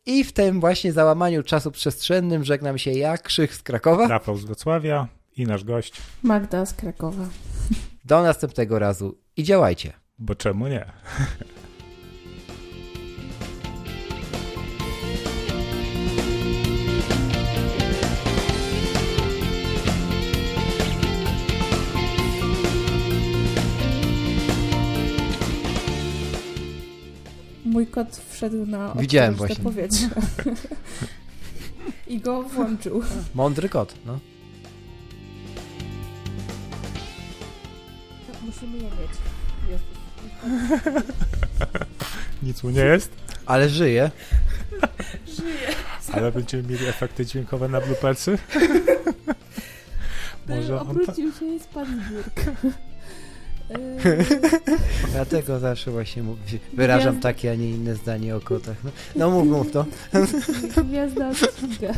I 0.07 0.24
w 0.24 0.33
tym 0.33 0.61
właśnie 0.61 0.93
załamaniu 0.93 1.43
czasu 1.43 1.70
przestrzennym 1.70 2.45
żegnam 2.45 2.78
się 2.78 2.91
ja, 2.91 3.19
Krzych 3.19 3.55
z 3.55 3.62
Krakowa. 3.62 4.09
Rafał 4.09 4.37
z 4.37 4.45
Wrocławia 4.45 5.09
i 5.37 5.47
nasz 5.47 5.65
gość, 5.65 6.03
Magda 6.23 6.66
z 6.66 6.74
Krakowa. 6.74 7.28
Do 8.05 8.23
następnego 8.23 8.78
razu 8.78 9.19
i 9.37 9.45
działajcie. 9.45 9.93
bo 10.19 10.35
czemu 10.35 10.69
nie? 10.69 10.87
Mój 27.77 27.86
kot 27.86 28.20
wszedł 28.31 28.66
na 28.66 28.94
Widziałem 28.94 29.35
właśnie. 29.35 29.65
powietrze. 29.65 30.09
I 32.09 32.20
go 32.20 32.43
włączył. 32.43 33.03
Mądry 33.35 33.69
kot, 33.69 33.94
no. 34.07 34.19
Musimy 38.43 38.77
je 38.77 38.82
mieć. 38.82 39.11
Jest. 39.70 39.85
Nic 42.43 42.62
mu 42.62 42.70
nie 42.70 42.81
jest, 42.81 43.12
Ale 43.47 43.69
żyje. 43.69 44.11
Żyje. 45.27 45.69
ale 46.12 46.32
będziemy 46.32 46.62
mieli 46.62 46.86
efekty 46.86 47.27
dźwiękowe 47.27 47.69
na 47.69 47.81
bloopersy. 47.81 48.39
Może 50.48 50.81
on. 50.81 50.90
Obrócił 50.90 51.32
się 51.32 51.47
i 51.47 51.61
spadł 51.61 51.90
z 51.90 52.11
biurka. 52.11 52.53
Dlatego 55.12 55.59
zawsze 55.59 55.90
właśnie 55.90 56.22
wyrażam 56.72 57.14
Gwiazd- 57.14 57.22
takie, 57.22 57.51
a 57.51 57.55
nie 57.55 57.70
inne 57.70 57.94
zdanie 57.94 58.36
o 58.36 58.40
kotach. 58.40 58.76
No, 58.84 58.90
no 59.16 59.30
mów, 59.30 59.47
mów 59.48 59.72
to. 59.72 59.86
Yy, 60.76 60.84
Gwiazda 60.84 61.28
odcinka. 61.28 61.94